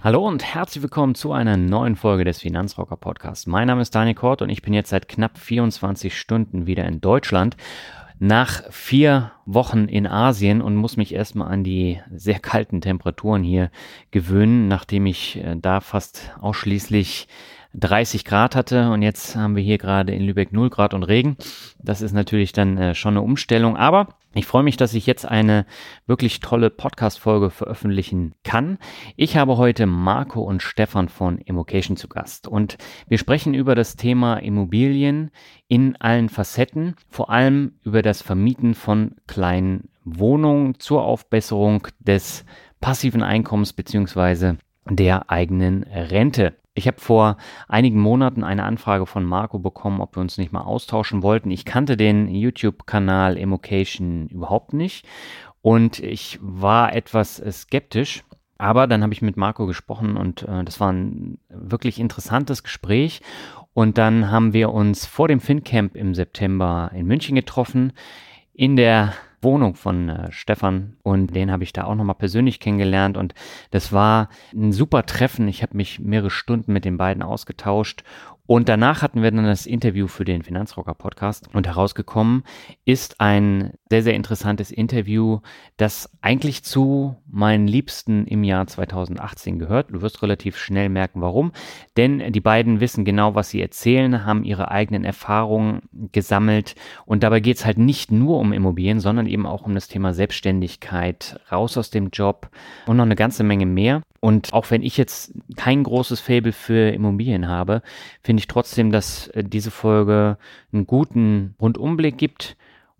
[0.00, 3.48] Hallo und herzlich willkommen zu einer neuen Folge des Finanzrocker Podcasts.
[3.48, 7.00] Mein Name ist Daniel Kort und ich bin jetzt seit knapp 24 Stunden wieder in
[7.00, 7.56] Deutschland.
[8.20, 13.72] Nach vier Wochen in Asien und muss mich erstmal an die sehr kalten Temperaturen hier
[14.12, 17.26] gewöhnen, nachdem ich äh, da fast ausschließlich
[17.74, 21.36] 30 Grad hatte und jetzt haben wir hier gerade in Lübeck 0 Grad und Regen.
[21.82, 25.26] Das ist natürlich dann äh, schon eine Umstellung, aber ich freue mich, dass ich jetzt
[25.26, 25.64] eine
[26.06, 28.78] wirklich tolle Podcast-Folge veröffentlichen kann.
[29.16, 32.76] Ich habe heute Marco und Stefan von Immocation zu Gast und
[33.08, 35.30] wir sprechen über das Thema Immobilien
[35.66, 42.44] in allen Facetten, vor allem über das Vermieten von kleinen Wohnungen zur Aufbesserung des
[42.80, 46.54] passiven Einkommens beziehungsweise der eigenen Rente.
[46.78, 50.62] Ich habe vor einigen Monaten eine Anfrage von Marco bekommen, ob wir uns nicht mal
[50.62, 51.50] austauschen wollten.
[51.50, 55.04] Ich kannte den YouTube-Kanal Emocation überhaupt nicht
[55.60, 58.22] und ich war etwas skeptisch.
[58.58, 63.22] Aber dann habe ich mit Marco gesprochen und äh, das war ein wirklich interessantes Gespräch.
[63.72, 67.92] Und dann haben wir uns vor dem FinCamp im September in München getroffen,
[68.52, 73.16] in der Wohnung von äh, Stefan und den habe ich da auch nochmal persönlich kennengelernt
[73.16, 73.34] und
[73.70, 75.48] das war ein super Treffen.
[75.48, 78.02] Ich habe mich mehrere Stunden mit den beiden ausgetauscht
[78.48, 82.44] und danach hatten wir dann das Interview für den Finanzrocker Podcast und herausgekommen
[82.86, 85.40] ist ein sehr, sehr interessantes Interview,
[85.76, 89.90] das eigentlich zu meinen Liebsten im Jahr 2018 gehört.
[89.90, 91.52] Du wirst relativ schnell merken, warum.
[91.98, 95.82] Denn die beiden wissen genau, was sie erzählen, haben ihre eigenen Erfahrungen
[96.12, 99.88] gesammelt und dabei geht es halt nicht nur um Immobilien, sondern eben auch um das
[99.88, 102.48] Thema Selbstständigkeit, raus aus dem Job
[102.86, 104.00] und noch eine ganze Menge mehr.
[104.20, 107.82] Und auch wenn ich jetzt kein großes Faible für Immobilien habe,
[108.22, 110.38] finde ich trotzdem, dass äh, diese Folge
[110.72, 112.56] einen guten Rundumblick gibt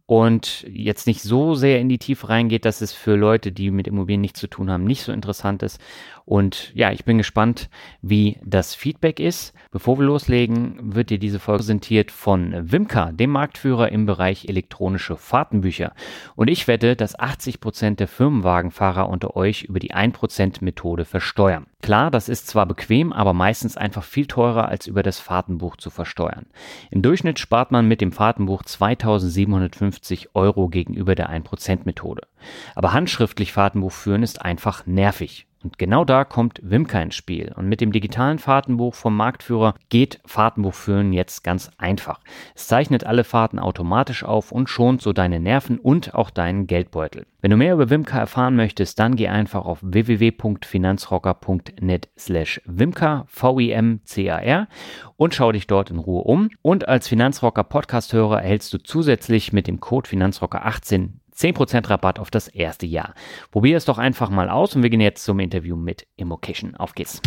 [0.09, 3.87] und jetzt nicht so sehr in die Tiefe reingeht, dass es für Leute, die mit
[3.87, 5.79] Immobilien nichts zu tun haben, nicht so interessant ist.
[6.25, 7.69] Und ja, ich bin gespannt,
[8.01, 9.53] wie das Feedback ist.
[9.71, 15.19] Bevor wir loslegen, wird dir diese Folge präsentiert von Wimka, dem Marktführer im Bereich elektronische
[15.19, 15.93] Fahrtenbücher.
[16.37, 21.67] Und ich wette, dass 80 Prozent der Firmenwagenfahrer unter euch über die 1% Methode versteuern.
[21.81, 25.91] Klar, das ist zwar bequem, aber meistens einfach viel teurer als über das Fahrtenbuch zu
[25.91, 26.47] versteuern.
[26.91, 32.27] Im Durchschnitt spart man mit dem Fahrtenbuch 2750 Euro gegenüber der 1% Methode.
[32.75, 35.47] Aber handschriftlich Fahrtenbuch führen ist einfach nervig.
[35.63, 37.53] Und genau da kommt Wimka ins Spiel.
[37.57, 42.21] Und mit dem digitalen Fahrtenbuch vom Marktführer geht Fahrtenbuchführen jetzt ganz einfach.
[42.55, 47.27] Es zeichnet alle Fahrten automatisch auf und schont so deine Nerven und auch deinen Geldbeutel.
[47.41, 54.69] Wenn du mehr über Wimka erfahren möchtest, dann geh einfach auf www.finanzrocker.net slash Wimka, V-I-M-C-A-R
[55.17, 56.51] und schau dich dort in Ruhe um.
[56.63, 62.31] Und als Finanzrocker Podcast-Hörer erhältst du zusätzlich mit dem Code Finanzrocker 18 10% Rabatt auf
[62.31, 63.15] das erste Jahr.
[63.53, 66.75] Probier es doch einfach mal aus und wir gehen jetzt zum Interview mit Immocation.
[66.75, 67.23] Auf geht's.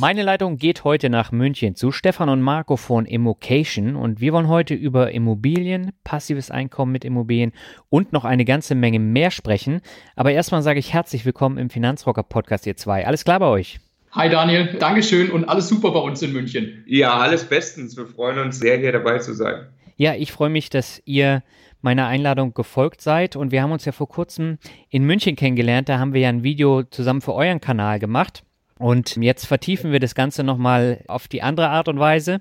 [0.00, 4.46] Meine Leitung geht heute nach München zu Stefan und Marco von Immocation und wir wollen
[4.46, 7.52] heute über Immobilien, passives Einkommen mit Immobilien
[7.88, 9.80] und noch eine ganze Menge mehr sprechen.
[10.14, 13.06] Aber erstmal sage ich herzlich willkommen im Finanzrocker Podcast, ihr zwei.
[13.06, 13.80] Alles klar bei euch?
[14.12, 16.84] Hi Daniel, Dankeschön und alles super bei uns in München.
[16.86, 17.96] Ja, alles bestens.
[17.96, 19.66] Wir freuen uns sehr, hier dabei zu sein.
[19.96, 21.42] Ja, ich freue mich, dass ihr
[21.80, 23.36] meiner Einladung gefolgt seid.
[23.36, 24.58] Und wir haben uns ja vor kurzem
[24.88, 25.88] in München kennengelernt.
[25.88, 28.42] Da haben wir ja ein Video zusammen für euren Kanal gemacht.
[28.78, 32.40] Und jetzt vertiefen wir das Ganze nochmal auf die andere Art und Weise.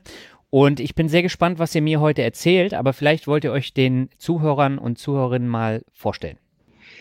[0.50, 3.74] Und ich bin sehr gespannt, was ihr mir heute erzählt, aber vielleicht wollt ihr euch
[3.74, 6.38] den Zuhörern und Zuhörerinnen mal vorstellen.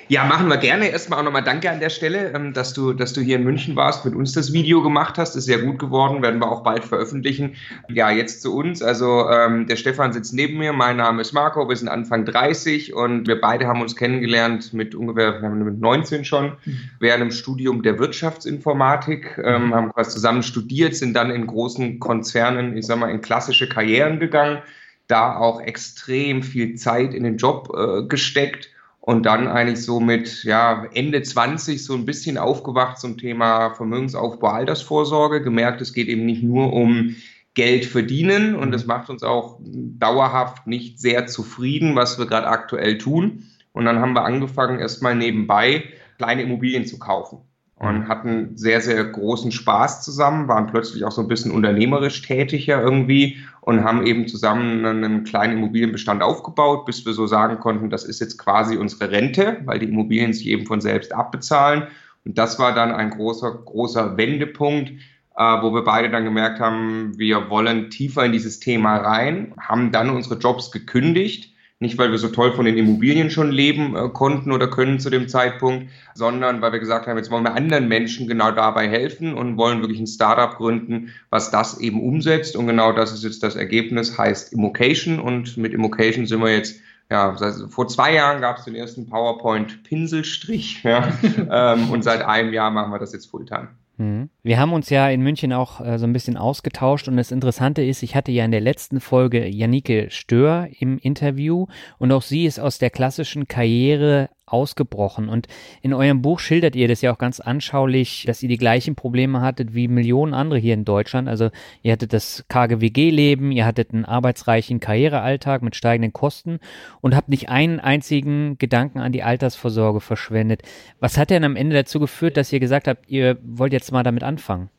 [0.09, 0.89] Ja, machen wir gerne.
[0.89, 3.75] Erstmal auch nochmal danke an der Stelle, ähm, dass du, dass du hier in München
[3.75, 5.35] warst, mit uns das Video gemacht hast.
[5.35, 7.57] Ist sehr gut geworden, werden wir auch bald veröffentlichen.
[7.89, 8.83] Ja, jetzt zu uns.
[8.83, 12.95] Also ähm, der Stefan sitzt neben mir, mein Name ist Marco, wir sind Anfang 30
[12.95, 16.53] und wir beide haben uns kennengelernt mit ungefähr mit 19 schon,
[17.01, 22.77] während dem Studium der Wirtschaftsinformatik, ähm, haben quasi zusammen studiert, sind dann in großen Konzernen,
[22.77, 24.63] ich sag mal, in klassische Karrieren gegangen,
[25.09, 28.71] da auch extrem viel Zeit in den Job äh, gesteckt
[29.07, 34.49] und dann eigentlich so mit ja, Ende 20 so ein bisschen aufgewacht zum Thema Vermögensaufbau,
[34.49, 37.15] Altersvorsorge, gemerkt, es geht eben nicht nur um
[37.55, 42.99] Geld verdienen und es macht uns auch dauerhaft nicht sehr zufrieden, was wir gerade aktuell
[42.99, 43.45] tun.
[43.73, 45.85] Und dann haben wir angefangen, erstmal nebenbei
[46.19, 47.39] kleine Immobilien zu kaufen
[47.79, 48.09] und mhm.
[48.09, 53.37] hatten sehr, sehr großen Spaß zusammen, waren plötzlich auch so ein bisschen unternehmerisch tätiger irgendwie
[53.61, 58.21] und haben eben zusammen einen kleinen Immobilienbestand aufgebaut, bis wir so sagen konnten, das ist
[58.21, 61.87] jetzt quasi unsere Rente, weil die Immobilien sich eben von selbst abbezahlen.
[62.25, 64.91] Und das war dann ein großer, großer Wendepunkt,
[65.37, 69.93] äh, wo wir beide dann gemerkt haben, wir wollen tiefer in dieses Thema rein, haben
[69.93, 74.09] dann unsere Jobs gekündigt nicht, weil wir so toll von den Immobilien schon leben äh,
[74.09, 77.87] konnten oder können zu dem Zeitpunkt, sondern weil wir gesagt haben, jetzt wollen wir anderen
[77.87, 82.57] Menschen genau dabei helfen und wollen wirklich ein Startup gründen, was das eben umsetzt.
[82.57, 85.21] Und genau das ist jetzt das Ergebnis, heißt Immocation.
[85.21, 86.81] Und mit Immocation sind wir jetzt
[87.11, 87.37] ja,
[87.69, 91.13] vor zwei Jahren gab es den ersten PowerPoint-Pinselstrich ja,
[91.51, 93.69] ähm, und seit einem Jahr machen wir das jetzt Fulltime.
[93.99, 94.31] Mhm.
[94.43, 97.83] Wir haben uns ja in München auch äh, so ein bisschen ausgetauscht und das Interessante
[97.83, 101.67] ist, ich hatte ja in der letzten Folge Janike Stör im Interview
[101.99, 105.29] und auch sie ist aus der klassischen Karriere ausgebrochen.
[105.29, 105.49] Und
[105.83, 109.41] in eurem Buch schildert ihr das ja auch ganz anschaulich, dass ihr die gleichen Probleme
[109.41, 111.29] hattet wie Millionen andere hier in Deutschland.
[111.29, 111.51] Also
[111.83, 116.61] ihr hattet das KGWG-Leben, ihr hattet einen arbeitsreichen Karrierealltag mit steigenden Kosten
[117.01, 120.63] und habt nicht einen einzigen Gedanken an die Altersvorsorge verschwendet.
[121.01, 124.03] Was hat denn am Ende dazu geführt, dass ihr gesagt habt, ihr wollt jetzt mal
[124.03, 124.71] damit anfangen?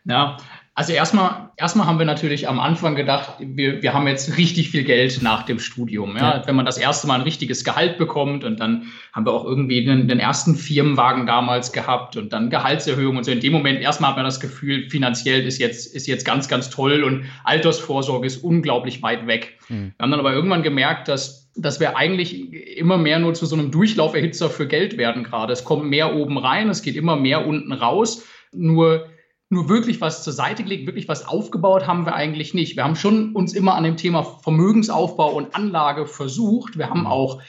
[0.04, 0.36] Ja,
[0.74, 4.84] also erstmal, erstmal haben wir natürlich am Anfang gedacht, wir, wir haben jetzt richtig viel
[4.84, 6.16] Geld nach dem Studium.
[6.16, 6.38] Ja?
[6.38, 6.46] ja.
[6.46, 9.84] Wenn man das erste Mal ein richtiges Gehalt bekommt und dann haben wir auch irgendwie
[9.84, 13.30] den, den ersten Firmenwagen damals gehabt und dann Gehaltserhöhung und so.
[13.32, 16.70] In dem Moment erstmal hat man das Gefühl, finanziell ist jetzt, ist jetzt ganz, ganz
[16.70, 19.58] toll und Altersvorsorge ist unglaublich weit weg.
[19.68, 19.92] Mhm.
[19.98, 23.54] Wir haben dann aber irgendwann gemerkt, dass dass wir eigentlich immer mehr nur zu so
[23.54, 25.52] einem Durchlauferhitzer für Geld werden gerade.
[25.52, 28.24] Es kommt mehr oben rein, es geht immer mehr unten raus.
[28.52, 29.06] Nur
[29.52, 32.74] nur wirklich was zur Seite gelegt, wirklich was aufgebaut haben wir eigentlich nicht.
[32.74, 36.78] Wir haben schon uns immer an dem Thema Vermögensaufbau und Anlage versucht.
[36.78, 37.06] Wir haben mhm.
[37.06, 37.42] auch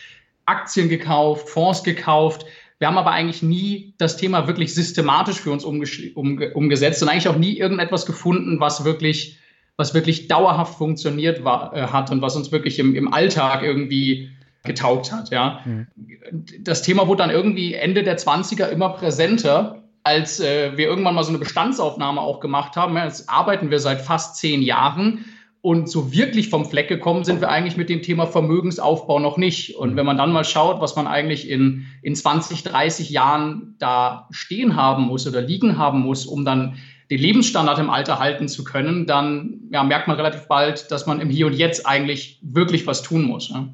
[0.45, 2.45] Aktien gekauft, Fonds gekauft.
[2.77, 7.29] Wir haben aber eigentlich nie das Thema wirklich systematisch für uns umge umgesetzt und eigentlich
[7.29, 9.37] auch nie irgendetwas gefunden, was wirklich,
[9.77, 14.29] was wirklich dauerhaft funktioniert war, äh, hat und was uns wirklich im, im Alltag irgendwie
[14.65, 15.29] getaugt hat.
[15.29, 15.61] Ja.
[15.63, 15.87] Mhm.
[16.59, 21.23] Das Thema wurde dann irgendwie Ende der 20er immer präsenter als äh, wir irgendwann mal
[21.23, 22.95] so eine Bestandsaufnahme auch gemacht haben.
[22.95, 25.25] Ja, jetzt arbeiten wir seit fast zehn Jahren
[25.61, 29.77] und so wirklich vom Fleck gekommen sind wir eigentlich mit dem Thema Vermögensaufbau noch nicht.
[29.77, 34.27] Und wenn man dann mal schaut, was man eigentlich in, in 20, 30 Jahren da
[34.31, 36.75] stehen haben muss oder liegen haben muss, um dann
[37.13, 41.19] den Lebensstandard im Alter halten zu können, dann ja, merkt man relativ bald, dass man
[41.19, 43.49] im Hier und Jetzt eigentlich wirklich was tun muss.
[43.49, 43.69] Ja,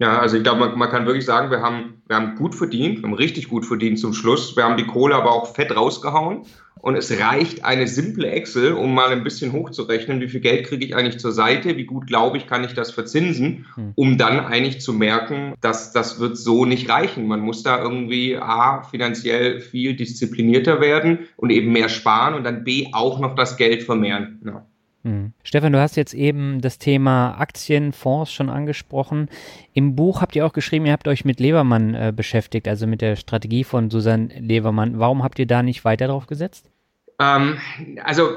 [0.00, 2.98] ja also ich glaube, man, man, kann wirklich sagen, wir haben, wir haben gut verdient,
[2.98, 4.56] wir haben richtig gut verdient zum Schluss.
[4.56, 6.46] Wir haben die Kohle aber auch fett rausgehauen.
[6.80, 10.84] Und es reicht eine simple Excel, um mal ein bisschen hochzurechnen, wie viel Geld kriege
[10.84, 13.92] ich eigentlich zur Seite, wie gut glaube ich, kann ich das verzinsen, hm.
[13.96, 17.26] um dann eigentlich zu merken, dass das wird so nicht reichen.
[17.26, 22.64] Man muss da irgendwie A, finanziell viel disziplinierter werden und eben mehr sparen und dann
[22.64, 24.40] B, auch noch das Geld vermehren.
[24.44, 24.66] Ja.
[25.02, 25.32] Hm.
[25.42, 29.28] Stefan, du hast jetzt eben das Thema Aktien, Fonds schon angesprochen.
[29.72, 33.00] Im Buch habt ihr auch geschrieben, ihr habt euch mit Levermann äh, beschäftigt, also mit
[33.00, 34.98] der Strategie von Susanne Levermann.
[34.98, 36.70] Warum habt ihr da nicht weiter drauf gesetzt?
[37.18, 37.56] Ähm,
[38.04, 38.28] also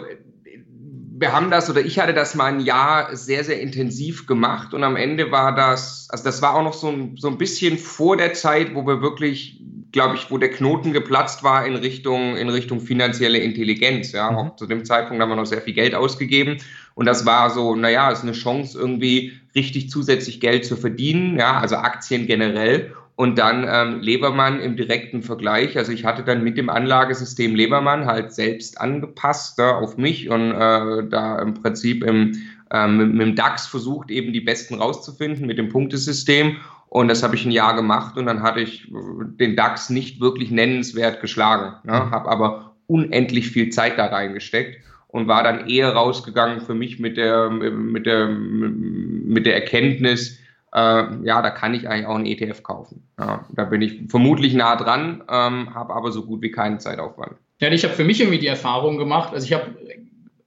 [1.15, 4.83] wir haben das oder ich hatte das mal ein Jahr sehr, sehr intensiv gemacht und
[4.83, 8.17] am Ende war das, also das war auch noch so ein, so ein bisschen vor
[8.17, 9.61] der Zeit, wo wir wirklich
[9.93, 14.11] glaube ich, wo der Knoten geplatzt war in Richtung, in Richtung finanzielle Intelligenz.
[14.11, 14.37] Ja, mhm.
[14.37, 16.57] auch zu dem Zeitpunkt haben wir noch sehr viel Geld ausgegeben.
[16.95, 21.37] Und das war so, naja, ist eine Chance, irgendwie richtig zusätzlich Geld zu verdienen.
[21.37, 22.93] Ja, also Aktien generell.
[23.15, 25.77] Und dann ähm, Lebermann im direkten Vergleich.
[25.77, 30.51] Also ich hatte dann mit dem Anlagesystem Lebermann halt selbst angepasst ja, auf mich und
[30.51, 35.45] äh, da im Prinzip im, äh, mit, mit dem DAX versucht, eben die besten rauszufinden
[35.45, 36.57] mit dem Punktesystem.
[36.93, 40.51] Und das habe ich ein Jahr gemacht und dann hatte ich den DAX nicht wirklich
[40.51, 41.73] nennenswert geschlagen.
[41.85, 41.93] Ne?
[41.93, 42.11] Mhm.
[42.11, 47.17] Habe aber unendlich viel Zeit da reingesteckt und war dann eher rausgegangen für mich mit
[47.17, 50.37] der, mit der, mit der Erkenntnis,
[50.71, 53.01] äh, ja, da kann ich eigentlich auch einen ETF kaufen.
[53.19, 57.37] Ja, da bin ich vermutlich nah dran, ähm, habe aber so gut wie keinen Zeitaufwand.
[57.59, 59.65] Ja, ich habe für mich irgendwie die Erfahrung gemacht, also ich habe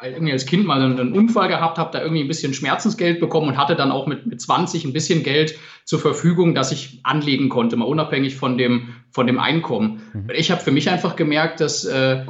[0.03, 3.57] irgendwie als Kind mal einen Unfall gehabt, habe da irgendwie ein bisschen Schmerzensgeld bekommen und
[3.57, 7.77] hatte dann auch mit, mit 20 ein bisschen Geld zur Verfügung, dass ich anlegen konnte,
[7.77, 10.03] mal unabhängig von dem, von dem Einkommen.
[10.13, 10.31] Mhm.
[10.35, 12.27] Ich habe für mich einfach gemerkt, dass, äh,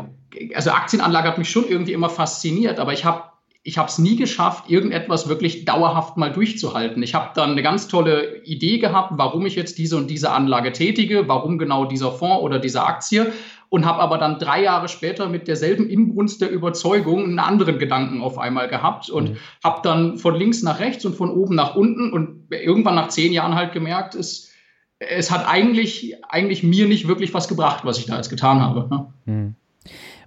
[0.55, 3.25] also Aktienanlage hat mich schon irgendwie immer fasziniert, aber ich habe
[3.67, 7.03] ich habe es nie geschafft, irgendetwas wirklich dauerhaft mal durchzuhalten.
[7.03, 10.71] Ich habe dann eine ganz tolle Idee gehabt, warum ich jetzt diese und diese Anlage
[10.71, 13.33] tätige, warum genau dieser Fonds oder diese Aktie
[13.77, 18.23] und habe aber dann drei Jahre später mit derselben Inbrunst der Überzeugung einen anderen Gedanken
[18.23, 19.37] auf einmal gehabt und mhm.
[19.63, 23.35] habe dann von links nach rechts und von oben nach unten und irgendwann nach zehn
[23.35, 24.51] Jahren halt gemerkt, es,
[24.99, 28.89] es hat eigentlich, eigentlich mir nicht wirklich was gebracht, was ich da jetzt getan habe.
[28.89, 29.13] Ne?
[29.27, 29.55] Mhm.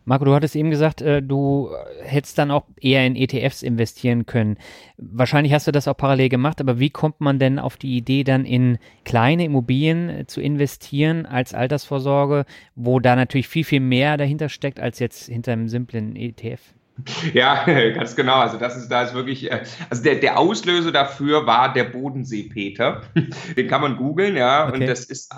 [0.09, 1.69] Marco, du hattest eben gesagt, äh, du
[2.01, 4.57] hättest dann auch eher in ETFs investieren können.
[4.97, 8.23] Wahrscheinlich hast du das auch parallel gemacht, aber wie kommt man denn auf die Idee,
[8.23, 14.17] dann in kleine Immobilien äh, zu investieren als Altersvorsorge, wo da natürlich viel, viel mehr
[14.17, 16.73] dahinter steckt als jetzt hinter einem simplen ETF?
[17.35, 18.39] Ja, ganz genau.
[18.39, 19.61] Also das ist, da ist wirklich, äh,
[19.91, 23.01] also der, der Auslöser dafür war der Bodensee-Peter.
[23.55, 24.67] Den kann man googeln, ja.
[24.67, 24.73] Okay.
[24.73, 25.31] Und das ist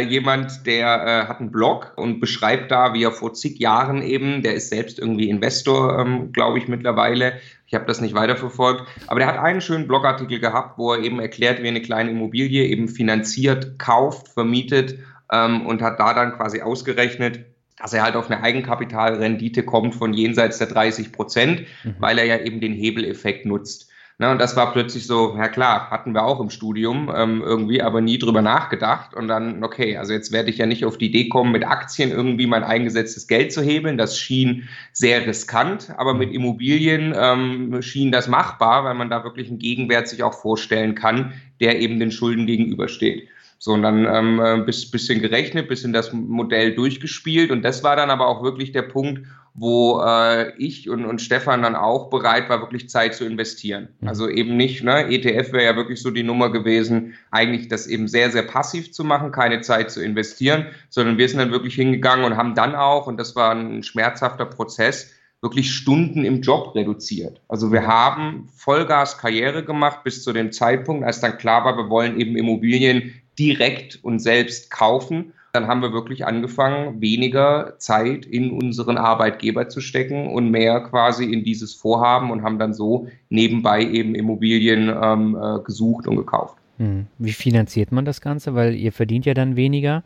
[0.00, 4.42] jemand, der äh, hat einen Blog und beschreibt da, wie er vor zig Jahren eben,
[4.42, 7.34] der ist selbst irgendwie Investor, ähm, glaube ich, mittlerweile.
[7.66, 8.82] Ich habe das nicht weiterverfolgt.
[9.06, 12.64] Aber der hat einen schönen Blogartikel gehabt, wo er eben erklärt, wie eine kleine Immobilie
[12.64, 14.98] eben finanziert, kauft, vermietet
[15.32, 17.44] ähm, und hat da dann quasi ausgerechnet,
[17.78, 21.96] dass er halt auf eine Eigenkapitalrendite kommt von jenseits der 30 Prozent, mhm.
[21.98, 23.90] weil er ja eben den Hebeleffekt nutzt.
[24.18, 27.82] Na, und das war plötzlich so, ja klar, hatten wir auch im Studium ähm, irgendwie,
[27.82, 29.12] aber nie drüber nachgedacht.
[29.12, 32.12] Und dann, okay, also jetzt werde ich ja nicht auf die Idee kommen, mit Aktien
[32.12, 33.98] irgendwie mein eingesetztes Geld zu hebeln.
[33.98, 39.48] Das schien sehr riskant, aber mit Immobilien ähm, schien das machbar, weil man da wirklich
[39.48, 43.28] einen Gegenwert sich auch vorstellen kann, der eben den Schulden gegenübersteht.
[43.58, 47.50] So, und dann ähm, ein bisschen gerechnet, bisschen das Modell durchgespielt.
[47.50, 51.62] Und das war dann aber auch wirklich der Punkt, wo äh, ich und, und Stefan
[51.62, 53.88] dann auch bereit war, wirklich Zeit zu investieren.
[54.00, 54.08] Mhm.
[54.08, 58.08] Also eben nicht, ne, ETF wäre ja wirklich so die Nummer gewesen, eigentlich das eben
[58.08, 62.24] sehr, sehr passiv zu machen, keine Zeit zu investieren, sondern wir sind dann wirklich hingegangen
[62.24, 67.40] und haben dann auch, und das war ein schmerzhafter Prozess, wirklich Stunden im Job reduziert.
[67.48, 71.90] Also wir haben Vollgas Karriere gemacht bis zu dem Zeitpunkt, als dann klar war, wir
[71.90, 78.50] wollen eben Immobilien direkt und selbst kaufen dann haben wir wirklich angefangen, weniger Zeit in
[78.50, 83.84] unseren Arbeitgeber zu stecken und mehr quasi in dieses Vorhaben und haben dann so nebenbei
[83.84, 86.56] eben Immobilien ähm, äh, gesucht und gekauft.
[86.78, 87.06] Hm.
[87.18, 88.56] Wie finanziert man das Ganze?
[88.56, 90.02] Weil ihr verdient ja dann weniger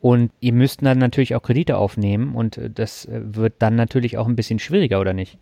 [0.00, 4.18] und ihr müsst dann natürlich auch Kredite aufnehmen und äh, das äh, wird dann natürlich
[4.18, 5.36] auch ein bisschen schwieriger, oder nicht?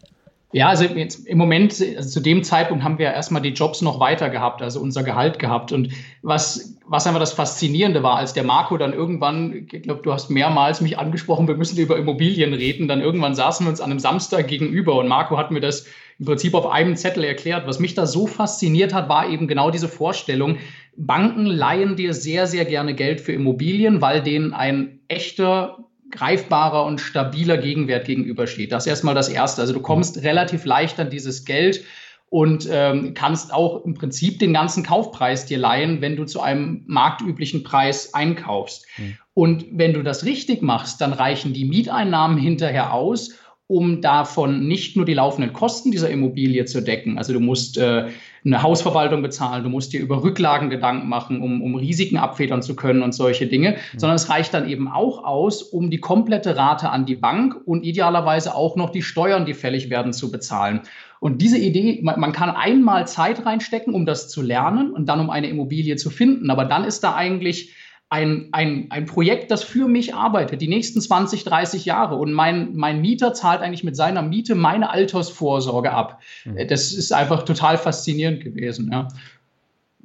[0.53, 4.31] Ja, also im Moment, also zu dem Zeitpunkt haben wir erstmal die Jobs noch weiter
[4.31, 5.71] gehabt, also unser Gehalt gehabt.
[5.71, 5.91] Und
[6.23, 10.29] was, was einfach das Faszinierende war, als der Marco dann irgendwann, ich glaube, du hast
[10.29, 14.01] mehrmals mich angesprochen, wir müssen über Immobilien reden, dann irgendwann saßen wir uns an einem
[14.01, 15.87] Samstag gegenüber und Marco hat mir das
[16.19, 17.69] im Prinzip auf einem Zettel erklärt.
[17.69, 20.59] Was mich da so fasziniert hat, war eben genau diese Vorstellung,
[20.97, 25.79] Banken leihen dir sehr, sehr gerne Geld für Immobilien, weil denen ein echter
[26.11, 28.73] greifbarer und stabiler Gegenwert gegenübersteht.
[28.73, 29.61] Das ist erstmal das Erste.
[29.61, 31.85] Also du kommst relativ leicht an dieses Geld
[32.31, 36.85] und ähm, kannst auch im Prinzip den ganzen Kaufpreis dir leihen, wenn du zu einem
[36.87, 38.87] marktüblichen Preis einkaufst.
[38.99, 39.19] Mhm.
[39.35, 43.37] Und wenn du das richtig machst, dann reichen die Mieteinnahmen hinterher aus,
[43.71, 47.19] um davon nicht nur die laufenden Kosten dieser Immobilie zu decken.
[47.19, 48.09] Also du musst äh,
[48.45, 52.75] eine Hausverwaltung bezahlen, du musst dir über Rücklagen Gedanken machen, um, um Risiken abfedern zu
[52.75, 53.99] können und solche Dinge, mhm.
[53.99, 57.85] sondern es reicht dann eben auch aus, um die komplette Rate an die Bank und
[57.85, 60.81] idealerweise auch noch die Steuern, die fällig werden, zu bezahlen.
[61.21, 65.21] Und diese Idee, man, man kann einmal Zeit reinstecken, um das zu lernen und dann
[65.21, 67.73] um eine Immobilie zu finden, aber dann ist da eigentlich
[68.11, 72.17] ein, ein, ein Projekt, das für mich arbeitet, die nächsten 20, 30 Jahre.
[72.17, 76.21] Und mein, mein Mieter zahlt eigentlich mit seiner Miete meine Altersvorsorge ab.
[76.45, 76.67] Mhm.
[76.69, 78.91] Das ist einfach total faszinierend gewesen.
[78.93, 79.07] Ja.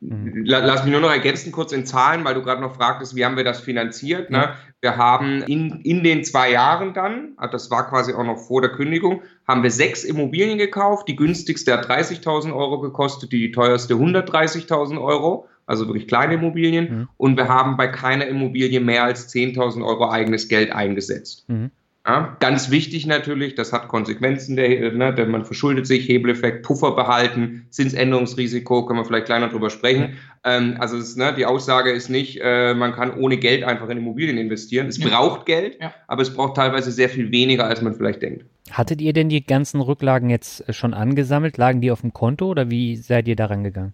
[0.01, 0.43] Mhm.
[0.45, 3.37] Lass mich nur noch ergänzen, kurz in Zahlen, weil du gerade noch fragtest, wie haben
[3.37, 4.29] wir das finanziert.
[4.29, 4.53] Ne?
[4.81, 8.61] Wir haben in, in den zwei Jahren dann, ah, das war quasi auch noch vor
[8.61, 11.07] der Kündigung, haben wir sechs Immobilien gekauft.
[11.07, 16.99] Die günstigste hat 30.000 Euro gekostet, die teuerste 130.000 Euro also wirklich kleine Immobilien.
[16.99, 17.07] Mhm.
[17.17, 21.45] Und wir haben bei keiner Immobilie mehr als 10.000 Euro eigenes Geld eingesetzt.
[21.47, 21.71] Mhm.
[22.07, 26.91] Ja, ganz wichtig natürlich, das hat Konsequenzen, der, ne, denn man verschuldet sich, Hebeleffekt, Puffer
[26.91, 30.11] behalten, Zinsänderungsrisiko, können wir vielleicht kleiner drüber sprechen.
[30.11, 30.17] Mhm.
[30.43, 33.97] Ähm, also ist, ne, die Aussage ist nicht, äh, man kann ohne Geld einfach in
[33.97, 34.87] Immobilien investieren.
[34.87, 35.07] Es ja.
[35.07, 35.95] braucht Geld, ja.
[36.07, 38.45] aber es braucht teilweise sehr viel weniger, als man vielleicht denkt.
[38.69, 41.57] Hattet ihr denn die ganzen Rücklagen jetzt schon angesammelt?
[41.57, 43.93] Lagen die auf dem Konto oder wie seid ihr daran gegangen?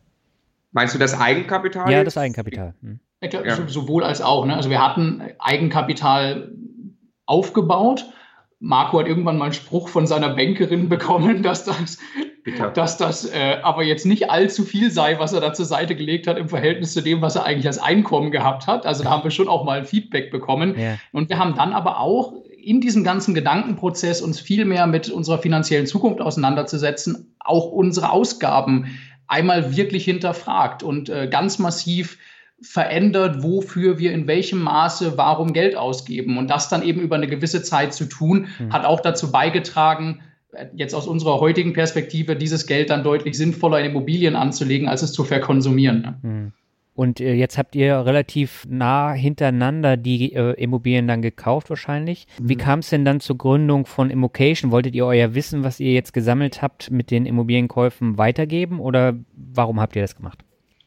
[0.72, 1.92] Meinst du das Eigenkapital?
[1.92, 2.74] Ja, das Eigenkapital.
[2.82, 3.00] Hm.
[3.24, 3.68] Ja.
[3.68, 4.46] Sowohl als auch.
[4.46, 4.56] Ne?
[4.56, 6.52] Also wir hatten Eigenkapital
[7.26, 8.06] aufgebaut.
[8.60, 11.98] Marco hat irgendwann mal einen Spruch von seiner Bankerin bekommen, dass das,
[12.74, 16.28] dass das äh, aber jetzt nicht allzu viel sei, was er da zur Seite gelegt
[16.28, 18.86] hat im Verhältnis zu dem, was er eigentlich als Einkommen gehabt hat.
[18.86, 20.76] Also da haben wir schon auch mal ein Feedback bekommen.
[20.80, 20.98] Ja.
[21.12, 25.40] Und wir haben dann aber auch in diesem ganzen Gedankenprozess uns viel mehr mit unserer
[25.40, 29.00] finanziellen Zukunft auseinanderzusetzen, auch unsere Ausgaben
[29.32, 32.18] einmal wirklich hinterfragt und äh, ganz massiv
[32.62, 36.38] verändert, wofür wir in welchem Maße warum Geld ausgeben.
[36.38, 38.74] Und das dann eben über eine gewisse Zeit zu tun, mhm.
[38.74, 40.22] hat auch dazu beigetragen,
[40.76, 45.14] jetzt aus unserer heutigen Perspektive, dieses Geld dann deutlich sinnvoller in Immobilien anzulegen, als es
[45.14, 46.16] zu verkonsumieren.
[46.22, 46.52] Mhm.
[46.94, 52.28] Und äh, jetzt habt ihr relativ nah hintereinander die äh, Immobilien dann gekauft wahrscheinlich.
[52.40, 52.60] Wie mhm.
[52.60, 54.72] kam es denn dann zur Gründung von Immocation?
[54.72, 59.80] Wolltet ihr euer Wissen, was ihr jetzt gesammelt habt, mit den Immobilienkäufen weitergeben oder warum
[59.80, 60.44] habt ihr das gemacht?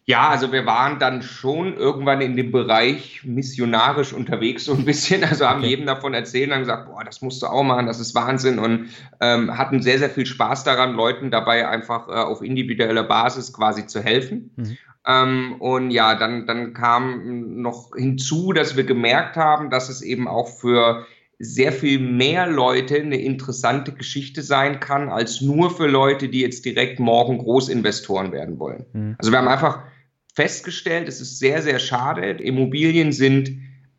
[0.06, 5.24] Ja, also wir waren dann schon irgendwann in dem Bereich missionarisch unterwegs, so ein bisschen.
[5.24, 5.70] Also haben okay.
[5.70, 8.58] jedem davon erzählt und haben gesagt, boah, das musst du auch machen, das ist Wahnsinn.
[8.58, 13.54] Und ähm, hatten sehr, sehr viel Spaß daran, Leuten dabei einfach äh, auf individueller Basis
[13.54, 14.50] quasi zu helfen.
[14.56, 14.76] Mhm.
[15.06, 20.28] Ähm, und ja, dann, dann kam noch hinzu, dass wir gemerkt haben, dass es eben
[20.28, 21.06] auch für
[21.38, 26.64] sehr viel mehr Leute eine interessante Geschichte sein kann, als nur für Leute, die jetzt
[26.64, 28.86] direkt morgen Großinvestoren werden wollen.
[28.92, 29.16] Mhm.
[29.18, 29.80] Also wir haben einfach
[30.34, 32.30] festgestellt, es ist sehr, sehr schade.
[32.30, 33.56] Immobilien sind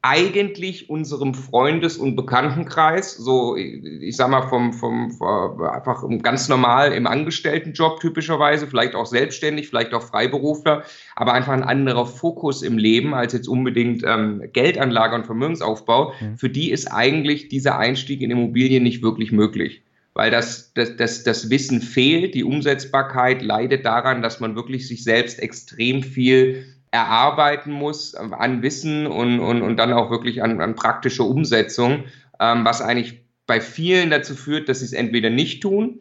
[0.07, 6.93] eigentlich unserem Freundes- und Bekanntenkreis, so ich sag mal vom, vom, vom einfach ganz normal
[6.93, 10.83] im Angestelltenjob typischerweise, vielleicht auch selbstständig, vielleicht auch Freiberufler,
[11.15, 16.13] aber einfach ein anderer Fokus im Leben als jetzt unbedingt ähm, Geldanlage und Vermögensaufbau.
[16.19, 16.37] Mhm.
[16.37, 19.81] Für die ist eigentlich dieser Einstieg in Immobilien nicht wirklich möglich
[20.17, 22.35] weil das, das, das, das Wissen fehlt.
[22.35, 29.07] Die Umsetzbarkeit leidet daran, dass man wirklich sich selbst extrem viel erarbeiten muss an Wissen
[29.07, 32.05] und, und, und dann auch wirklich an, an praktischer Umsetzung,
[32.39, 35.99] ähm, was eigentlich bei vielen dazu führt, dass sie es entweder nicht tun,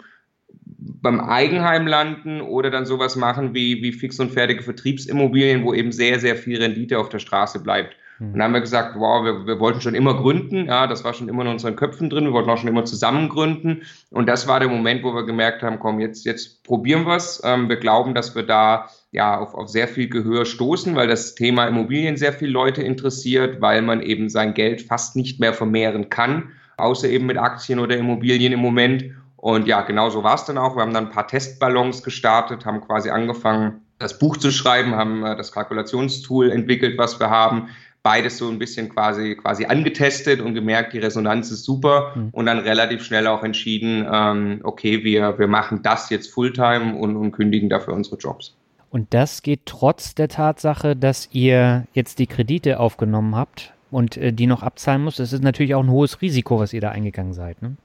[0.77, 5.93] beim Eigenheim landen oder dann sowas machen wie, wie fix und fertige Vertriebsimmobilien, wo eben
[5.93, 7.97] sehr, sehr viel Rendite auf der Straße bleibt.
[8.21, 10.67] Und dann haben wir gesagt, wow, wir, wir wollten schon immer gründen.
[10.67, 12.25] Ja, das war schon immer in unseren Köpfen drin.
[12.25, 13.83] Wir wollten auch schon immer zusammen gründen.
[14.11, 17.43] Und das war der Moment, wo wir gemerkt haben, komm, jetzt, jetzt probieren wir es.
[17.45, 21.35] Ähm, wir glauben, dass wir da ja auf, auf sehr viel Gehör stoßen, weil das
[21.35, 26.09] Thema Immobilien sehr viele Leute interessiert, weil man eben sein Geld fast nicht mehr vermehren
[26.09, 29.05] kann, außer eben mit Aktien oder Immobilien im Moment.
[29.37, 30.77] Und ja, genau so war es dann auch.
[30.77, 35.25] Wir haben dann ein paar Testballons gestartet, haben quasi angefangen, das Buch zu schreiben, haben
[35.25, 37.69] äh, das Kalkulationstool entwickelt, was wir haben,
[38.05, 42.29] beides so ein bisschen quasi, quasi angetestet und gemerkt, die Resonanz ist super mhm.
[42.33, 47.17] und dann relativ schnell auch entschieden, ähm, okay, wir, wir machen das jetzt Fulltime und,
[47.17, 48.55] und kündigen dafür unsere Jobs.
[48.91, 54.33] Und das geht trotz der Tatsache, dass ihr jetzt die Kredite aufgenommen habt und äh,
[54.33, 55.17] die noch abzahlen muss.
[55.17, 57.63] Das ist natürlich auch ein hohes Risiko, was ihr da eingegangen seid.
[57.63, 57.77] Ne?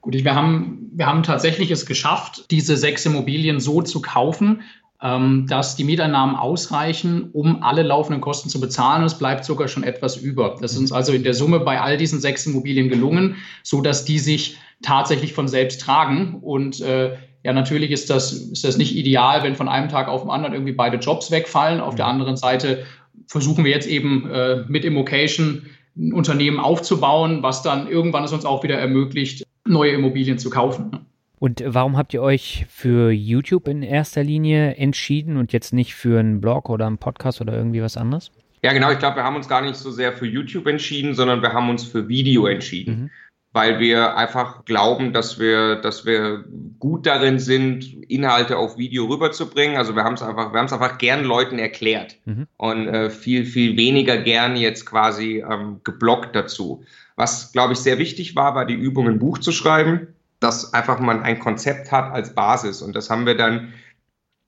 [0.00, 4.62] Gut, wir haben, wir haben tatsächlich es geschafft, diese sechs Immobilien so zu kaufen,
[5.00, 9.04] dass die Mieteinnahmen ausreichen, um alle laufenden Kosten zu bezahlen.
[9.04, 10.56] Es bleibt sogar schon etwas über.
[10.60, 14.04] Das ist uns also in der Summe bei all diesen sechs Immobilien gelungen, so dass
[14.04, 16.38] die sich tatsächlich von selbst tragen.
[16.40, 20.22] Und äh, ja, natürlich ist das, ist das nicht ideal, wenn von einem Tag auf
[20.22, 21.80] den anderen irgendwie beide Jobs wegfallen.
[21.80, 22.84] Auf der anderen Seite
[23.28, 28.44] versuchen wir jetzt eben äh, mit Immocation ein Unternehmen aufzubauen, was dann irgendwann es uns
[28.44, 31.07] auch wieder ermöglicht, neue Immobilien zu kaufen.
[31.38, 36.18] Und warum habt ihr euch für YouTube in erster Linie entschieden und jetzt nicht für
[36.18, 38.30] einen Blog oder einen Podcast oder irgendwie was anderes?
[38.62, 38.90] Ja, genau.
[38.90, 41.70] Ich glaube, wir haben uns gar nicht so sehr für YouTube entschieden, sondern wir haben
[41.70, 43.02] uns für Video entschieden.
[43.02, 43.10] Mhm.
[43.52, 46.44] Weil wir einfach glauben, dass wir, dass wir
[46.78, 49.76] gut darin sind, Inhalte auf Video rüberzubringen.
[49.76, 52.46] Also wir haben es einfach, wir haben es einfach gern Leuten erklärt mhm.
[52.56, 56.84] und äh, viel, viel weniger gern jetzt quasi ähm, geblockt dazu.
[57.16, 60.08] Was, glaube ich, sehr wichtig war, war die Übung, ein Buch zu schreiben
[60.40, 62.82] dass einfach man ein Konzept hat als Basis.
[62.82, 63.72] Und das haben wir dann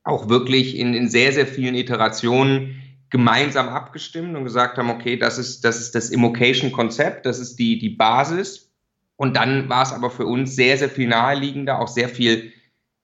[0.04, 5.36] auch wirklich in, in sehr, sehr vielen Iterationen gemeinsam abgestimmt und gesagt haben, okay, das
[5.36, 8.70] ist das, ist das Immocation-Konzept, das ist die, die Basis.
[9.16, 12.52] Und dann war es aber für uns sehr, sehr viel naheliegender, auch sehr viel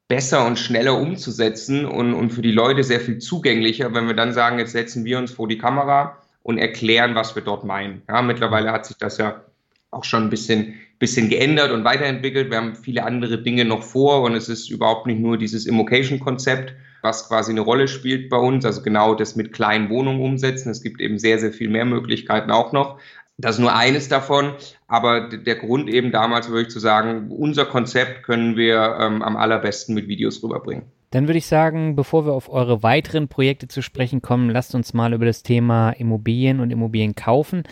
[0.09, 4.33] besser und schneller umzusetzen und, und für die Leute sehr viel zugänglicher, wenn wir dann
[4.33, 8.03] sagen, jetzt setzen wir uns vor die Kamera und erklären, was wir dort meinen.
[8.09, 9.43] Ja, mittlerweile hat sich das ja
[9.91, 12.51] auch schon ein bisschen bisschen geändert und weiterentwickelt.
[12.51, 16.75] Wir haben viele andere Dinge noch vor und es ist überhaupt nicht nur dieses Immocation-Konzept,
[17.03, 20.71] was quasi eine Rolle spielt bei uns, also genau das mit kleinen Wohnungen umsetzen.
[20.71, 22.99] Es gibt eben sehr, sehr viel mehr Möglichkeiten auch noch.
[23.39, 24.55] Das ist nur eines davon,
[24.89, 29.95] aber der Grund eben damals wirklich zu sagen, unser Konzept können wir ähm, am allerbesten
[29.95, 30.85] mit Videos rüberbringen.
[31.11, 34.93] Dann würde ich sagen, bevor wir auf eure weiteren Projekte zu sprechen kommen, lasst uns
[34.93, 37.63] mal über das Thema Immobilien und Immobilien kaufen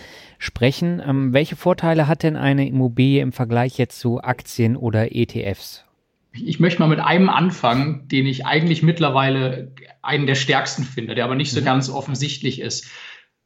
[0.45, 1.03] sprechen.
[1.05, 5.85] Ähm, welche Vorteile hat denn eine Immobilie im Vergleich jetzt zu Aktien oder ETFs?
[6.33, 11.25] Ich möchte mal mit einem anfangen, den ich eigentlich mittlerweile einen der stärksten finde, der
[11.25, 11.65] aber nicht so mhm.
[11.65, 12.89] ganz offensichtlich ist.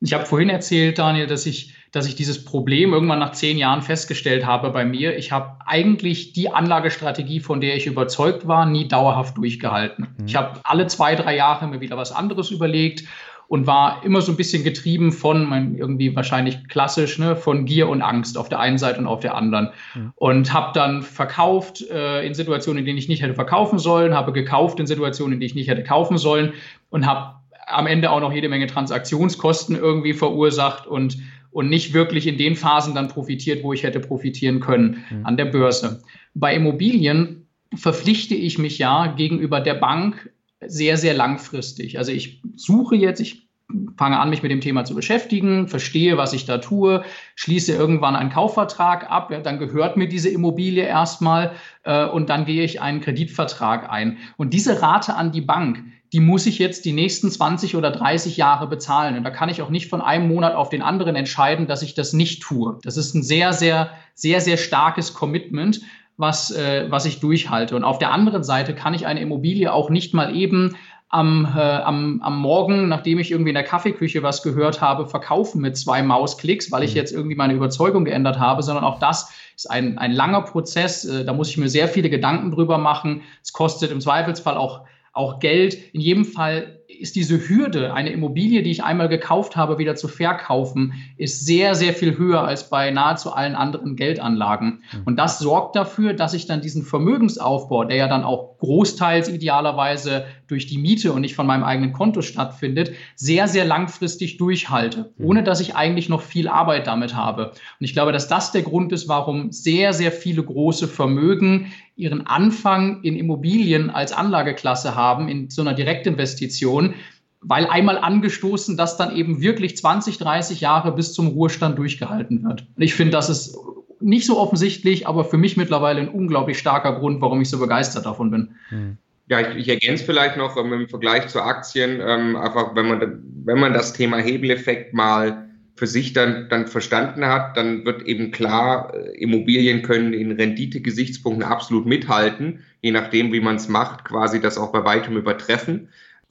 [0.01, 3.83] Ich habe vorhin erzählt, Daniel, dass ich, dass ich dieses Problem irgendwann nach zehn Jahren
[3.83, 5.17] festgestellt habe bei mir.
[5.17, 10.09] Ich habe eigentlich die Anlagestrategie, von der ich überzeugt war, nie dauerhaft durchgehalten.
[10.17, 10.27] Mhm.
[10.27, 13.05] Ich habe alle zwei, drei Jahre mir wieder was anderes überlegt
[13.49, 18.03] und war immer so ein bisschen getrieben von, irgendwie wahrscheinlich klassisch, ne, von Gier und
[18.03, 19.71] Angst auf der einen Seite und auf der anderen.
[19.95, 20.13] Mhm.
[20.17, 24.33] Und habe dann verkauft äh, in Situationen, in denen ich nicht hätte verkaufen sollen, habe
[24.33, 26.53] gekauft in Situationen, in denen ich nicht hätte kaufen sollen
[26.91, 31.17] und habe am Ende auch noch jede Menge Transaktionskosten irgendwie verursacht und,
[31.51, 35.25] und nicht wirklich in den Phasen dann profitiert, wo ich hätte profitieren können mhm.
[35.25, 36.03] an der Börse.
[36.35, 40.31] Bei Immobilien verpflichte ich mich ja gegenüber der Bank
[40.67, 41.99] sehr, sehr langfristig.
[41.99, 43.49] Also ich suche jetzt, ich
[43.97, 48.17] fange an, mich mit dem Thema zu beschäftigen, verstehe, was ich da tue, schließe irgendwann
[48.17, 53.01] einen Kaufvertrag ab, dann gehört mir diese Immobilie erstmal äh, und dann gehe ich einen
[53.01, 54.19] Kreditvertrag ein.
[54.37, 58.39] Und diese Rate an die Bank, die muss ich jetzt die nächsten 20 oder 30
[58.39, 59.17] Jahre bezahlen.
[59.17, 61.95] Und da kann ich auch nicht von einem Monat auf den anderen entscheiden, dass ich
[61.95, 62.79] das nicht tue.
[62.83, 65.83] Das ist ein sehr, sehr, sehr, sehr starkes Commitment,
[66.19, 67.75] was, äh, was ich durchhalte.
[67.75, 70.77] Und auf der anderen Seite kann ich eine Immobilie auch nicht mal eben
[71.09, 75.63] am, äh, am, am Morgen, nachdem ich irgendwie in der Kaffeeküche was gehört habe, verkaufen
[75.63, 76.97] mit zwei Mausklicks, weil ich mhm.
[76.97, 81.07] jetzt irgendwie meine Überzeugung geändert habe, sondern auch das ist ein, ein langer Prozess.
[81.07, 83.23] Äh, da muss ich mir sehr viele Gedanken drüber machen.
[83.43, 84.83] Es kostet im Zweifelsfall auch
[85.19, 85.77] auch Geld.
[85.93, 90.09] In jedem Fall ist diese Hürde, eine Immobilie, die ich einmal gekauft habe, wieder zu
[90.09, 94.83] verkaufen, ist sehr, sehr viel höher als bei nahezu allen anderen Geldanlagen.
[94.93, 95.03] Mhm.
[95.05, 100.25] Und das sorgt dafür, dass ich dann diesen Vermögensaufbau, der ja dann auch großteils idealerweise
[100.47, 105.27] durch die Miete und nicht von meinem eigenen Konto stattfindet, sehr, sehr langfristig durchhalte, mhm.
[105.27, 107.51] ohne dass ich eigentlich noch viel Arbeit damit habe.
[107.51, 112.27] Und ich glaube, dass das der Grund ist, warum sehr, sehr viele große Vermögen ihren
[112.27, 116.95] Anfang in Immobilien als Anlageklasse haben, in so einer Direktinvestition,
[117.41, 122.67] weil einmal angestoßen, das dann eben wirklich 20, 30 Jahre bis zum Ruhestand durchgehalten wird.
[122.77, 123.57] Und ich finde, das ist
[124.01, 128.07] nicht so offensichtlich, aber für mich mittlerweile ein unglaublich starker Grund, warum ich so begeistert
[128.07, 128.55] davon bin.
[128.69, 128.97] Hm.
[129.29, 133.23] Ja, ich, ich ergänze vielleicht noch ähm, im Vergleich zu Aktien, ähm, einfach wenn man,
[133.45, 135.48] wenn man das Thema Hebeleffekt mal
[135.79, 141.45] für sich dann, dann verstanden hat, dann wird eben klar, äh, Immobilien können in Rendite-Gesichtspunkten
[141.45, 145.89] absolut mithalten, je nachdem, wie man es macht, quasi das auch bei weitem übertreffen.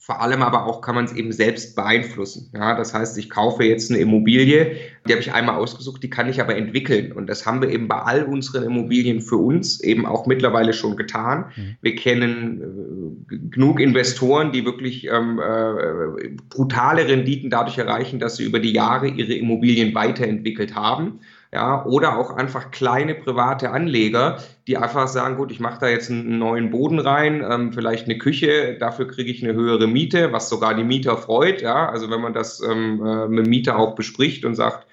[0.08, 2.48] Vor allem aber auch kann man es eben selbst beeinflussen.
[2.54, 4.74] Ja, das heißt, ich kaufe jetzt eine Immobilie,
[5.06, 7.12] die habe ich einmal ausgesucht, die kann ich aber entwickeln.
[7.12, 10.96] Und das haben wir eben bei all unseren Immobilien für uns eben auch mittlerweile schon
[10.96, 11.52] getan.
[11.54, 11.76] Mhm.
[11.82, 18.44] Wir kennen äh, genug Investoren, die wirklich ähm, äh, brutale Renditen dadurch erreichen, dass sie
[18.44, 21.20] über die Jahre ihre Immobilien weiterentwickelt haben
[21.52, 26.10] ja, oder auch einfach kleine private Anleger, die einfach sagen, gut, ich mache da jetzt
[26.10, 30.48] einen neuen Boden rein, ähm, vielleicht eine Küche, dafür kriege ich eine höhere Miete, was
[30.48, 33.94] sogar die Mieter freut, ja, also wenn man das ähm, äh, mit dem Mieter auch
[33.94, 34.86] bespricht und sagt,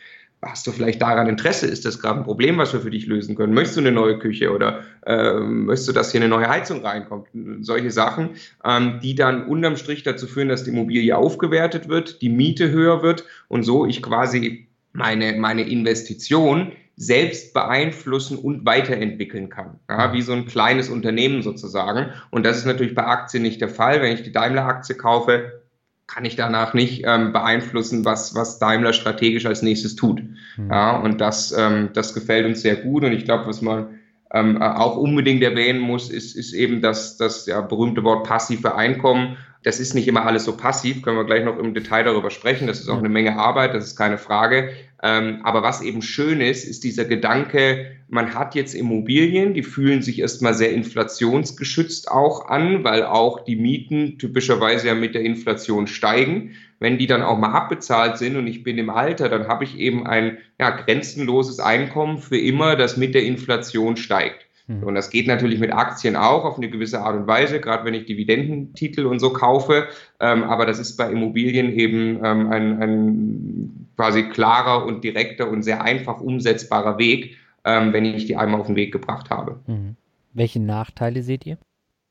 [0.46, 1.68] hast du vielleicht daran Interesse?
[1.68, 3.54] Ist das gerade ein Problem, was wir für dich lösen können?
[3.54, 7.28] Möchtest du eine neue Küche oder äh, möchtest du, dass hier eine neue Heizung reinkommt?
[7.62, 8.32] Solche Sachen,
[8.64, 13.02] ähm, die dann unterm Strich dazu führen, dass die Immobilie aufgewertet wird, die Miete höher
[13.02, 14.65] wird und so ich quasi
[14.96, 19.80] meine, meine Investition selbst beeinflussen und weiterentwickeln kann.
[19.90, 22.12] Ja, wie so ein kleines Unternehmen sozusagen.
[22.32, 24.02] Und das ist natürlich bei Aktien nicht der Fall.
[24.02, 25.62] Wenn ich die Daimler-Aktie kaufe,
[26.08, 30.22] kann ich danach nicht ähm, beeinflussen, was, was Daimler strategisch als nächstes tut.
[30.56, 30.70] Mhm.
[30.70, 33.04] Ja, und das, ähm, das gefällt uns sehr gut.
[33.04, 34.00] Und ich glaube, was man
[34.34, 39.38] ähm, auch unbedingt erwähnen muss, ist, ist eben das, das ja, berühmte Wort passive Einkommen.
[39.66, 42.68] Das ist nicht immer alles so passiv, können wir gleich noch im Detail darüber sprechen.
[42.68, 44.70] Das ist auch eine Menge Arbeit, das ist keine Frage.
[45.02, 50.04] Ähm, aber was eben schön ist, ist dieser Gedanke, man hat jetzt Immobilien, die fühlen
[50.04, 55.88] sich erstmal sehr inflationsgeschützt auch an, weil auch die Mieten typischerweise ja mit der Inflation
[55.88, 56.52] steigen.
[56.80, 59.80] Wenn die dann auch mal abbezahlt sind und ich bin im Alter, dann habe ich
[59.80, 64.45] eben ein ja, grenzenloses Einkommen für immer, das mit der Inflation steigt.
[64.68, 64.84] Hm.
[64.84, 67.94] Und das geht natürlich mit Aktien auch auf eine gewisse Art und Weise, gerade wenn
[67.94, 69.88] ich Dividendentitel und so kaufe.
[70.20, 75.64] Ähm, aber das ist bei Immobilien eben ähm, ein, ein quasi klarer und direkter und
[75.64, 79.60] sehr einfach umsetzbarer Weg, ähm, wenn ich die einmal auf den Weg gebracht habe.
[79.68, 79.96] Mhm.
[80.34, 81.58] Welche Nachteile seht ihr?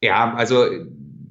[0.01, 0.67] Ja, also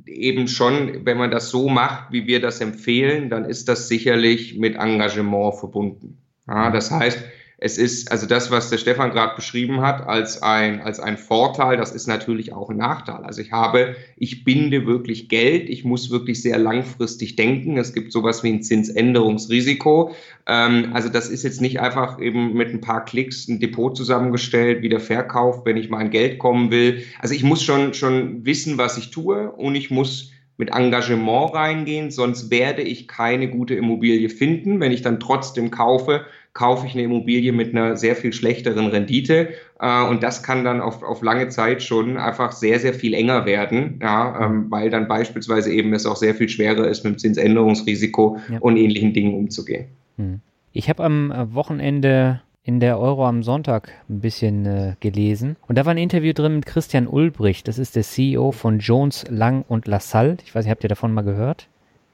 [0.06, 4.58] eben schon, wenn man das so macht, wie wir das empfehlen, dann ist das sicherlich
[4.58, 6.18] mit Engagement verbunden.
[6.48, 7.24] Ja, das heißt,
[7.66, 11.78] es ist, also das, was der Stefan gerade beschrieben hat, als ein, als ein Vorteil,
[11.78, 13.24] das ist natürlich auch ein Nachteil.
[13.24, 17.78] Also ich habe, ich binde wirklich Geld, ich muss wirklich sehr langfristig denken.
[17.78, 20.14] Es gibt sowas wie ein Zinsänderungsrisiko.
[20.46, 24.82] Ähm, also das ist jetzt nicht einfach eben mit ein paar Klicks ein Depot zusammengestellt,
[24.82, 27.06] wieder verkauft, wenn ich an Geld kommen will.
[27.22, 32.12] Also ich muss schon, schon wissen, was ich tue und ich muss mit Engagement reingehen,
[32.12, 34.80] sonst werde ich keine gute Immobilie finden.
[34.80, 39.50] Wenn ich dann trotzdem kaufe, kaufe ich eine Immobilie mit einer sehr viel schlechteren Rendite.
[39.80, 43.46] Äh, und das kann dann auf, auf lange Zeit schon einfach sehr, sehr viel enger
[43.46, 47.18] werden, ja, ähm, weil dann beispielsweise eben es auch sehr viel schwerer ist, mit dem
[47.18, 48.60] Zinsänderungsrisiko ja.
[48.60, 49.88] und ähnlichen Dingen umzugehen.
[50.18, 50.42] Hm.
[50.72, 55.58] Ich habe am äh, Wochenende in der Euro am Sonntag ein bisschen äh, gelesen.
[55.68, 57.68] Und da war ein Interview drin mit Christian Ulbricht.
[57.68, 60.38] Das ist der CEO von Jones, Lang und Lassalle.
[60.46, 61.68] Ich weiß nicht, habt ihr davon mal gehört?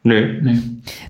[0.04, 0.40] Nee.
[0.42, 0.58] nee.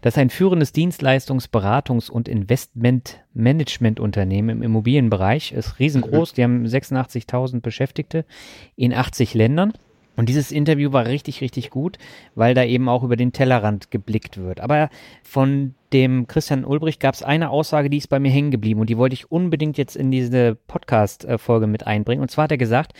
[0.01, 5.51] Das ist ein führendes Dienstleistungs-, Beratungs- und Investment-Management-Unternehmen im Immobilienbereich.
[5.51, 6.33] Ist riesengroß.
[6.33, 8.25] Die haben 86.000 Beschäftigte
[8.75, 9.73] in 80 Ländern.
[10.15, 11.97] Und dieses Interview war richtig, richtig gut,
[12.35, 14.59] weil da eben auch über den Tellerrand geblickt wird.
[14.59, 14.89] Aber
[15.23, 18.89] von dem Christian Ulbricht gab es eine Aussage, die ist bei mir hängen geblieben und
[18.89, 22.21] die wollte ich unbedingt jetzt in diese Podcast-Folge mit einbringen.
[22.21, 22.93] Und zwar hat er gesagt,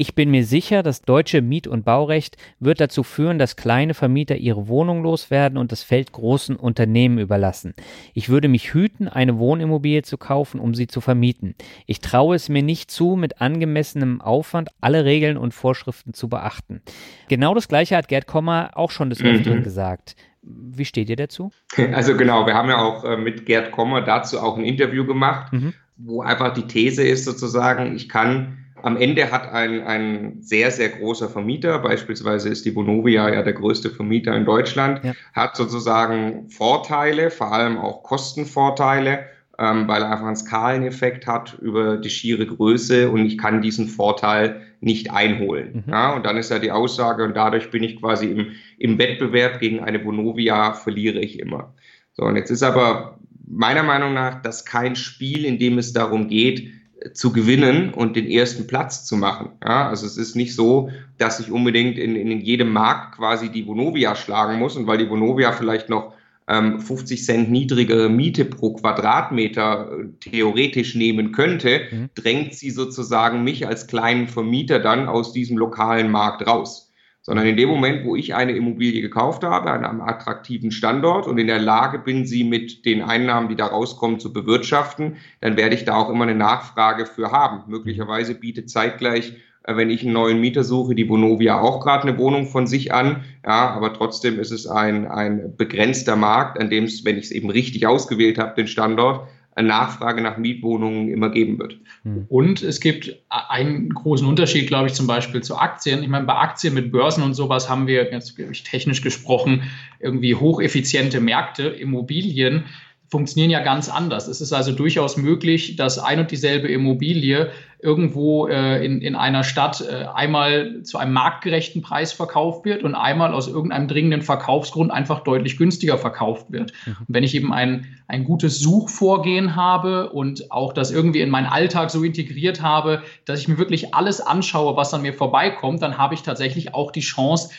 [0.00, 4.36] ich bin mir sicher, das deutsche Miet- und Baurecht wird dazu führen, dass kleine Vermieter
[4.36, 7.74] ihre Wohnung loswerden und das Feld großen Unternehmen überlassen.
[8.14, 11.56] Ich würde mich hüten, eine Wohnimmobilie zu kaufen, um sie zu vermieten.
[11.86, 16.80] Ich traue es mir nicht zu, mit angemessenem Aufwand alle Regeln und Vorschriften zu beachten.
[17.28, 19.64] Genau das gleiche hat Gerd Kommer auch schon des Öfteren mhm.
[19.64, 20.14] gesagt.
[20.42, 21.50] Wie steht ihr dazu?
[21.92, 25.52] Also genau, wir haben ja auch äh, mit Gerd Kommer dazu auch ein Interview gemacht,
[25.52, 25.74] mhm.
[25.96, 30.90] wo einfach die These ist sozusagen, ich kann am Ende hat ein, ein sehr, sehr
[30.90, 35.14] großer Vermieter, beispielsweise ist die Vonovia ja der größte Vermieter in Deutschland, ja.
[35.32, 39.26] hat sozusagen Vorteile, vor allem auch Kostenvorteile,
[39.58, 43.88] ähm, weil er einfach einen Skaleneffekt hat über die schiere Größe und ich kann diesen
[43.88, 45.84] Vorteil nicht einholen.
[45.86, 45.92] Mhm.
[45.92, 49.58] Ja, und dann ist ja die Aussage, und dadurch bin ich quasi im, im Wettbewerb
[49.58, 51.74] gegen eine Vonovia, verliere ich immer.
[52.12, 56.28] So, und jetzt ist aber meiner Meinung nach das kein Spiel, in dem es darum
[56.28, 56.72] geht,
[57.12, 59.50] zu gewinnen und den ersten Platz zu machen.
[59.64, 63.66] Ja, also es ist nicht so, dass ich unbedingt in, in jedem Markt quasi die
[63.66, 66.14] Vonovia schlagen muss und weil die Vonovia vielleicht noch
[66.48, 72.10] ähm, 50 Cent niedrigere Miete pro Quadratmeter äh, theoretisch nehmen könnte, mhm.
[72.14, 76.86] drängt sie sozusagen mich als kleinen Vermieter dann aus diesem lokalen Markt raus.
[77.20, 81.36] Sondern in dem Moment, wo ich eine Immobilie gekauft habe, an einem attraktiven Standort und
[81.36, 85.74] in der Lage bin, sie mit den Einnahmen, die da rauskommen, zu bewirtschaften, dann werde
[85.74, 87.70] ich da auch immer eine Nachfrage für haben.
[87.70, 89.34] Möglicherweise bietet zeitgleich
[89.76, 93.24] wenn ich einen neuen Mieter suche, die Vonovia auch gerade eine Wohnung von sich an.
[93.44, 97.30] Ja, aber trotzdem ist es ein, ein begrenzter Markt, an dem es, wenn ich es
[97.30, 101.78] eben richtig ausgewählt habe, den Standort, eine Nachfrage nach Mietwohnungen immer geben wird.
[102.04, 102.26] Hm.
[102.28, 106.02] Und es gibt einen großen Unterschied, glaube ich, zum Beispiel zu Aktien.
[106.02, 109.64] Ich meine, bei Aktien mit Börsen und sowas haben wir, jetzt technisch gesprochen,
[109.98, 112.64] irgendwie hocheffiziente Märkte, Immobilien
[113.08, 114.28] funktionieren ja ganz anders.
[114.28, 119.44] Es ist also durchaus möglich, dass ein und dieselbe Immobilie irgendwo äh, in, in einer
[119.44, 124.90] Stadt äh, einmal zu einem marktgerechten Preis verkauft wird und einmal aus irgendeinem dringenden Verkaufsgrund
[124.90, 126.72] einfach deutlich günstiger verkauft wird.
[126.86, 126.96] Mhm.
[127.00, 131.46] Und wenn ich eben ein, ein gutes Suchvorgehen habe und auch das irgendwie in meinen
[131.46, 135.98] Alltag so integriert habe, dass ich mir wirklich alles anschaue, was an mir vorbeikommt, dann
[135.98, 137.50] habe ich tatsächlich auch die Chance,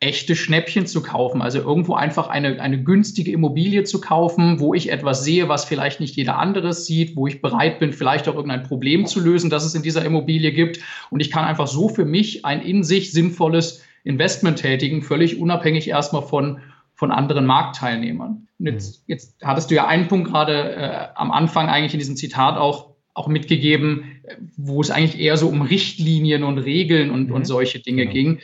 [0.00, 1.42] echte Schnäppchen zu kaufen.
[1.42, 6.00] Also irgendwo einfach eine, eine günstige Immobilie zu kaufen, wo ich etwas sehe, was vielleicht
[6.00, 9.64] nicht jeder anderes sieht, wo ich bereit bin, vielleicht auch irgendein Problem zu lösen, das
[9.64, 10.80] es in dieser Immobilie gibt.
[11.10, 15.88] Und ich kann einfach so für mich ein in sich sinnvolles Investment tätigen, völlig unabhängig
[15.88, 16.60] erstmal von,
[16.94, 18.46] von anderen Marktteilnehmern.
[18.58, 19.12] Und jetzt, mhm.
[19.12, 22.88] jetzt hattest du ja einen Punkt gerade äh, am Anfang eigentlich in diesem Zitat auch
[23.18, 24.20] auch mitgegeben,
[24.56, 27.34] wo es eigentlich eher so um Richtlinien und Regeln und, mhm.
[27.34, 28.12] und solche Dinge genau.
[28.12, 28.38] ging.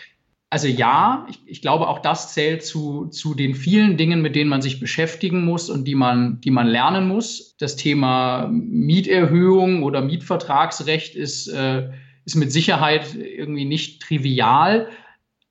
[0.54, 4.48] Also ja, ich, ich, glaube, auch das zählt zu, zu den vielen Dingen, mit denen
[4.48, 7.56] man sich beschäftigen muss und die man, die man lernen muss.
[7.58, 11.90] Das Thema Mieterhöhung oder Mietvertragsrecht ist, äh,
[12.24, 14.90] ist mit Sicherheit irgendwie nicht trivial,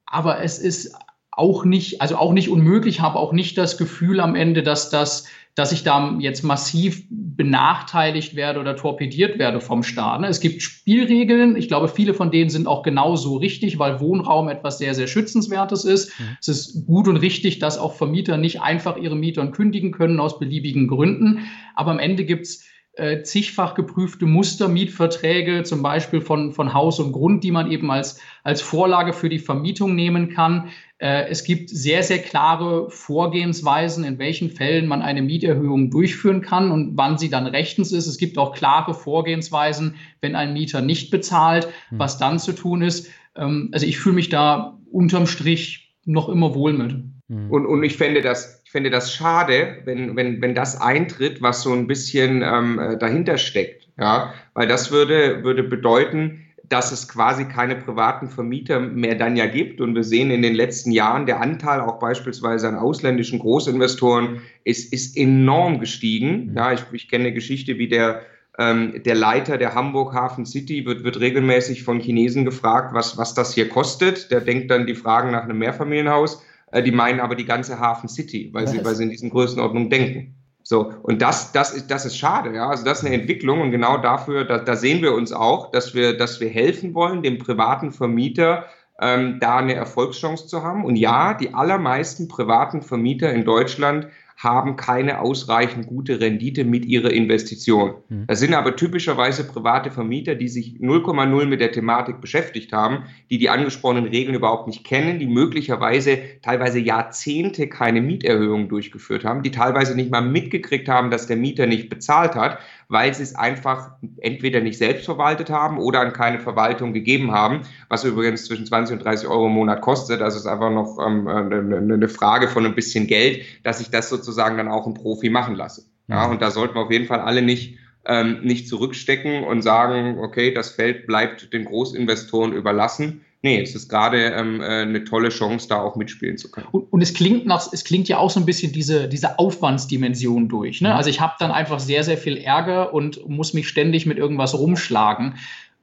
[0.06, 0.96] aber es ist
[1.32, 5.28] auch nicht, also auch nicht unmöglich, habe auch nicht das Gefühl am Ende, dass das
[5.56, 10.22] dass ich da jetzt massiv benachteiligt werde oder torpediert werde vom Staat.
[10.22, 10.28] Ne?
[10.28, 11.56] Es gibt Spielregeln.
[11.56, 15.86] Ich glaube, viele von denen sind auch genauso richtig, weil Wohnraum etwas sehr, sehr Schützenswertes
[15.86, 16.20] ist.
[16.20, 16.38] Mhm.
[16.40, 20.40] Es ist gut und richtig, dass auch Vermieter nicht einfach ihre Mietern kündigen können aus
[20.40, 21.40] beliebigen Gründen.
[21.76, 27.44] Aber am Ende gibt's äh, zigfach geprüfte Mustermietverträge, zum Beispiel von, von Haus und Grund,
[27.44, 30.70] die man eben als, als Vorlage für die Vermietung nehmen kann.
[31.04, 36.72] Äh, es gibt sehr, sehr klare Vorgehensweisen, in welchen Fällen man eine Mieterhöhung durchführen kann
[36.72, 38.08] und wann sie dann rechtens ist.
[38.08, 42.00] Es gibt auch klare Vorgehensweisen, wenn ein Mieter nicht bezahlt, hm.
[42.00, 43.10] was dann zu tun ist.
[43.36, 46.92] Ähm, also ich fühle mich da unterm Strich noch immer wohl mit.
[47.28, 47.52] Hm.
[47.52, 51.64] Und, und ich fände das, ich fände das schade, wenn, wenn, wenn das eintritt, was
[51.64, 53.90] so ein bisschen ähm, äh, dahinter steckt.
[54.00, 59.46] Ja, weil das würde, würde bedeuten, dass es quasi keine privaten Vermieter mehr dann ja
[59.46, 59.80] gibt.
[59.80, 64.92] Und wir sehen in den letzten Jahren, der Anteil auch beispielsweise an ausländischen Großinvestoren ist,
[64.92, 66.48] ist enorm gestiegen.
[66.48, 66.58] Mhm.
[66.58, 68.24] Ja, ich, ich kenne eine Geschichte, wie der,
[68.58, 73.36] ähm, der Leiter der Hamburg Hafen City wird, wird regelmäßig von Chinesen gefragt, was, was
[73.36, 74.32] das hier kostet.
[74.32, 76.44] Der denkt dann die Fragen nach einem Mehrfamilienhaus.
[76.72, 79.92] Äh, die meinen aber die ganze Hafen City, weil, sie, weil sie in diesen Größenordnungen
[79.92, 80.34] denken.
[80.64, 82.70] So, und das, das, ist, das ist schade, ja.
[82.70, 85.94] Also das ist eine Entwicklung und genau dafür, da, da sehen wir uns auch, dass
[85.94, 88.66] wir, dass wir helfen wollen, dem privaten Vermieter
[89.02, 90.86] ähm, da eine Erfolgschance zu haben.
[90.86, 97.12] Und ja, die allermeisten privaten Vermieter in Deutschland haben keine ausreichend gute Rendite mit ihrer
[97.12, 97.96] Investition.
[98.10, 98.26] Mhm.
[98.28, 103.38] Das sind aber typischerweise private Vermieter, die sich 0,0 mit der Thematik beschäftigt haben, die
[103.38, 109.52] die angesprochenen Regeln überhaupt nicht kennen, die möglicherweise teilweise Jahrzehnte keine Mieterhöhungen durchgeführt haben, die
[109.52, 113.92] teilweise nicht mal mitgekriegt haben, dass der Mieter nicht bezahlt hat, weil sie es einfach
[114.18, 118.98] entweder nicht selbst verwaltet haben oder an keine Verwaltung gegeben haben, was übrigens zwischen 20
[118.98, 120.22] und 30 Euro im Monat kostet.
[120.22, 124.10] Also es ist einfach noch ähm, eine Frage von ein bisschen Geld, dass ich das
[124.10, 125.86] sozusagen dann auch ein Profi machen lasse.
[126.08, 126.34] Ja, mhm.
[126.34, 130.54] und da sollten wir auf jeden Fall alle nicht ähm, nicht zurückstecken und sagen, okay,
[130.54, 135.68] das Feld bleibt den Großinvestoren überlassen, nee, es ist gerade ähm, äh, eine tolle Chance,
[135.68, 136.68] da auch mitspielen zu können.
[136.72, 140.50] Und, und, es klingt nach, es klingt ja auch so ein bisschen diese, diese Aufwandsdimension
[140.50, 140.82] durch.
[140.82, 140.90] Ne?
[140.90, 140.96] Mhm.
[140.96, 144.58] Also ich habe dann einfach sehr, sehr viel Ärger und muss mich ständig mit irgendwas
[144.58, 145.36] rumschlagen.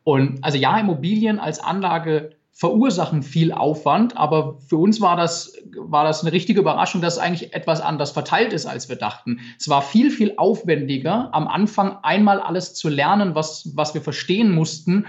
[0.02, 6.04] Und also ja, Immobilien als Anlage verursachen viel Aufwand, aber für uns war das, war
[6.04, 9.40] das eine richtige Überraschung, dass es eigentlich etwas anders verteilt ist, als wir dachten.
[9.58, 14.50] Es war viel, viel aufwendiger, am Anfang einmal alles zu lernen, was, was wir verstehen
[14.50, 15.06] mussten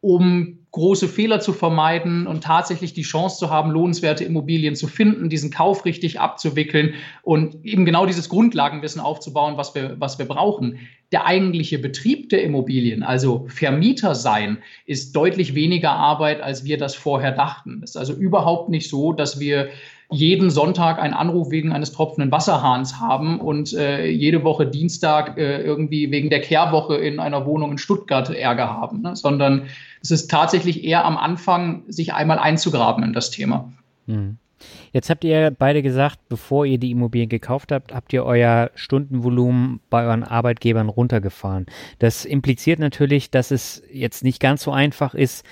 [0.00, 5.28] um große Fehler zu vermeiden und tatsächlich die Chance zu haben, lohnenswerte Immobilien zu finden,
[5.28, 10.78] diesen Kauf richtig abzuwickeln und eben genau dieses Grundlagenwissen aufzubauen, was wir, was wir brauchen.
[11.12, 16.94] Der eigentliche Betrieb der Immobilien, also Vermieter sein, ist deutlich weniger Arbeit, als wir das
[16.94, 17.82] vorher dachten.
[17.84, 19.68] Es ist also überhaupt nicht so, dass wir
[20.12, 25.62] jeden Sonntag einen Anruf wegen eines tropfenden Wasserhahns haben und äh, jede Woche Dienstag äh,
[25.62, 29.16] irgendwie wegen der Kehrwoche in einer Wohnung in Stuttgart Ärger haben, ne?
[29.16, 29.64] sondern
[30.02, 33.72] es ist tatsächlich eher am Anfang, sich einmal einzugraben in das Thema.
[34.06, 34.36] Hm.
[34.92, 39.80] Jetzt habt ihr beide gesagt, bevor ihr die Immobilien gekauft habt, habt ihr euer Stundenvolumen
[39.90, 41.66] bei euren Arbeitgebern runtergefahren.
[41.98, 45.44] Das impliziert natürlich, dass es jetzt nicht ganz so einfach ist,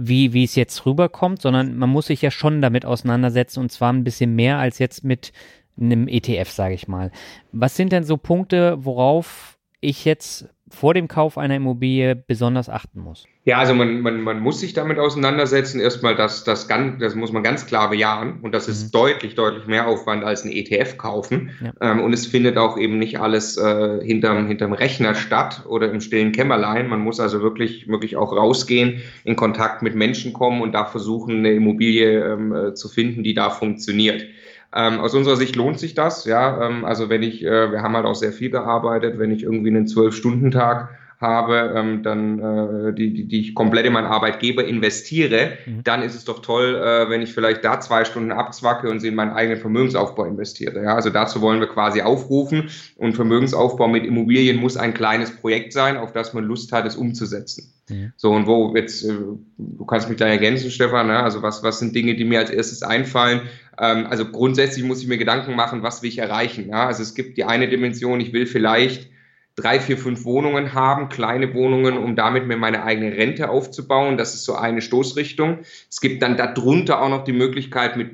[0.00, 3.92] wie, wie es jetzt rüberkommt, sondern man muss sich ja schon damit auseinandersetzen und zwar
[3.92, 5.32] ein bisschen mehr als jetzt mit
[5.76, 7.10] einem ETF, sage ich mal.
[7.50, 13.00] Was sind denn so Punkte, worauf ich jetzt vor dem Kauf einer Immobilie besonders achten
[13.00, 13.26] muss?
[13.44, 15.80] Ja, also man, man, man muss sich damit auseinandersetzen.
[15.80, 18.40] Erstmal, das, das, ganz, das muss man ganz klar bejahen.
[18.42, 18.90] Und das ist mhm.
[18.98, 21.50] deutlich, deutlich mehr Aufwand als ein ETF kaufen.
[21.62, 21.72] Ja.
[21.80, 26.00] Ähm, und es findet auch eben nicht alles äh, hinterm, hinterm Rechner statt oder im
[26.00, 26.88] stillen Kämmerlein.
[26.88, 31.38] Man muss also wirklich, wirklich auch rausgehen, in Kontakt mit Menschen kommen und da versuchen,
[31.38, 34.26] eine Immobilie ähm, äh, zu finden, die da funktioniert.
[34.74, 36.66] Ähm, aus unserer Sicht lohnt sich das, ja.
[36.66, 39.70] Ähm, also wenn ich, äh, wir haben halt auch sehr viel gearbeitet, wenn ich irgendwie
[39.70, 45.58] einen Zwölf-Stunden-Tag habe, ähm, dann äh, die, die, die ich komplett in meinen Arbeitgeber investiere,
[45.66, 45.82] mhm.
[45.82, 49.08] dann ist es doch toll, äh, wenn ich vielleicht da zwei Stunden abzwacke und sie
[49.08, 50.82] in meinen eigenen Vermögensaufbau investiere.
[50.82, 50.94] Ja?
[50.94, 55.96] Also dazu wollen wir quasi aufrufen und Vermögensaufbau mit Immobilien muss ein kleines Projekt sein,
[55.96, 57.74] auf das man Lust hat, es umzusetzen.
[57.88, 58.12] Mhm.
[58.16, 59.12] So, und wo jetzt, äh,
[59.58, 61.20] du kannst mich da ergänzen, Stefan, ne?
[61.20, 63.40] also was, was sind Dinge, die mir als erstes einfallen?
[63.76, 66.68] Ähm, also grundsätzlich muss ich mir Gedanken machen, was will ich erreichen?
[66.68, 66.86] Ja?
[66.86, 69.10] Also es gibt die eine Dimension, ich will vielleicht
[69.58, 74.16] drei, vier, fünf Wohnungen haben, kleine Wohnungen, um damit mir meine eigene Rente aufzubauen.
[74.16, 75.58] Das ist so eine Stoßrichtung.
[75.90, 78.12] Es gibt dann darunter auch noch die Möglichkeit, mit,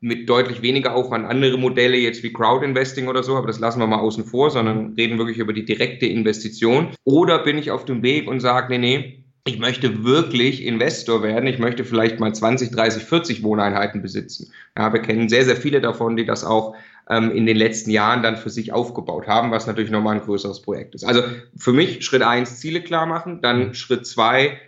[0.00, 3.86] mit deutlich weniger Aufwand andere Modelle, jetzt wie Crowdinvesting oder so, aber das lassen wir
[3.86, 6.88] mal außen vor, sondern reden wirklich über die direkte Investition.
[7.04, 11.48] Oder bin ich auf dem Weg und sage, nee, nee, ich möchte wirklich Investor werden.
[11.48, 14.52] Ich möchte vielleicht mal 20, 30, 40 Wohneinheiten besitzen.
[14.76, 16.76] Ja, wir kennen sehr, sehr viele davon, die das auch
[17.10, 20.94] in den letzten Jahren dann für sich aufgebaut haben, was natürlich nochmal ein größeres Projekt
[20.94, 21.04] ist.
[21.04, 21.22] Also
[21.56, 23.74] für mich Schritt eins Ziele klar machen, dann mhm.
[23.74, 24.58] Schritt zwei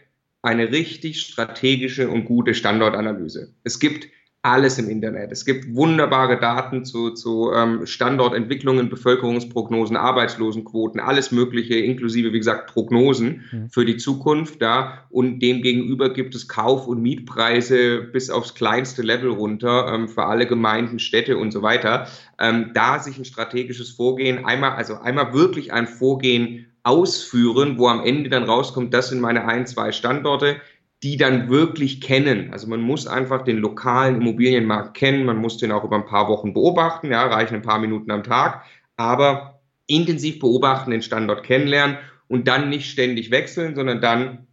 [0.43, 3.55] eine richtig strategische und gute Standortanalyse.
[3.63, 4.09] Es gibt
[4.45, 5.33] alles im Internet.
[5.33, 12.71] Es gibt wunderbare Daten zu, zu ähm, Standortentwicklungen, Bevölkerungsprognosen, Arbeitslosenquoten, alles Mögliche, inklusive, wie gesagt,
[12.71, 13.71] Prognosen mhm.
[13.71, 14.61] für die Zukunft.
[14.61, 20.27] Da und demgegenüber gibt es Kauf- und Mietpreise bis aufs kleinste Level runter ähm, für
[20.27, 22.07] alle Gemeinden, Städte und so weiter.
[22.39, 28.05] Ähm, da sich ein strategisches Vorgehen, einmal, also einmal wirklich ein Vorgehen ausführen, wo am
[28.05, 30.57] Ende dann rauskommt, das sind meine ein, zwei Standorte
[31.05, 32.51] die dann wirklich kennen.
[32.51, 36.29] Also man muss einfach den lokalen Immobilienmarkt kennen, man muss den auch über ein paar
[36.29, 38.65] Wochen beobachten, ja, reichen ein paar Minuten am Tag,
[38.97, 44.47] aber intensiv beobachten, den Standort kennenlernen und dann nicht ständig wechseln, sondern dann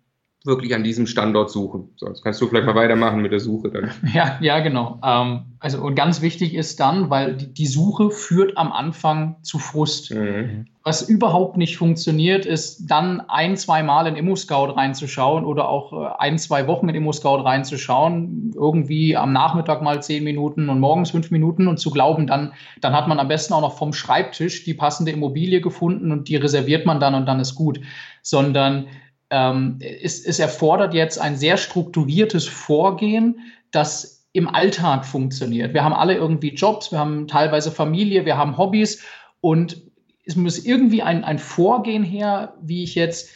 [0.44, 1.90] wirklich an diesem Standort suchen.
[1.98, 3.92] So, jetzt kannst du vielleicht mal weitermachen mit der Suche dann.
[4.14, 5.00] Ja, ja, genau.
[5.04, 9.60] Ähm, also und ganz wichtig ist dann, weil die, die Suche führt am Anfang zu
[9.60, 10.12] Frust.
[10.12, 10.66] Mhm.
[10.84, 16.10] Was überhaupt nicht funktioniert, ist dann ein, zwei Mal in ImmoScout reinzuschauen oder auch äh,
[16.18, 21.30] ein, zwei Wochen in ImmoScout reinzuschauen, irgendwie am Nachmittag mal zehn Minuten und morgens fünf
[21.30, 24.74] Minuten und zu glauben, dann, dann hat man am besten auch noch vom Schreibtisch die
[24.74, 27.80] passende Immobilie gefunden und die reserviert man dann und dann ist gut.
[28.24, 28.88] Sondern
[29.32, 33.40] ähm, es, es erfordert jetzt ein sehr strukturiertes Vorgehen,
[33.72, 35.74] das im Alltag funktioniert.
[35.74, 39.04] Wir haben alle irgendwie Jobs, wir haben teilweise Familie, wir haben Hobbys
[39.40, 39.82] und
[40.26, 43.30] es muss irgendwie ein, ein Vorgehen her, wie ich jetzt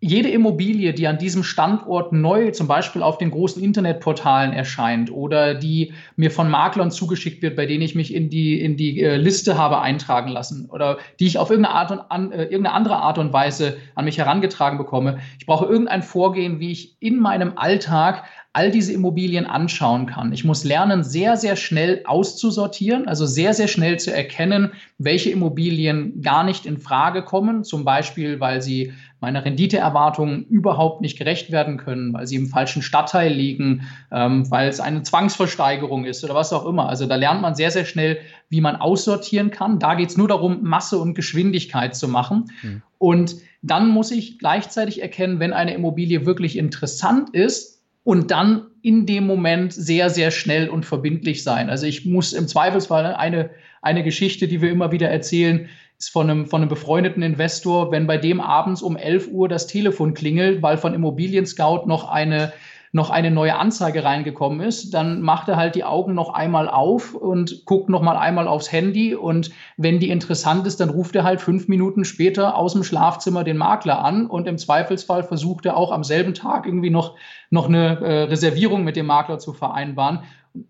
[0.00, 5.54] jede Immobilie, die an diesem Standort neu zum Beispiel auf den großen Internetportalen erscheint oder
[5.54, 9.16] die mir von Maklern zugeschickt wird, bei denen ich mich in die, in die äh,
[9.16, 12.96] Liste habe eintragen lassen oder die ich auf irgendeine, Art und an, äh, irgendeine andere
[12.96, 15.18] Art und Weise an mich herangetragen bekomme.
[15.40, 18.22] Ich brauche irgendein Vorgehen, wie ich in meinem Alltag
[18.54, 20.32] all diese Immobilien anschauen kann.
[20.32, 26.22] Ich muss lernen, sehr, sehr schnell auszusortieren, also sehr, sehr schnell zu erkennen, welche Immobilien
[26.22, 31.76] gar nicht in Frage kommen, zum Beispiel, weil sie meiner Renditeerwartungen überhaupt nicht gerecht werden
[31.76, 36.52] können, weil sie im falschen Stadtteil liegen, ähm, weil es eine Zwangsversteigerung ist oder was
[36.52, 36.88] auch immer.
[36.88, 38.18] Also da lernt man sehr, sehr schnell,
[38.48, 39.78] wie man aussortieren kann.
[39.78, 42.50] Da geht es nur darum, Masse und Geschwindigkeit zu machen.
[42.62, 42.82] Mhm.
[42.98, 47.77] Und dann muss ich gleichzeitig erkennen, wenn eine Immobilie wirklich interessant ist,
[48.08, 51.68] und dann in dem Moment sehr, sehr schnell und verbindlich sein.
[51.68, 53.50] Also ich muss im Zweifelsfall eine,
[53.82, 58.06] eine Geschichte, die wir immer wieder erzählen, ist von einem, von einem befreundeten Investor, wenn
[58.06, 62.54] bei dem abends um 11 Uhr das Telefon klingelt, weil von Immobilien Scout noch eine
[62.92, 67.14] noch eine neue Anzeige reingekommen ist, dann macht er halt die Augen noch einmal auf
[67.14, 71.24] und guckt noch mal einmal aufs Handy und wenn die interessant ist, dann ruft er
[71.24, 75.76] halt fünf Minuten später aus dem Schlafzimmer den Makler an und im Zweifelsfall versucht er
[75.76, 77.16] auch am selben Tag irgendwie noch,
[77.50, 80.20] noch eine äh, Reservierung mit dem Makler zu vereinbaren.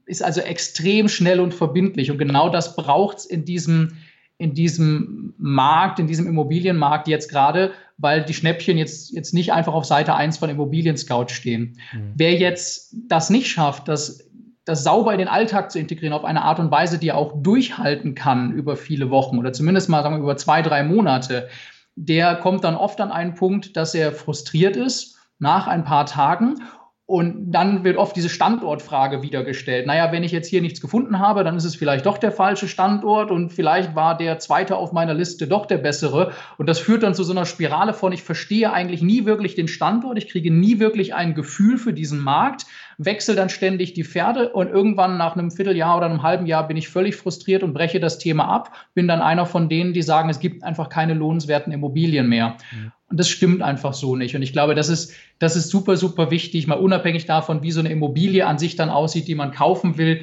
[0.06, 3.96] Ist also extrem schnell und verbindlich und genau das braucht es in diesem
[4.40, 9.74] in diesem Markt, in diesem Immobilienmarkt jetzt gerade, weil die Schnäppchen jetzt, jetzt nicht einfach
[9.74, 11.78] auf Seite 1 von Immobilien Scout stehen.
[11.92, 12.12] Mhm.
[12.14, 14.30] Wer jetzt das nicht schafft, das,
[14.64, 17.42] das sauber in den Alltag zu integrieren auf eine Art und Weise, die er auch
[17.42, 21.48] durchhalten kann über viele Wochen oder zumindest mal sagen wir, über zwei, drei Monate,
[21.96, 26.62] der kommt dann oft an einen Punkt, dass er frustriert ist nach ein paar Tagen
[27.08, 29.86] und dann wird oft diese Standortfrage wieder gestellt.
[29.86, 32.68] Naja, wenn ich jetzt hier nichts gefunden habe, dann ist es vielleicht doch der falsche
[32.68, 36.32] Standort und vielleicht war der zweite auf meiner Liste doch der bessere.
[36.58, 39.68] Und das führt dann zu so einer Spirale von, ich verstehe eigentlich nie wirklich den
[39.68, 42.66] Standort, ich kriege nie wirklich ein Gefühl für diesen Markt,
[42.98, 46.76] wechsle dann ständig die Pferde und irgendwann nach einem Vierteljahr oder einem halben Jahr bin
[46.76, 50.28] ich völlig frustriert und breche das Thema ab, bin dann einer von denen, die sagen,
[50.28, 52.58] es gibt einfach keine lohnenswerten Immobilien mehr.
[52.70, 52.92] Mhm.
[53.10, 54.36] Und das stimmt einfach so nicht.
[54.36, 57.80] Und ich glaube, das ist, das ist super, super wichtig, mal unabhängig davon, wie so
[57.80, 60.20] eine Immobilie an sich dann aussieht, die man kaufen will,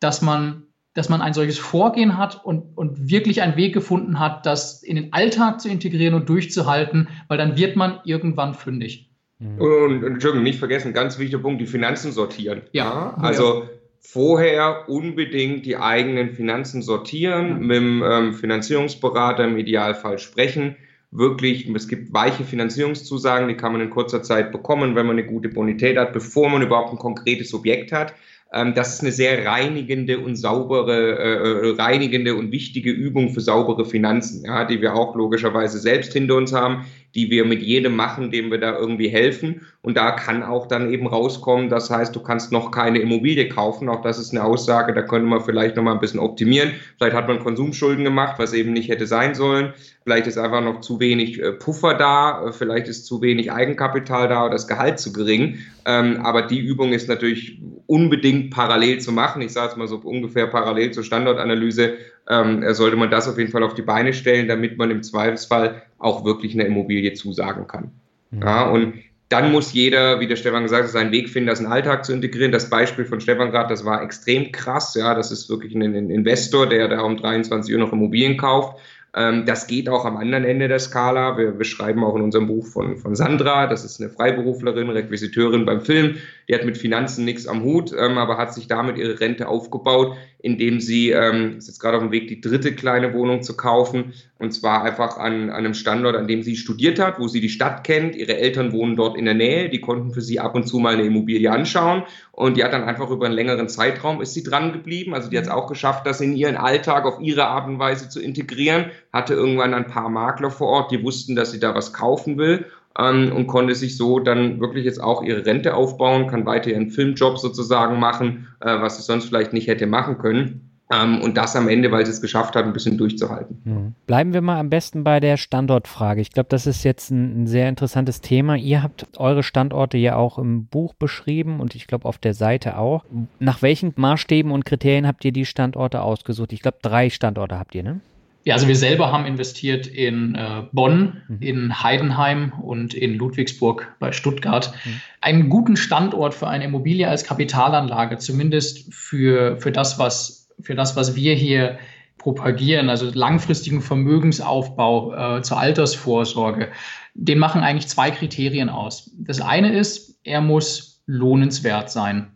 [0.00, 0.62] dass man,
[0.94, 4.96] dass man ein solches Vorgehen hat und, und wirklich einen Weg gefunden hat, das in
[4.96, 9.10] den Alltag zu integrieren und durchzuhalten, weil dann wird man irgendwann fündig.
[9.38, 9.58] Mhm.
[9.58, 12.62] Und, und Entschuldigung, nicht vergessen, ganz wichtiger Punkt, die Finanzen sortieren.
[12.72, 13.14] Ja.
[13.18, 13.68] Also
[14.00, 17.54] vorher unbedingt die eigenen Finanzen sortieren, ja.
[17.54, 20.76] mit dem ähm, Finanzierungsberater im Idealfall sprechen
[21.12, 25.26] wirklich, es gibt weiche Finanzierungszusagen, die kann man in kurzer Zeit bekommen, wenn man eine
[25.26, 28.14] gute Bonität hat, bevor man überhaupt ein konkretes Objekt hat.
[28.52, 33.40] Ähm, das ist eine sehr reinigende und saubere, äh, äh, reinigende und wichtige Übung für
[33.40, 37.94] saubere Finanzen, ja, die wir auch logischerweise selbst hinter uns haben, die wir mit jedem
[37.94, 39.66] machen, dem wir da irgendwie helfen.
[39.82, 43.88] Und da kann auch dann eben rauskommen, das heißt, du kannst noch keine Immobilie kaufen.
[43.88, 46.72] Auch das ist eine Aussage, da könnte man vielleicht noch mal ein bisschen optimieren.
[46.96, 49.74] Vielleicht hat man Konsumschulden gemacht, was eben nicht hätte sein sollen.
[50.04, 54.28] Vielleicht ist einfach noch zu wenig äh, Puffer da, äh, vielleicht ist zu wenig Eigenkapital
[54.28, 55.58] da oder das Gehalt zu gering.
[55.84, 59.42] Ähm, aber die Übung ist natürlich unbedingt parallel zu machen.
[59.42, 61.94] Ich sage es mal so ungefähr parallel zur Standortanalyse.
[62.28, 65.82] Ähm, sollte man das auf jeden Fall auf die Beine stellen, damit man im Zweifelsfall
[65.98, 67.90] auch wirklich eine Immobilie zusagen kann.
[68.30, 68.42] Mhm.
[68.42, 68.94] Ja, und
[69.28, 72.04] dann muss jeder, wie der Stefan gesagt hat, seinen Weg finden, das in den Alltag
[72.04, 72.52] zu integrieren.
[72.52, 74.94] Das Beispiel von Stefan gerade, das war extrem krass.
[74.94, 78.78] Ja, das ist wirklich ein, ein Investor, der da um 23 Uhr noch Immobilien kauft
[79.14, 81.36] ähm, das geht auch am anderen Ende der Skala.
[81.36, 85.82] Wir beschreiben auch in unserem Buch von, von Sandra, das ist eine Freiberuflerin, Requisiteurin beim
[85.82, 86.16] Film.
[86.48, 90.16] Die hat mit Finanzen nichts am Hut, ähm, aber hat sich damit ihre Rente aufgebaut,
[90.40, 94.14] indem sie, ähm, ist jetzt gerade auf dem Weg, die dritte kleine Wohnung zu kaufen.
[94.38, 97.50] Und zwar einfach an, an einem Standort, an dem sie studiert hat, wo sie die
[97.50, 98.16] Stadt kennt.
[98.16, 99.68] Ihre Eltern wohnen dort in der Nähe.
[99.68, 102.02] Die konnten für sie ab und zu mal eine Immobilie anschauen.
[102.32, 105.14] Und die hat dann einfach über einen längeren Zeitraum ist sie dran geblieben.
[105.14, 108.08] Also die hat es auch geschafft, das in ihren Alltag auf ihre Art und Weise
[108.08, 108.86] zu integrieren.
[109.12, 112.64] Hatte irgendwann ein paar Makler vor Ort, die wussten, dass sie da was kaufen will
[112.98, 116.90] ähm, und konnte sich so dann wirklich jetzt auch ihre Rente aufbauen, kann weiter ihren
[116.90, 120.71] Filmjob sozusagen machen, äh, was sie sonst vielleicht nicht hätte machen können.
[120.92, 123.56] Ähm, und das am Ende, weil sie es geschafft hat, ein bisschen durchzuhalten.
[123.64, 123.94] Mhm.
[124.06, 126.20] Bleiben wir mal am besten bei der Standortfrage.
[126.20, 128.56] Ich glaube, das ist jetzt ein, ein, sehr interessantes Thema.
[128.56, 132.76] Ihr habt eure Standorte ja auch im Buch beschrieben und ich glaube auf der Seite
[132.76, 133.04] auch.
[133.38, 136.52] Nach welchen Maßstäben und Kriterien habt ihr die Standorte ausgesucht?
[136.52, 138.00] Ich glaube, drei Standorte habt ihr, ne?
[138.44, 141.36] Ja, also wir selber haben investiert in äh, Bonn, mhm.
[141.40, 144.72] in Heidenheim und in Ludwigsburg bei Stuttgart.
[144.84, 145.00] Mhm.
[145.20, 150.96] Einen guten Standort für eine Immobilie als Kapitalanlage, zumindest für, für, das, was, für das,
[150.96, 151.78] was wir hier
[152.18, 156.70] propagieren, also langfristigen Vermögensaufbau äh, zur Altersvorsorge,
[157.14, 159.10] den machen eigentlich zwei Kriterien aus.
[159.18, 162.32] Das eine ist, er muss lohnenswert sein.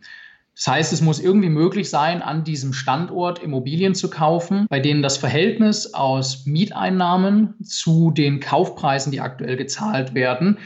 [0.55, 5.03] Das heißt, es muss irgendwie möglich sein, an diesem Standort Immobilien zu kaufen, bei denen
[5.03, 10.57] das Verhältnis aus Mieteinnahmen zu den Kaufpreisen, die aktuell gezahlt werden,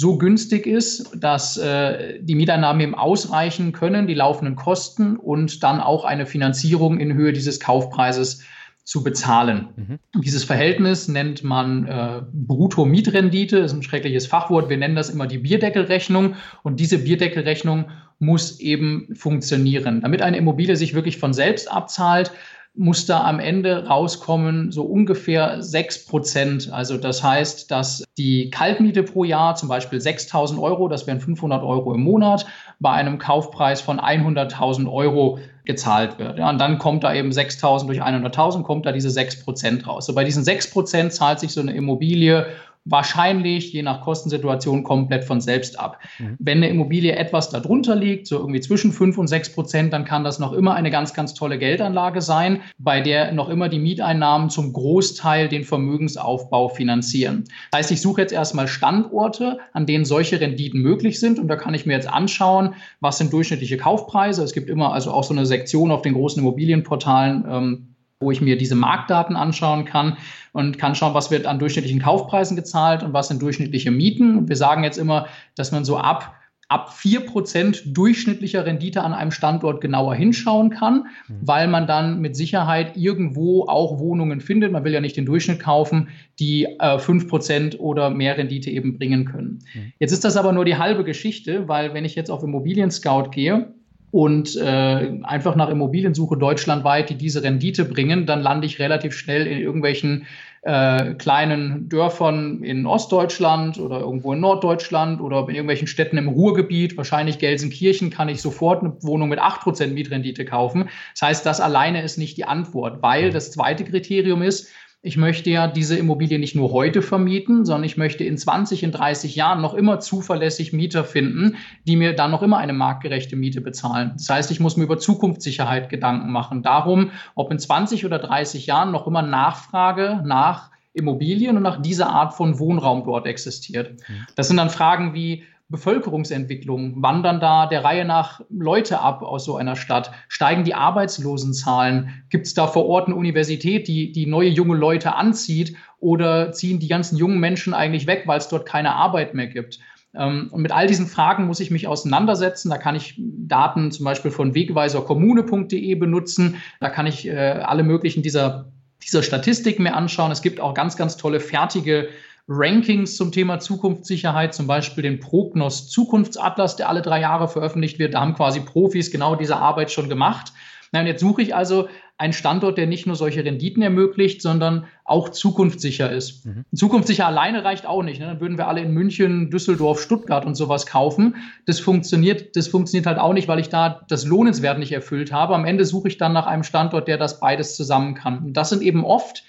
[0.00, 5.78] so günstig ist, dass äh, die Mieteinnahmen eben ausreichen können, die laufenden Kosten und dann
[5.78, 8.42] auch eine Finanzierung in Höhe dieses Kaufpreises
[8.82, 9.68] zu bezahlen.
[9.76, 9.98] Mhm.
[10.22, 14.70] Dieses Verhältnis nennt man äh, Brutto-Mietrendite, ist ein schreckliches Fachwort.
[14.70, 16.34] Wir nennen das immer die Bierdeckelrechnung.
[16.62, 20.00] Und diese Bierdeckelrechnung muss eben funktionieren.
[20.00, 22.32] Damit eine Immobilie sich wirklich von selbst abzahlt,
[22.80, 26.72] muss da am Ende rauskommen so ungefähr sechs Prozent.
[26.72, 31.62] Also das heißt, dass die Kaltmiete pro Jahr, zum Beispiel 6.000 Euro, das wären 500
[31.62, 32.46] Euro im Monat,
[32.78, 36.38] bei einem Kaufpreis von 100.000 Euro gezahlt wird.
[36.38, 40.06] Ja, und dann kommt da eben 6.000 durch 100.000, kommt da diese 6 Prozent raus.
[40.06, 42.46] So bei diesen 6 Prozent zahlt sich so eine Immobilie
[42.84, 45.98] wahrscheinlich je nach Kostensituation komplett von selbst ab.
[46.18, 46.36] Mhm.
[46.38, 50.24] Wenn eine Immobilie etwas darunter liegt, so irgendwie zwischen 5 und 6 Prozent, dann kann
[50.24, 54.48] das noch immer eine ganz, ganz tolle Geldanlage sein, bei der noch immer die Mieteinnahmen
[54.48, 57.44] zum Großteil den Vermögensaufbau finanzieren.
[57.70, 61.56] Das heißt, ich suche jetzt erstmal Standorte, an denen solche Renditen möglich sind und da
[61.56, 64.42] kann ich mir jetzt anschauen, was sind durchschnittliche Kaufpreise.
[64.42, 67.89] Es gibt immer also auch so eine Sektion auf den großen Immobilienportalen, ähm,
[68.20, 70.18] wo ich mir diese Marktdaten anschauen kann
[70.52, 74.36] und kann schauen, was wird an durchschnittlichen Kaufpreisen gezahlt und was sind durchschnittliche Mieten.
[74.36, 76.36] Und wir sagen jetzt immer, dass man so ab
[76.68, 81.38] ab vier Prozent durchschnittlicher Rendite an einem Standort genauer hinschauen kann, mhm.
[81.40, 84.70] weil man dann mit Sicherheit irgendwo auch Wohnungen findet.
[84.70, 88.98] Man will ja nicht den Durchschnitt kaufen, die äh, fünf Prozent oder mehr Rendite eben
[88.98, 89.64] bringen können.
[89.74, 89.92] Mhm.
[89.98, 93.30] Jetzt ist das aber nur die halbe Geschichte, weil wenn ich jetzt auf Immobilien Scout
[93.32, 93.74] gehe,
[94.10, 99.14] und äh, einfach nach Immobilien suche deutschlandweit, die diese Rendite bringen, dann lande ich relativ
[99.14, 100.26] schnell in irgendwelchen
[100.62, 106.96] äh, kleinen Dörfern in Ostdeutschland oder irgendwo in Norddeutschland oder in irgendwelchen Städten im Ruhrgebiet,
[106.96, 110.90] wahrscheinlich Gelsenkirchen, kann ich sofort eine Wohnung mit 8% Mietrendite kaufen.
[111.14, 114.70] Das heißt, das alleine ist nicht die Antwort, weil das zweite Kriterium ist,
[115.02, 118.92] ich möchte ja diese Immobilie nicht nur heute vermieten, sondern ich möchte in 20, in
[118.92, 123.62] 30 Jahren noch immer zuverlässig Mieter finden, die mir dann noch immer eine marktgerechte Miete
[123.62, 124.12] bezahlen.
[124.16, 126.62] Das heißt, ich muss mir über Zukunftssicherheit Gedanken machen.
[126.62, 132.10] Darum, ob in 20 oder 30 Jahren noch immer Nachfrage nach Immobilien und nach dieser
[132.10, 133.92] Art von Wohnraum dort existiert.
[133.92, 134.26] Mhm.
[134.34, 137.02] Das sind dann Fragen wie, Bevölkerungsentwicklung?
[137.02, 140.12] Wandern da der Reihe nach Leute ab aus so einer Stadt?
[140.28, 142.24] Steigen die Arbeitslosenzahlen?
[142.28, 145.76] Gibt es da vor Ort eine Universität, die, die neue junge Leute anzieht?
[145.98, 149.78] Oder ziehen die ganzen jungen Menschen eigentlich weg, weil es dort keine Arbeit mehr gibt?
[150.14, 152.70] Ähm, und mit all diesen Fragen muss ich mich auseinandersetzen.
[152.70, 156.56] Da kann ich Daten zum Beispiel von wegweiserkommune.de benutzen.
[156.80, 160.32] Da kann ich äh, alle möglichen dieser, dieser Statistiken mir anschauen.
[160.32, 162.08] Es gibt auch ganz, ganz tolle fertige
[162.52, 168.14] Rankings zum Thema Zukunftssicherheit, zum Beispiel den Prognos Zukunftsatlas, der alle drei Jahre veröffentlicht wird.
[168.14, 170.52] Da haben quasi Profis genau diese Arbeit schon gemacht.
[170.90, 171.88] Na, und jetzt suche ich also
[172.18, 176.44] einen Standort, der nicht nur solche Renditen ermöglicht, sondern auch zukunftssicher ist.
[176.44, 176.64] Mhm.
[176.74, 178.18] Zukunftssicher alleine reicht auch nicht.
[178.18, 178.26] Ne?
[178.26, 181.36] Dann würden wir alle in München, Düsseldorf, Stuttgart und sowas kaufen.
[181.66, 185.54] Das funktioniert, das funktioniert halt auch nicht, weil ich da das Lohnenswert nicht erfüllt habe.
[185.54, 188.38] Am Ende suche ich dann nach einem Standort, der das beides zusammen kann.
[188.40, 189.44] Und das sind eben oft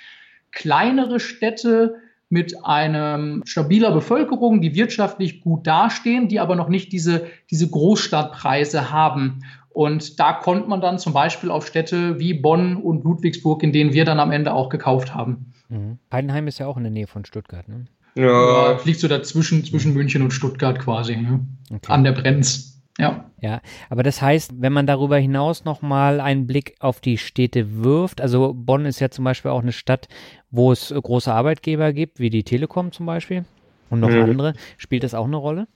[0.51, 1.95] kleinere Städte,
[2.31, 8.91] mit einer stabiler Bevölkerung, die wirtschaftlich gut dastehen, die aber noch nicht diese, diese Großstadtpreise
[8.91, 9.43] haben.
[9.69, 13.93] Und da konnte man dann zum Beispiel auf Städte wie Bonn und Ludwigsburg, in denen
[13.93, 15.53] wir dann am Ende auch gekauft haben.
[15.69, 15.97] Mhm.
[16.11, 17.85] Heidenheim ist ja auch in der Nähe von Stuttgart, ne?
[18.15, 21.39] Ja, liegt so dazwischen, zwischen München und Stuttgart quasi, ne?
[21.69, 21.91] okay.
[21.93, 22.81] an der Brenz.
[22.97, 23.25] Ja.
[23.39, 28.21] Ja, aber das heißt, wenn man darüber hinaus nochmal einen Blick auf die Städte wirft,
[28.21, 30.09] also Bonn ist ja zum Beispiel auch eine Stadt,
[30.51, 33.45] wo es große Arbeitgeber gibt, wie die Telekom zum Beispiel
[33.89, 34.23] und noch mhm.
[34.23, 35.67] andere, spielt das auch eine Rolle?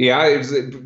[0.00, 0.22] Ja,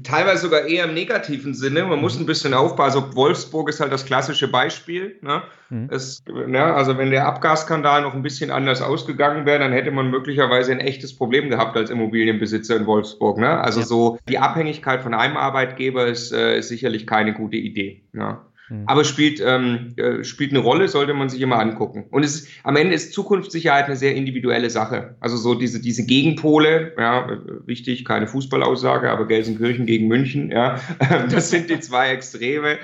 [0.04, 1.84] teilweise sogar eher im negativen Sinne.
[1.84, 2.98] Man muss ein bisschen aufpassen.
[3.02, 5.16] Also Wolfsburg ist halt das klassische Beispiel.
[5.20, 5.42] Ne?
[5.68, 5.88] Mhm.
[5.90, 10.10] Es, ne, also wenn der Abgasskandal noch ein bisschen anders ausgegangen wäre, dann hätte man
[10.10, 13.36] möglicherweise ein echtes Problem gehabt als Immobilienbesitzer in Wolfsburg.
[13.36, 13.60] Ne?
[13.60, 13.86] Also ja.
[13.86, 18.04] so die Abhängigkeit von einem Arbeitgeber ist, äh, ist sicherlich keine gute Idee.
[18.12, 18.38] Ne?
[18.68, 18.84] Mhm.
[18.86, 22.04] Aber spielt, ähm, äh, spielt eine Rolle, sollte man sich immer angucken.
[22.10, 25.16] Und es ist, am Ende ist Zukunftssicherheit eine sehr individuelle Sache.
[25.20, 30.80] Also so diese, diese Gegenpole, ja, wichtig, keine Fußballaussage, aber Gelsenkirchen gegen München, ja,
[31.30, 32.78] das sind die zwei Extreme,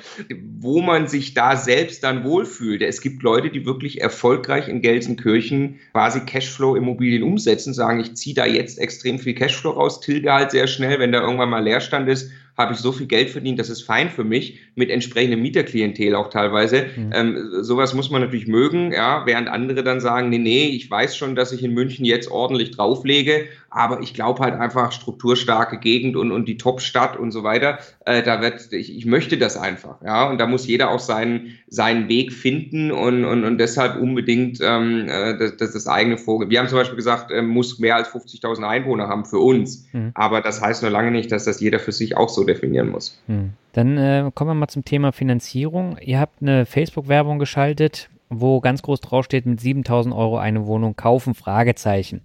[0.58, 2.82] wo man sich da selbst dann wohlfühlt.
[2.82, 8.46] Es gibt Leute, die wirklich erfolgreich in Gelsenkirchen quasi Cashflow-Immobilien umsetzen, sagen, ich ziehe da
[8.46, 12.30] jetzt extrem viel Cashflow raus, tilge halt sehr schnell, wenn da irgendwann mal Leerstand ist
[12.58, 16.30] habe ich so viel Geld verdient, das ist fein für mich, mit entsprechendem Mieterklientel auch
[16.30, 16.86] teilweise.
[16.96, 17.10] Mhm.
[17.12, 21.16] Ähm, sowas muss man natürlich mögen, ja, während andere dann sagen, nee, nee, ich weiß
[21.16, 26.16] schon, dass ich in München jetzt ordentlich drauflege, aber ich glaube halt einfach strukturstarke Gegend
[26.16, 30.00] und, und die Top-Stadt und so weiter, äh, da wird, ich, ich möchte das einfach,
[30.02, 34.60] ja, und da muss jeder auch seinen, seinen Weg finden und, und, und deshalb unbedingt
[34.62, 36.50] ähm, äh, das, das, das eigene Vorgehen.
[36.50, 40.12] Wir haben zum Beispiel gesagt, äh, muss mehr als 50.000 Einwohner haben für uns, mhm.
[40.14, 43.20] aber das heißt nur lange nicht, dass das jeder für sich auch so definieren muss.
[43.26, 43.50] Hm.
[43.78, 45.98] Dann äh, kommen wir mal zum Thema Finanzierung.
[46.00, 51.32] Ihr habt eine Facebook-Werbung geschaltet, wo ganz groß draufsteht, mit 7000 Euro eine Wohnung kaufen,
[51.32, 52.22] Fragezeichen.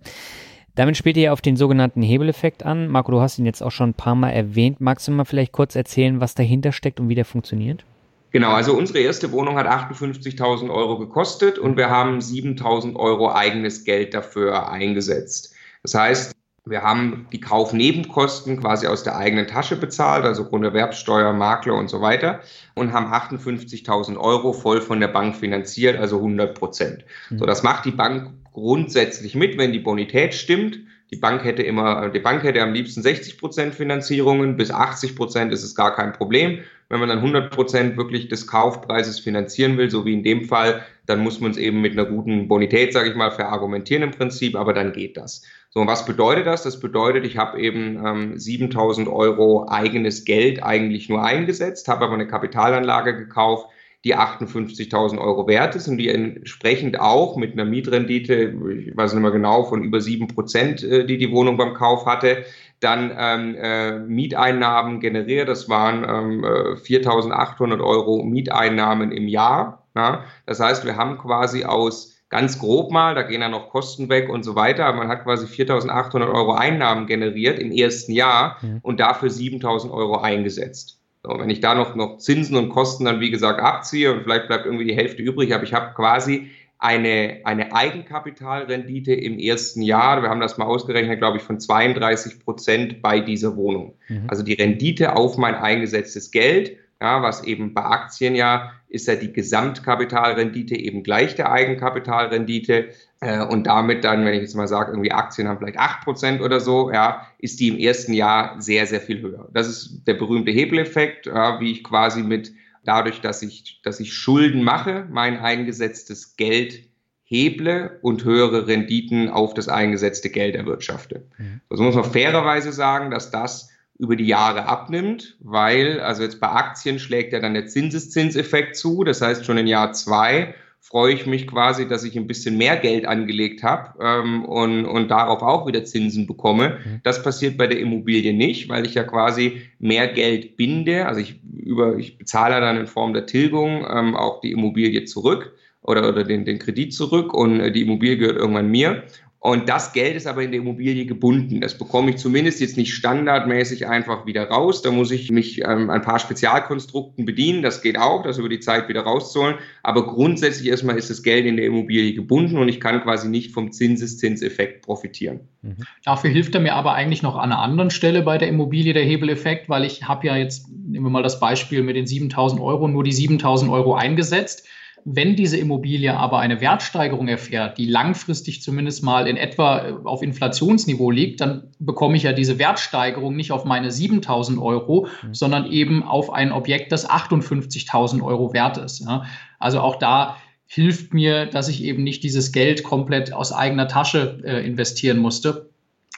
[0.73, 2.87] Damit spielt ihr auf den sogenannten Hebeleffekt an.
[2.87, 4.81] Marco, du hast ihn jetzt auch schon ein paar Mal erwähnt.
[4.81, 7.85] Magst du mal vielleicht kurz erzählen, was dahinter steckt und wie der funktioniert?
[8.31, 13.83] Genau, also unsere erste Wohnung hat 58.000 Euro gekostet und wir haben 7.000 Euro eigenes
[13.83, 15.53] Geld dafür eingesetzt.
[15.83, 16.33] Das heißt,
[16.65, 21.99] wir haben die Kaufnebenkosten quasi aus der eigenen Tasche bezahlt, also Grunderwerbsteuer, Makler und so
[21.99, 22.39] weiter,
[22.73, 27.05] und haben 58.000 Euro voll von der Bank finanziert, also 100 Prozent.
[27.29, 27.39] Mhm.
[27.39, 30.79] So, das macht die Bank grundsätzlich mit, wenn die Bonität stimmt.
[31.13, 35.53] Die Bank hätte immer, die Bank hätte am liebsten 60 Prozent Finanzierungen, bis 80 Prozent
[35.53, 36.61] ist es gar kein Problem.
[36.89, 40.81] Wenn man dann 100 Prozent wirklich des Kaufpreises finanzieren will, so wie in dem Fall,
[41.05, 44.55] dann muss man es eben mit einer guten Bonität, sage ich mal, verargumentieren im Prinzip,
[44.55, 45.43] aber dann geht das.
[45.69, 46.63] So, und was bedeutet das?
[46.63, 52.15] Das bedeutet, ich habe eben ähm, 7000 Euro eigenes Geld eigentlich nur eingesetzt, habe aber
[52.15, 53.67] eine Kapitalanlage gekauft,
[54.03, 58.53] die 58.000 Euro wert ist und die entsprechend auch mit einer Mietrendite,
[58.87, 62.05] ich weiß nicht mehr genau, von über sieben Prozent, äh, die die Wohnung beim Kauf
[62.05, 62.43] hatte,
[62.81, 65.47] dann ähm, äh, Mieteinnahmen generiert.
[65.47, 69.87] Das waren ähm, 4.800 äh, Euro Mieteinnahmen im Jahr.
[69.95, 70.25] Ja?
[70.45, 74.27] Das heißt, wir haben quasi aus ganz grob mal, da gehen dann noch Kosten weg
[74.27, 78.79] und so weiter, aber man hat quasi 4.800 Euro Einnahmen generiert im ersten Jahr mhm.
[78.81, 81.02] und dafür 7.000 Euro eingesetzt.
[81.25, 84.47] So, wenn ich da noch, noch Zinsen und Kosten dann, wie gesagt, abziehe und vielleicht
[84.47, 86.49] bleibt irgendwie die Hälfte übrig, aber ich habe quasi
[86.79, 92.41] eine, eine Eigenkapitalrendite im ersten Jahr, wir haben das mal ausgerechnet, glaube ich, von 32
[92.43, 93.93] Prozent bei dieser Wohnung.
[94.09, 94.25] Mhm.
[94.27, 99.15] Also die Rendite auf mein eingesetztes Geld ja, was eben bei Aktien ja ist ja
[99.15, 102.89] die Gesamtkapitalrendite eben gleich der Eigenkapitalrendite
[103.19, 106.61] äh, und damit dann, wenn ich jetzt mal sage, irgendwie Aktien haben vielleicht 8% oder
[106.61, 109.49] so, ja, ist die im ersten Jahr sehr, sehr viel höher.
[109.51, 112.53] Das ist der berühmte Hebeleffekt, ja, wie ich quasi mit
[112.85, 116.83] dadurch, dass ich, dass ich Schulden mache, mein eingesetztes Geld
[117.23, 121.25] heble und höhere Renditen auf das eingesetzte Geld erwirtschafte.
[121.37, 121.61] Mhm.
[121.69, 126.49] Also muss man fairerweise sagen, dass das über die Jahre abnimmt, weil, also jetzt bei
[126.49, 129.03] Aktien schlägt ja dann der Zinseszinseffekt zu.
[129.03, 132.75] Das heißt, schon in Jahr zwei freue ich mich quasi, dass ich ein bisschen mehr
[132.75, 136.79] Geld angelegt habe ähm, und, und darauf auch wieder Zinsen bekomme.
[136.83, 136.99] Mhm.
[137.03, 141.05] Das passiert bei der Immobilie nicht, weil ich ja quasi mehr Geld binde.
[141.05, 145.53] Also ich, über, ich bezahle dann in Form der Tilgung ähm, auch die Immobilie zurück
[145.81, 149.03] oder, oder den, den Kredit zurück und äh, die Immobilie gehört irgendwann mir.
[149.45, 151.59] Und das Geld ist aber in der Immobilie gebunden.
[151.59, 154.81] Das bekomme ich zumindest jetzt nicht standardmäßig einfach wieder raus.
[154.81, 157.61] Da muss ich mich ähm, ein paar Spezialkonstrukten bedienen.
[157.61, 159.55] Das geht auch, das über die Zeit wieder rauszuholen.
[159.83, 163.51] Aber grundsätzlich erstmal ist das Geld in der Immobilie gebunden und ich kann quasi nicht
[163.51, 165.41] vom Zinseszinseffekt profitieren.
[165.61, 165.75] Mhm.
[166.05, 169.03] Dafür hilft er mir aber eigentlich noch an einer anderen Stelle bei der Immobilie der
[169.03, 172.87] Hebeleffekt, weil ich habe ja jetzt, nehmen wir mal das Beispiel mit den 7000 Euro,
[172.87, 174.69] nur die 7000 Euro eingesetzt
[175.05, 180.21] Wenn diese Immobilie aber eine Wertsteigerung erfährt, die langfristig zumindest mal in etwa äh, auf
[180.21, 185.33] Inflationsniveau liegt, dann bekomme ich ja diese Wertsteigerung nicht auf meine 7000 Euro, mhm.
[185.33, 189.01] sondern eben auf ein Objekt, das 58.000 Euro wert ist.
[189.01, 189.25] Ja.
[189.59, 194.41] Also auch da hilft mir, dass ich eben nicht dieses Geld komplett aus eigener Tasche
[194.43, 195.72] äh, investieren musste.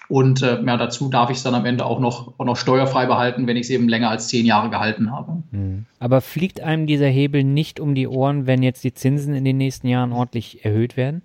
[0.07, 3.05] Und äh, ja, dazu darf ich es dann am Ende auch noch, auch noch steuerfrei
[3.07, 5.43] behalten, wenn ich es eben länger als zehn Jahre gehalten habe.
[5.51, 5.85] Mhm.
[5.99, 9.57] Aber fliegt einem dieser Hebel nicht um die Ohren, wenn jetzt die Zinsen in den
[9.57, 11.23] nächsten Jahren ordentlich erhöht werden?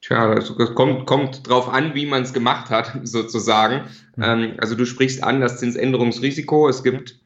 [0.00, 3.82] Tja, das kommt, kommt drauf an, wie man es gemacht hat, sozusagen.
[4.16, 4.22] Mhm.
[4.22, 6.68] Ähm, also du sprichst an das Zinsänderungsrisiko.
[6.68, 7.20] Es gibt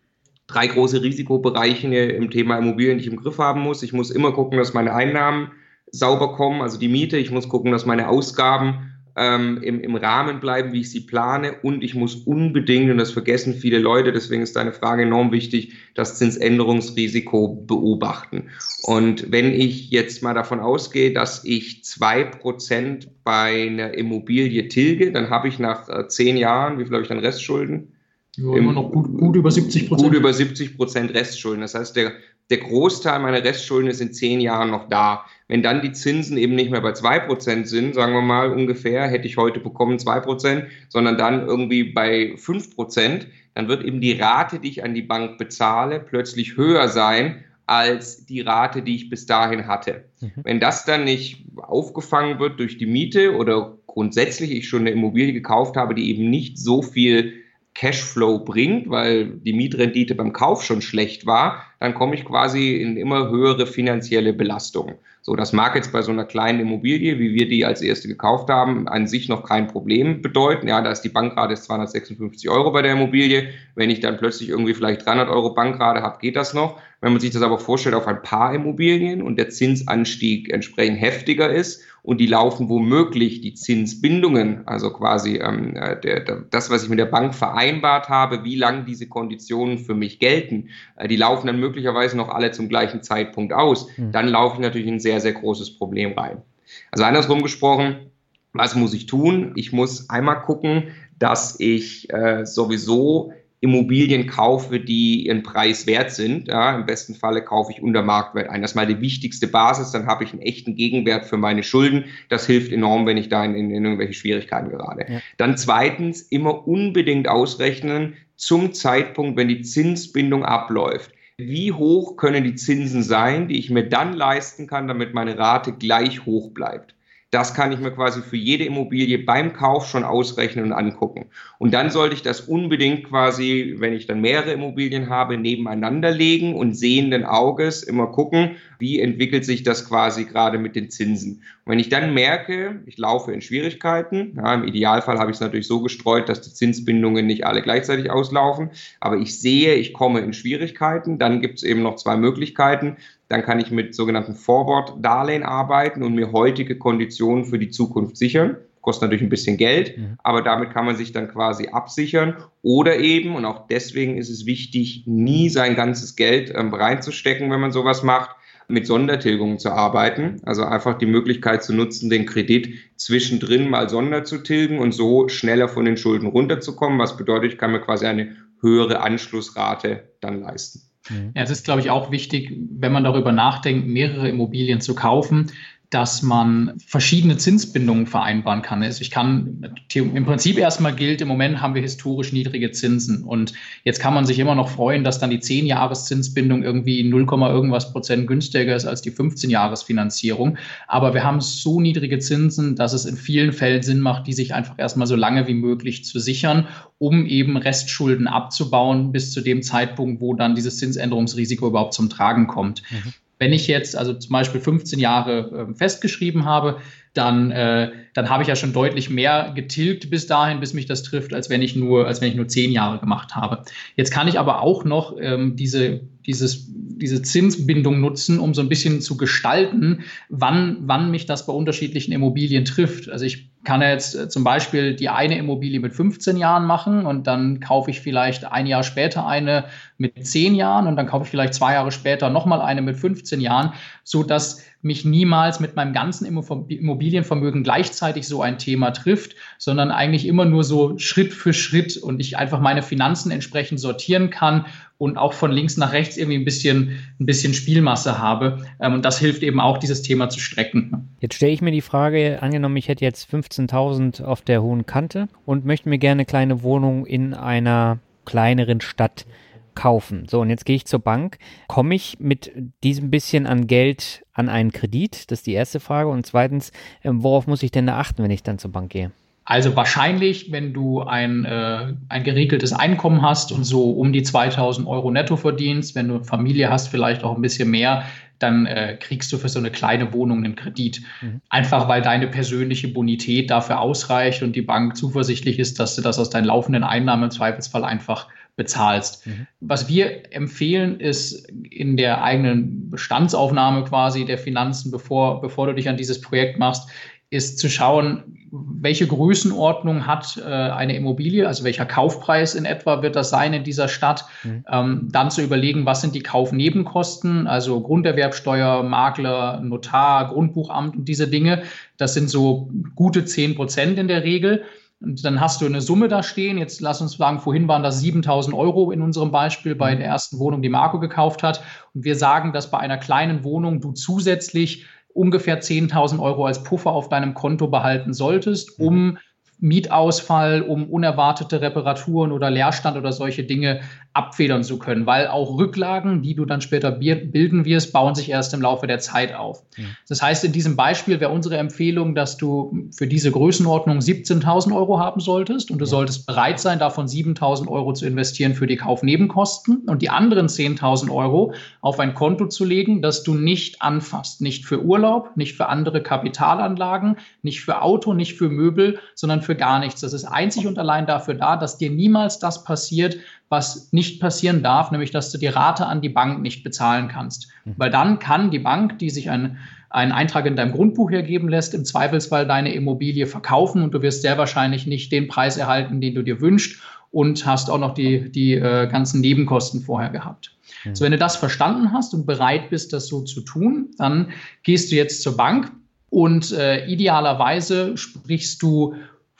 [0.46, 3.82] drei große Risikobereiche im Thema Immobilien, die ich im Griff haben muss.
[3.82, 5.52] Ich muss immer gucken, dass meine Einnahmen
[5.90, 7.16] sauber kommen, also die Miete.
[7.16, 11.54] Ich muss gucken, dass meine Ausgaben ähm, im, im Rahmen bleiben, wie ich sie plane.
[11.62, 15.74] Und ich muss unbedingt, und das vergessen viele Leute, deswegen ist deine Frage enorm wichtig,
[15.94, 18.50] das Zinsänderungsrisiko beobachten.
[18.84, 25.12] Und wenn ich jetzt mal davon ausgehe, dass ich zwei Prozent bei einer Immobilie tilge,
[25.12, 27.92] dann habe ich nach äh, zehn Jahren, wie viel habe ich dann Restschulden?
[28.36, 30.10] Ja, immer noch gut, gut über 70 Prozent.
[30.10, 31.60] Gut über 70 Prozent Restschulden.
[31.60, 32.12] Das heißt, der,
[32.52, 35.24] der Großteil meiner Restschulden ist in zehn Jahren noch da.
[35.48, 39.08] Wenn dann die Zinsen eben nicht mehr bei zwei Prozent sind, sagen wir mal ungefähr,
[39.08, 44.02] hätte ich heute bekommen zwei Prozent, sondern dann irgendwie bei fünf Prozent, dann wird eben
[44.02, 48.96] die Rate, die ich an die Bank bezahle, plötzlich höher sein als die Rate, die
[48.96, 50.04] ich bis dahin hatte.
[50.20, 50.32] Mhm.
[50.42, 55.32] Wenn das dann nicht aufgefangen wird durch die Miete oder grundsätzlich ich schon eine Immobilie
[55.32, 57.32] gekauft habe, die eben nicht so viel
[57.74, 62.96] Cashflow bringt, weil die Mietrendite beim Kauf schon schlecht war, dann komme ich quasi in
[62.96, 64.94] immer höhere finanzielle Belastung.
[65.24, 68.48] So, das mag jetzt bei so einer kleinen Immobilie, wie wir die als erste gekauft
[68.48, 70.66] haben, an sich noch kein Problem bedeuten.
[70.66, 73.50] Ja, da ist die Bankrate 256 Euro bei der Immobilie.
[73.76, 76.80] Wenn ich dann plötzlich irgendwie vielleicht 300 Euro Bankrate habe, geht das noch.
[77.00, 81.50] Wenn man sich das aber vorstellt auf ein paar Immobilien und der Zinsanstieg entsprechend heftiger
[81.50, 86.82] ist und die laufen womöglich die Zinsbindungen, also quasi ähm, äh, der, der, das, was
[86.82, 91.16] ich mit der Bank vereinbart habe, wie lang diese Konditionen für mich gelten, äh, die
[91.16, 93.86] laufen dann möglicherweise noch alle zum gleichen Zeitpunkt aus.
[93.96, 94.10] Mhm.
[94.10, 96.42] Dann laufe ich natürlich in ein sehr, sehr großes Problem rein.
[96.90, 98.10] Also andersrum gesprochen,
[98.52, 99.52] was muss ich tun?
[99.54, 100.88] Ich muss einmal gucken,
[101.18, 103.32] dass ich äh, sowieso
[103.62, 106.48] Immobilien kaufe, die ihren Preis wert sind.
[106.48, 108.60] Ja, Im besten Falle kaufe ich unter Marktwert ein.
[108.60, 109.92] Das ist mal die wichtigste Basis.
[109.92, 112.06] Dann habe ich einen echten Gegenwert für meine Schulden.
[112.28, 115.06] Das hilft enorm, wenn ich da in, in, irgendwelche Schwierigkeiten gerate.
[115.08, 115.20] Ja.
[115.36, 121.12] Dann zweitens immer unbedingt ausrechnen zum Zeitpunkt, wenn die Zinsbindung abläuft.
[121.38, 125.72] Wie hoch können die Zinsen sein, die ich mir dann leisten kann, damit meine Rate
[125.72, 126.96] gleich hoch bleibt?
[127.32, 131.30] Das kann ich mir quasi für jede Immobilie beim Kauf schon ausrechnen und angucken.
[131.56, 136.54] Und dann sollte ich das unbedingt quasi, wenn ich dann mehrere Immobilien habe, nebeneinander legen
[136.54, 141.42] und sehenden Auges immer gucken, wie entwickelt sich das quasi gerade mit den Zinsen.
[141.64, 145.40] Und wenn ich dann merke, ich laufe in Schwierigkeiten, ja, im Idealfall habe ich es
[145.40, 150.20] natürlich so gestreut, dass die Zinsbindungen nicht alle gleichzeitig auslaufen, aber ich sehe, ich komme
[150.20, 152.98] in Schwierigkeiten, dann gibt es eben noch zwei Möglichkeiten.
[153.32, 158.58] Dann kann ich mit sogenannten Forward-Darlehen arbeiten und mir heutige Konditionen für die Zukunft sichern.
[158.82, 160.18] Kostet natürlich ein bisschen Geld, mhm.
[160.22, 162.36] aber damit kann man sich dann quasi absichern.
[162.60, 167.60] Oder eben, und auch deswegen ist es wichtig, nie sein ganzes Geld ähm, reinzustecken, wenn
[167.60, 168.36] man sowas macht,
[168.68, 170.42] mit Sondertilgungen zu arbeiten.
[170.44, 175.28] Also einfach die Möglichkeit zu nutzen, den Kredit zwischendrin mal sonder zu tilgen und so
[175.28, 176.98] schneller von den Schulden runterzukommen.
[176.98, 180.91] Was bedeutet, ich kann mir quasi eine höhere Anschlussrate dann leisten.
[181.08, 181.32] Mhm.
[181.34, 185.50] Ja, es ist, glaube ich, auch wichtig, wenn man darüber nachdenkt, mehrere Immobilien zu kaufen,
[185.92, 188.82] dass man verschiedene Zinsbindungen vereinbaren kann.
[188.82, 193.24] Also ich kann im Prinzip erstmal gilt, im Moment haben wir historisch niedrige Zinsen.
[193.24, 193.52] Und
[193.84, 198.26] jetzt kann man sich immer noch freuen, dass dann die 10-Jahres-Zinsbindung irgendwie 0, irgendwas Prozent
[198.26, 200.56] günstiger ist als die 15-Jahres-Finanzierung.
[200.88, 204.54] Aber wir haben so niedrige Zinsen, dass es in vielen Fällen Sinn macht, die sich
[204.54, 209.62] einfach erstmal so lange wie möglich zu sichern, um eben Restschulden abzubauen bis zu dem
[209.62, 212.82] Zeitpunkt, wo dann dieses Zinsänderungsrisiko überhaupt zum Tragen kommt.
[212.90, 213.12] Mhm.
[213.42, 216.76] Wenn ich jetzt also zum Beispiel 15 Jahre äh, festgeschrieben habe,
[217.12, 221.02] dann, äh, dann habe ich ja schon deutlich mehr getilgt bis dahin, bis mich das
[221.02, 223.64] trifft, als wenn ich nur, als wenn ich nur zehn Jahre gemacht habe.
[223.96, 228.68] Jetzt kann ich aber auch noch ähm, diese, dieses, diese Zinsbindung nutzen, um so ein
[228.68, 233.08] bisschen zu gestalten, wann, wann mich das bei unterschiedlichen Immobilien trifft.
[233.08, 237.26] Also ich kann jetzt äh, zum Beispiel die eine Immobilie mit 15 Jahren machen und
[237.26, 239.64] dann kaufe ich vielleicht ein Jahr später eine
[239.98, 243.40] mit 10 Jahren und dann kaufe ich vielleicht zwei Jahre später nochmal eine mit 15
[243.40, 243.72] Jahren,
[244.04, 250.26] so dass mich niemals mit meinem ganzen Immobilienvermögen gleichzeitig so ein Thema trifft, sondern eigentlich
[250.26, 254.66] immer nur so Schritt für Schritt und ich einfach meine Finanzen entsprechend sortieren kann
[255.02, 258.64] und auch von links nach rechts irgendwie ein bisschen, ein bisschen Spielmasse habe.
[258.80, 261.16] Ähm, und das hilft eben auch, dieses Thema zu strecken.
[261.18, 265.26] Jetzt stelle ich mir die Frage, angenommen, ich hätte jetzt 15.000 auf der hohen Kante
[265.44, 269.26] und möchte mir gerne eine kleine Wohnung in einer kleineren Stadt
[269.74, 270.26] kaufen.
[270.30, 271.38] So, und jetzt gehe ich zur Bank.
[271.66, 272.52] Komme ich mit
[272.84, 275.32] diesem bisschen an Geld an einen Kredit?
[275.32, 276.10] Das ist die erste Frage.
[276.10, 276.70] Und zweitens,
[277.02, 279.10] ähm, worauf muss ich denn da achten, wenn ich dann zur Bank gehe?
[279.44, 284.86] Also wahrscheinlich, wenn du ein, äh, ein geregeltes Einkommen hast und so um die 2000
[284.86, 288.04] Euro netto verdienst, wenn du Familie hast, vielleicht auch ein bisschen mehr,
[288.38, 291.02] dann äh, kriegst du für so eine kleine Wohnung einen Kredit.
[291.20, 291.40] Mhm.
[291.48, 296.18] Einfach weil deine persönliche Bonität dafür ausreicht und die Bank zuversichtlich ist, dass du das
[296.18, 299.26] aus deinen laufenden Einnahmen im Zweifelsfall einfach bezahlst.
[299.26, 299.46] Mhm.
[299.60, 305.88] Was wir empfehlen, ist in der eigenen Bestandsaufnahme quasi der Finanzen, bevor, bevor du dich
[305.88, 306.90] an dieses Projekt machst,
[307.32, 313.16] ist zu schauen, welche Größenordnung hat äh, eine Immobilie, also welcher Kaufpreis in etwa wird
[313.16, 314.26] das sein in dieser Stadt.
[314.44, 314.64] Mhm.
[314.70, 321.26] Ähm, dann zu überlegen, was sind die Kaufnebenkosten, also Grunderwerbsteuer, Makler, Notar, Grundbuchamt und diese
[321.26, 321.62] Dinge.
[321.96, 324.64] Das sind so gute 10 Prozent in der Regel.
[325.00, 326.58] Und dann hast du eine Summe da stehen.
[326.58, 330.00] Jetzt lass uns sagen, vorhin waren das 7000 Euro in unserem Beispiel bei mhm.
[330.00, 331.62] der ersten Wohnung, die Marco gekauft hat.
[331.94, 334.84] Und wir sagen, dass bei einer kleinen Wohnung du zusätzlich
[335.14, 339.18] ungefähr 10.000 Euro als Puffer auf deinem Konto behalten solltest, um mhm.
[339.58, 343.82] Mietausfall, um unerwartete Reparaturen oder Leerstand oder solche Dinge
[344.14, 348.52] abfedern zu können, weil auch Rücklagen, die du dann später bilden wirst, bauen sich erst
[348.52, 349.62] im Laufe der Zeit auf.
[349.76, 349.84] Ja.
[350.08, 354.98] Das heißt, in diesem Beispiel wäre unsere Empfehlung, dass du für diese Größenordnung 17.000 Euro
[354.98, 355.90] haben solltest und du ja.
[355.90, 361.10] solltest bereit sein, davon 7.000 Euro zu investieren für die Kaufnebenkosten und die anderen 10.000
[361.10, 364.42] Euro auf ein Konto zu legen, das du nicht anfasst.
[364.42, 369.56] Nicht für Urlaub, nicht für andere Kapitalanlagen, nicht für Auto, nicht für Möbel, sondern für
[369.56, 370.02] gar nichts.
[370.02, 373.16] Das ist einzig und allein dafür da, dass dir niemals das passiert,
[373.52, 377.48] was nicht passieren darf, nämlich dass du die Rate an die Bank nicht bezahlen kannst.
[377.64, 377.74] Mhm.
[377.76, 379.58] Weil dann kann die Bank, die sich ein,
[379.90, 384.22] einen Eintrag in deinem Grundbuch hergeben lässt, im Zweifelsfall deine Immobilie verkaufen und du wirst
[384.22, 386.80] sehr wahrscheinlich nicht den Preis erhalten, den du dir wünschst
[387.10, 390.56] und hast auch noch die, die äh, ganzen Nebenkosten vorher gehabt.
[390.84, 390.94] Mhm.
[390.94, 394.30] So, wenn du das verstanden hast und bereit bist, das so zu tun, dann
[394.62, 395.70] gehst du jetzt zur Bank
[396.08, 398.94] und äh, idealerweise sprichst du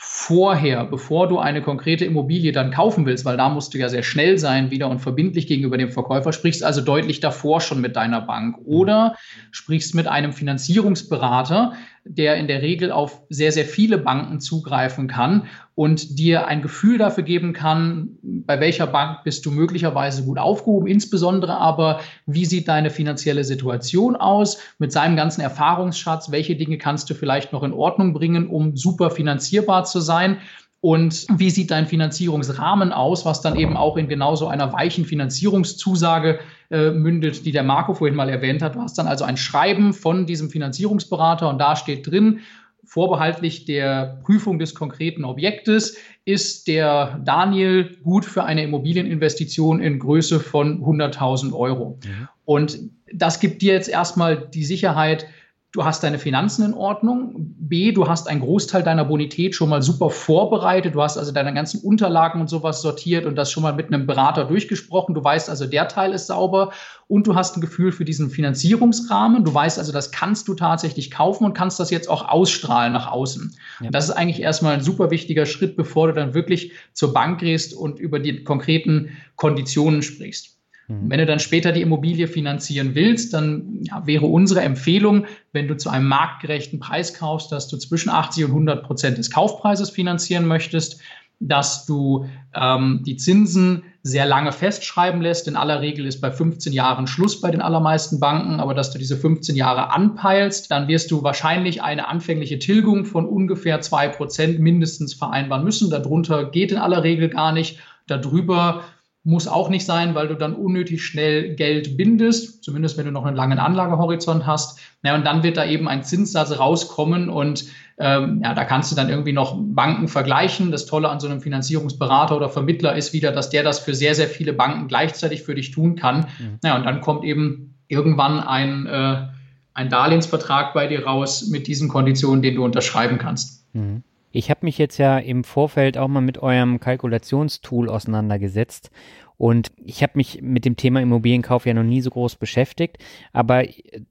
[0.05, 4.03] vorher, bevor du eine konkrete Immobilie dann kaufen willst, weil da musst du ja sehr
[4.03, 8.21] schnell sein wieder und verbindlich gegenüber dem Verkäufer, sprichst also deutlich davor schon mit deiner
[8.21, 9.15] Bank oder
[9.53, 11.75] sprichst mit einem Finanzierungsberater,
[12.05, 16.99] der in der Regel auf sehr, sehr viele Banken zugreifen kann und dir ein Gefühl
[16.99, 22.69] dafür geben kann, bei welcher Bank bist du möglicherweise gut aufgehoben, insbesondere aber, wie sieht
[22.69, 27.73] deine finanzielle Situation aus mit seinem ganzen Erfahrungsschatz, welche Dinge kannst du vielleicht noch in
[27.73, 30.39] Ordnung bringen, um super finanzierbar zu sein.
[30.83, 36.41] Und wie sieht dein Finanzierungsrahmen aus, was dann eben auch in genauso einer weichen Finanzierungszusage
[36.71, 38.75] äh, mündet, die der Marco vorhin mal erwähnt hat.
[38.75, 42.41] Du hast dann also ein Schreiben von diesem Finanzierungsberater und da steht drin,
[42.85, 50.41] vorbehaltlich der Prüfung des konkreten Objektes, ist der Daniel gut für eine Immobilieninvestition in Größe
[50.41, 52.01] von 100.000 Euro.
[52.05, 52.29] Mhm.
[52.45, 52.79] Und
[53.15, 55.27] das gibt dir jetzt erstmal die Sicherheit,
[55.73, 57.33] du hast deine Finanzen in Ordnung.
[57.59, 60.95] B, du hast einen Großteil deiner Bonität schon mal super vorbereitet.
[60.95, 64.07] Du hast also deine ganzen Unterlagen und sowas sortiert und das schon mal mit einem
[64.07, 65.15] Berater durchgesprochen.
[65.15, 66.73] Du weißt also, der Teil ist sauber
[67.09, 69.45] und du hast ein Gefühl für diesen Finanzierungsrahmen.
[69.45, 73.11] Du weißt also, das kannst du tatsächlich kaufen und kannst das jetzt auch ausstrahlen nach
[73.11, 73.57] außen.
[73.81, 73.91] Ja.
[73.91, 77.73] Das ist eigentlich erstmal ein super wichtiger Schritt, bevor du dann wirklich zur Bank gehst
[77.73, 80.62] und über die konkreten Konditionen sprichst.
[80.89, 81.11] Mhm.
[81.11, 85.77] Wenn du dann später die Immobilie finanzieren willst, dann ja, wäre unsere Empfehlung, wenn du
[85.77, 90.47] zu einem marktgerechten Preis kaufst, dass du zwischen 80 und 100 Prozent des Kaufpreises finanzieren
[90.47, 91.01] möchtest,
[91.49, 95.49] dass du ähm, die Zinsen sehr lange festschreiben lässt.
[95.49, 98.99] In aller Regel ist bei 15 Jahren Schluss bei den allermeisten Banken, aber dass du
[98.99, 104.61] diese 15 Jahre anpeilst, dann wirst du wahrscheinlich eine anfängliche Tilgung von ungefähr 2 Prozent
[104.61, 105.91] mindestens vereinbaren müssen.
[105.91, 107.79] Darunter geht in aller Regel gar nicht.
[108.07, 108.85] Darüber
[109.25, 113.25] muss auch nicht sein, weil du dann unnötig schnell Geld bindest, zumindest wenn du noch
[113.25, 114.81] einen langen Anlagehorizont hast.
[115.05, 117.67] Ja, und dann wird da eben ein Zinssatz rauskommen und
[117.99, 120.73] ähm, ja, da kannst du dann irgendwie noch Banken vergleichen.
[120.73, 124.17] Das Tolle an so einem Finanzierungsberater oder Vermittler ist wieder, dass der das für sehr,
[124.17, 126.27] sehr viele Banken gleichzeitig für dich tun kann.
[126.41, 126.59] Mhm.
[126.65, 129.29] Ja, und dann kommt eben irgendwann ein, äh,
[129.75, 133.73] ein Darlehensvertrag bei dir raus mit diesen Konditionen, den du unterschreiben kannst.
[133.73, 134.03] Mhm.
[134.33, 138.91] Ich habe mich jetzt ja im Vorfeld auch mal mit eurem Kalkulationstool auseinandergesetzt
[139.37, 142.99] und ich habe mich mit dem Thema Immobilienkauf ja noch nie so groß beschäftigt,
[143.33, 143.65] aber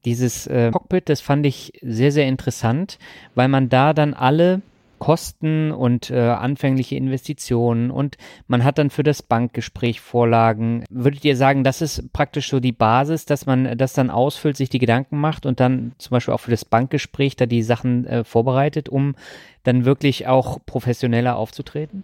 [0.05, 2.99] dieses äh, Cockpit, das fand ich sehr, sehr interessant,
[3.33, 4.61] weil man da dann alle
[5.01, 10.85] Kosten und äh, anfängliche Investitionen und man hat dann für das Bankgespräch Vorlagen.
[10.91, 14.69] Würdet ihr sagen, das ist praktisch so die Basis, dass man das dann ausfüllt, sich
[14.69, 18.23] die Gedanken macht und dann zum Beispiel auch für das Bankgespräch da die Sachen äh,
[18.23, 19.15] vorbereitet, um
[19.63, 22.03] dann wirklich auch professioneller aufzutreten?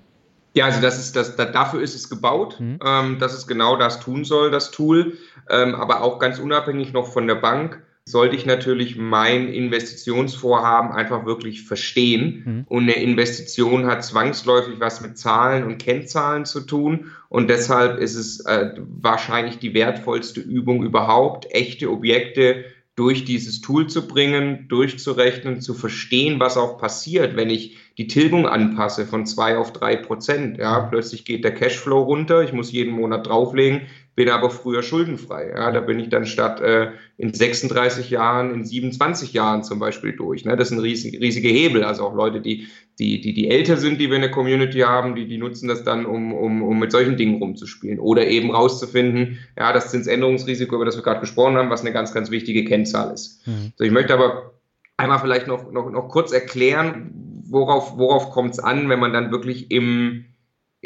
[0.55, 2.79] Ja, also das ist das, dafür ist es gebaut, mhm.
[2.83, 5.13] ähm, dass es genau das tun soll, das Tool,
[5.51, 11.25] ähm, aber auch ganz unabhängig noch von der Bank sollte ich natürlich mein Investitionsvorhaben einfach
[11.25, 12.43] wirklich verstehen.
[12.45, 12.63] Mhm.
[12.67, 17.11] Und eine Investition hat zwangsläufig was mit Zahlen und Kennzahlen zu tun.
[17.27, 22.63] Und deshalb ist es äh, wahrscheinlich die wertvollste Übung überhaupt, echte Objekte
[22.95, 28.47] durch dieses Tool zu bringen, durchzurechnen, zu verstehen, was auch passiert, wenn ich die Tilgung
[28.47, 30.57] anpasse von zwei auf drei Prozent.
[30.57, 33.81] Ja, plötzlich geht der Cashflow runter, ich muss jeden Monat drauflegen,
[34.17, 35.51] bin aber früher schuldenfrei.
[35.51, 40.11] Ja, da bin ich dann statt äh, in 36 Jahren in 27 Jahren zum Beispiel
[40.11, 40.43] durch.
[40.43, 40.57] Ne?
[40.57, 41.83] Das sind riesige, riesige Hebel.
[41.83, 45.13] Also auch Leute, die, die, die, die älter sind, die wir in der Community haben,
[45.13, 47.99] die, die nutzen das dann, um, um, um mit solchen Dingen rumzuspielen.
[47.99, 52.11] Oder eben rauszufinden, ja, das Zinsänderungsrisiko, über das wir gerade gesprochen haben, was eine ganz,
[52.11, 53.45] ganz wichtige Kennzahl ist.
[53.45, 53.73] Mhm.
[53.75, 54.55] So, ich möchte aber
[54.97, 59.29] einmal vielleicht noch, noch, noch kurz erklären, worauf, worauf kommt es an, wenn man dann
[59.29, 60.25] wirklich im,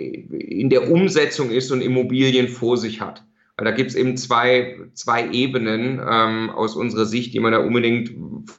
[0.02, 3.24] in der Umsetzung ist und Immobilien vor sich hat.
[3.58, 7.60] Weil da gibt es eben zwei, zwei Ebenen ähm, aus unserer Sicht, die man da
[7.60, 8.12] unbedingt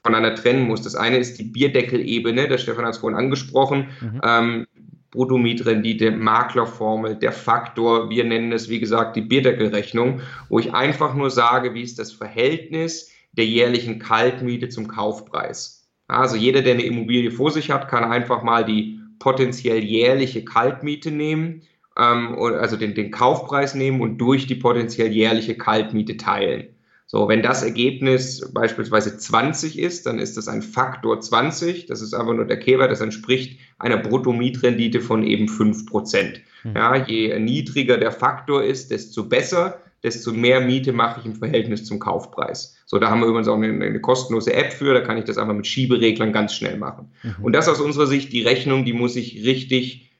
[0.02, 0.82] voneinander trennen muss.
[0.82, 3.88] Das eine ist die Bierdeckel-Ebene, der Stefan hat es vorhin angesprochen.
[4.00, 4.20] Mhm.
[4.24, 4.66] Ähm,
[5.10, 11.30] Bruttomietrendite, Maklerformel, der Faktor, wir nennen es wie gesagt die Bierdeckelrechnung, wo ich einfach nur
[11.30, 15.90] sage, wie ist das Verhältnis der jährlichen Kaltmiete zum Kaufpreis.
[16.08, 21.12] Also jeder, der eine Immobilie vor sich hat, kann einfach mal die potenziell jährliche Kaltmiete
[21.12, 21.62] nehmen,
[21.96, 26.66] ähm, also den, den Kaufpreis nehmen und durch die potenziell jährliche Kaltmiete teilen.
[27.06, 31.86] So, wenn das Ergebnis beispielsweise 20 ist, dann ist das ein Faktor 20.
[31.86, 32.90] Das ist einfach nur der Kehrwert.
[32.90, 36.40] Das entspricht einer Bruttomietrendite von eben 5%.
[36.64, 36.74] Mhm.
[36.74, 41.84] Ja, je niedriger der Faktor ist, desto besser, desto mehr Miete mache ich im Verhältnis
[41.84, 42.76] zum Kaufpreis.
[42.86, 45.38] So, da haben wir übrigens auch eine, eine kostenlose App für, da kann ich das
[45.38, 47.10] einfach mit Schiebereglern ganz schnell machen.
[47.22, 47.44] Mhm.
[47.44, 50.11] Und das aus unserer Sicht, die Rechnung, die muss ich richtig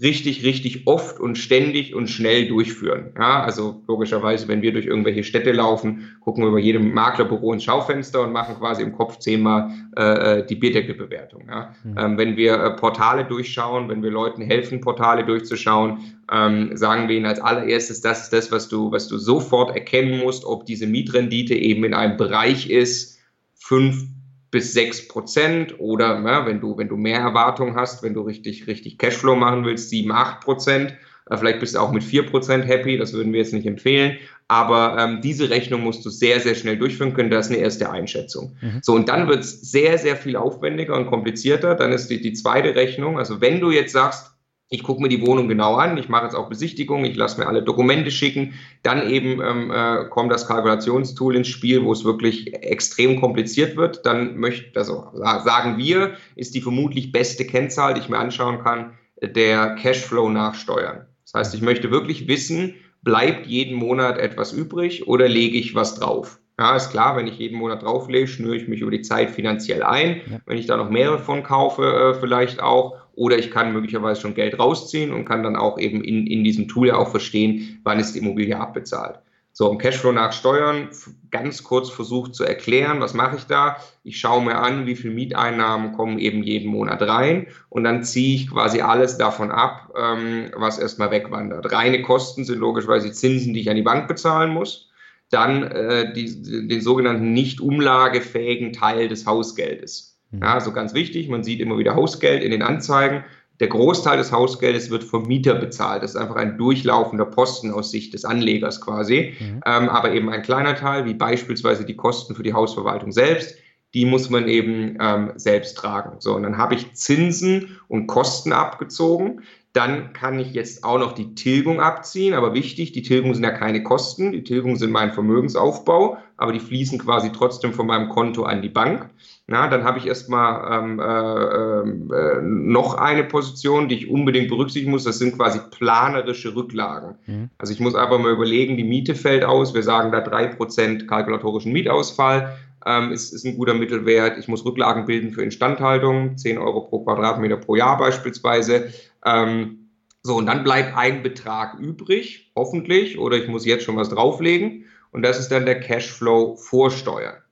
[0.00, 3.12] richtig, richtig oft und ständig und schnell durchführen.
[3.16, 7.62] Ja, also logischerweise, wenn wir durch irgendwelche Städte laufen, gucken wir bei jedem Maklerbüro ins
[7.62, 11.46] Schaufenster und machen quasi im Kopf zehnmal äh, äh die Bierdeckelbewertung.
[11.48, 11.74] Ja.
[11.84, 11.94] Mhm.
[11.96, 15.98] Ähm, wenn wir äh, Portale durchschauen, wenn wir Leuten helfen, Portale durchzuschauen,
[16.32, 20.18] ähm, sagen wir ihnen als allererstes, das ist das, was du, was du sofort erkennen
[20.18, 23.20] musst, ob diese Mietrendite eben in einem Bereich ist,
[23.54, 24.06] fünf
[24.54, 28.68] bis sechs Prozent oder ja, wenn du, wenn du mehr Erwartungen hast, wenn du richtig,
[28.68, 30.94] richtig Cashflow machen willst, sieben, acht Prozent.
[31.28, 34.16] Äh, vielleicht bist du auch mit vier Prozent happy, das würden wir jetzt nicht empfehlen.
[34.46, 37.30] Aber ähm, diese Rechnung musst du sehr, sehr schnell durchführen können.
[37.30, 38.54] Das ist eine erste Einschätzung.
[38.60, 38.78] Mhm.
[38.80, 41.74] So, und dann wird es sehr, sehr viel aufwendiger und komplizierter.
[41.74, 43.18] Dann ist die, die zweite Rechnung.
[43.18, 44.33] Also wenn du jetzt sagst,
[44.74, 47.46] ich gucke mir die Wohnung genau an, ich mache jetzt auch Besichtigungen, ich lasse mir
[47.46, 48.54] alle Dokumente schicken.
[48.82, 54.04] Dann eben ähm, äh, kommt das Kalkulationstool ins Spiel, wo es wirklich extrem kompliziert wird.
[54.04, 58.94] Dann möchte, also sagen wir, ist die vermutlich beste Kennzahl, die ich mir anschauen kann,
[59.22, 61.06] der Cashflow nach Steuern.
[61.24, 65.94] Das heißt, ich möchte wirklich wissen, bleibt jeden Monat etwas übrig oder lege ich was
[65.94, 66.40] drauf?
[66.58, 69.82] Ja, ist klar, wenn ich jeden Monat drauflege, schnüre ich mich über die Zeit finanziell
[69.82, 70.20] ein.
[70.30, 70.40] Ja.
[70.46, 72.96] Wenn ich da noch mehrere von kaufe, äh, vielleicht auch.
[73.16, 76.68] Oder ich kann möglicherweise schon Geld rausziehen und kann dann auch eben in, in diesem
[76.68, 79.20] Tool ja auch verstehen, wann ist die Immobilie abbezahlt.
[79.56, 80.88] So, im Cashflow nach Steuern,
[81.30, 83.76] ganz kurz versucht zu erklären, was mache ich da?
[84.02, 88.34] Ich schaue mir an, wie viel Mieteinnahmen kommen eben jeden Monat rein und dann ziehe
[88.34, 91.70] ich quasi alles davon ab, ähm, was erstmal wegwandert.
[91.70, 94.90] Reine Kosten sind logischerweise Zinsen, die ich an die Bank bezahlen muss.
[95.30, 100.13] Dann äh, die, den sogenannten nicht umlagefähigen Teil des Hausgeldes.
[100.40, 103.24] Ja, also ganz wichtig, man sieht immer wieder Hausgeld in den Anzeigen.
[103.60, 106.02] Der Großteil des Hausgeldes wird vom Mieter bezahlt.
[106.02, 109.34] Das ist einfach ein durchlaufender Posten aus Sicht des Anlegers quasi.
[109.38, 109.60] Mhm.
[109.64, 113.56] Ähm, aber eben ein kleiner Teil, wie beispielsweise die Kosten für die Hausverwaltung selbst,
[113.94, 116.16] die muss man eben ähm, selbst tragen.
[116.18, 119.42] So, und dann habe ich Zinsen und Kosten abgezogen.
[119.72, 122.34] Dann kann ich jetzt auch noch die Tilgung abziehen.
[122.34, 124.32] Aber wichtig, die Tilgung sind ja keine Kosten.
[124.32, 128.68] Die Tilgung sind mein Vermögensaufbau, aber die fließen quasi trotzdem von meinem Konto an die
[128.68, 129.10] Bank.
[129.46, 134.90] Na, dann habe ich erstmal ähm, äh, äh, noch eine Position, die ich unbedingt berücksichtigen
[134.90, 135.04] muss.
[135.04, 137.16] Das sind quasi planerische Rücklagen.
[137.26, 137.50] Mhm.
[137.58, 139.74] Also ich muss einfach mal überlegen, die Miete fällt aus.
[139.74, 142.56] Wir sagen da drei Prozent kalkulatorischen Mietausfall.
[142.86, 144.38] ähm, ist, ist ein guter Mittelwert.
[144.38, 148.92] Ich muss Rücklagen bilden für Instandhaltung, 10 Euro pro Quadratmeter pro Jahr beispielsweise.
[149.26, 149.90] Ähm,
[150.22, 154.86] so, und dann bleibt ein Betrag übrig, hoffentlich, oder ich muss jetzt schon was drauflegen.
[155.12, 157.43] Und das ist dann der Cashflow vor Steuern.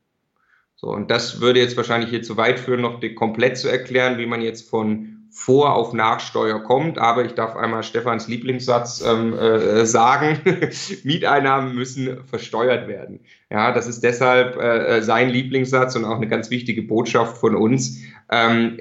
[0.84, 4.26] So, und das würde jetzt wahrscheinlich hier zu weit führen, noch komplett zu erklären, wie
[4.26, 6.98] man jetzt von vor auf Nachsteuer kommt.
[6.98, 10.38] Aber ich darf einmal Stefans Lieblingssatz ähm, äh, sagen,
[11.04, 13.20] Mieteinnahmen müssen versteuert werden.
[13.48, 18.02] Ja, das ist deshalb äh, sein Lieblingssatz und auch eine ganz wichtige Botschaft von uns.
[18.30, 18.78] Ähm,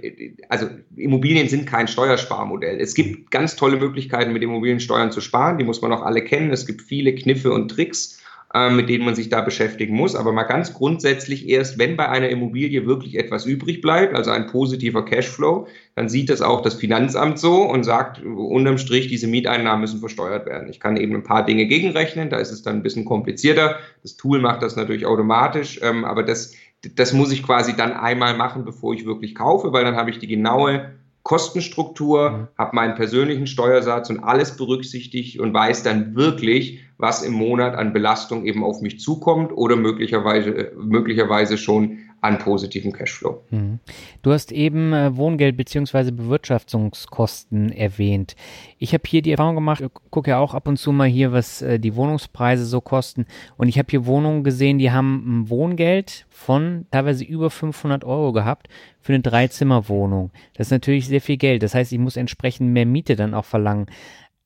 [0.49, 2.81] also Immobilien sind kein Steuersparmodell.
[2.81, 5.59] Es gibt ganz tolle Möglichkeiten, mit Immobiliensteuern zu sparen.
[5.59, 6.51] Die muss man auch alle kennen.
[6.51, 8.20] Es gibt viele Kniffe und Tricks.
[8.53, 10.13] Ähm, mit denen man sich da beschäftigen muss.
[10.13, 14.47] Aber mal ganz grundsätzlich erst, wenn bei einer Immobilie wirklich etwas übrig bleibt, also ein
[14.47, 19.79] positiver Cashflow, dann sieht das auch das Finanzamt so und sagt unterm Strich, diese Mieteinnahmen
[19.79, 20.67] müssen versteuert werden.
[20.69, 23.77] Ich kann eben ein paar Dinge gegenrechnen, da ist es dann ein bisschen komplizierter.
[24.01, 26.53] Das Tool macht das natürlich automatisch, ähm, aber das,
[26.97, 30.19] das muss ich quasi dann einmal machen, bevor ich wirklich kaufe, weil dann habe ich
[30.19, 30.91] die genaue
[31.23, 32.47] Kostenstruktur, mhm.
[32.57, 37.93] habe meinen persönlichen Steuersatz und alles berücksichtigt und weiß dann wirklich, was im Monat an
[37.93, 43.41] Belastung eben auf mich zukommt oder möglicherweise, möglicherweise schon an positiven Cashflow.
[43.49, 43.79] Mhm.
[44.21, 46.11] Du hast eben äh, Wohngeld bzw.
[46.11, 48.35] Bewirtschaftungskosten erwähnt.
[48.77, 51.63] Ich habe hier die Erfahrung gemacht, gucke ja auch ab und zu mal hier, was
[51.63, 53.25] äh, die Wohnungspreise so kosten.
[53.57, 58.33] Und ich habe hier Wohnungen gesehen, die haben ein Wohngeld von teilweise über 500 Euro
[58.33, 58.67] gehabt
[58.99, 60.29] für eine Dreizimmerwohnung.
[60.53, 61.63] Das ist natürlich sehr viel Geld.
[61.63, 63.87] Das heißt, ich muss entsprechend mehr Miete dann auch verlangen.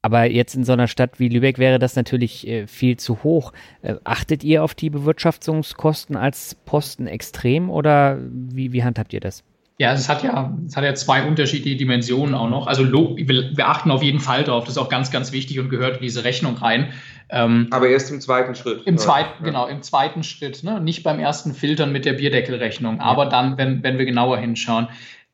[0.06, 3.54] Aber jetzt in so einer Stadt wie Lübeck wäre das natürlich äh, viel zu hoch.
[3.82, 9.44] Äh, achtet ihr auf die Bewirtschaftungskosten als Posten extrem oder wie, wie handhabt ihr das?
[9.80, 12.68] Ja, es hat ja, es hat ja zwei unterschiedliche Dimensionen auch noch.
[12.68, 14.66] Also wir, wir achten auf jeden Fall drauf.
[14.66, 16.94] Das ist auch ganz, ganz wichtig und gehört in diese Rechnung rein.
[17.30, 18.84] Ähm, Aber erst im zweiten Schritt.
[18.86, 19.46] Im zweiten, ja.
[19.46, 20.64] genau, im zweiten Schritt.
[20.64, 20.80] Ne?
[20.82, 23.30] Nicht beim ersten Filtern mit der Bierdeckelrechnung, aber ja.
[23.30, 24.88] dann, wenn, wenn wir genauer hinschauen.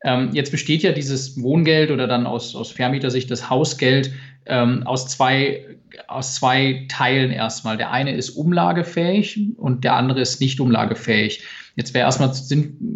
[0.03, 4.11] Ähm, jetzt besteht ja dieses Wohngeld oder dann aus, aus Vermietersicht das Hausgeld
[4.45, 5.65] ähm, aus, zwei,
[6.07, 7.77] aus zwei Teilen erstmal.
[7.77, 11.43] Der eine ist umlagefähig und der andere ist nicht umlagefähig.
[11.75, 12.33] Jetzt wäre erstmal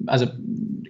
[0.07, 0.27] also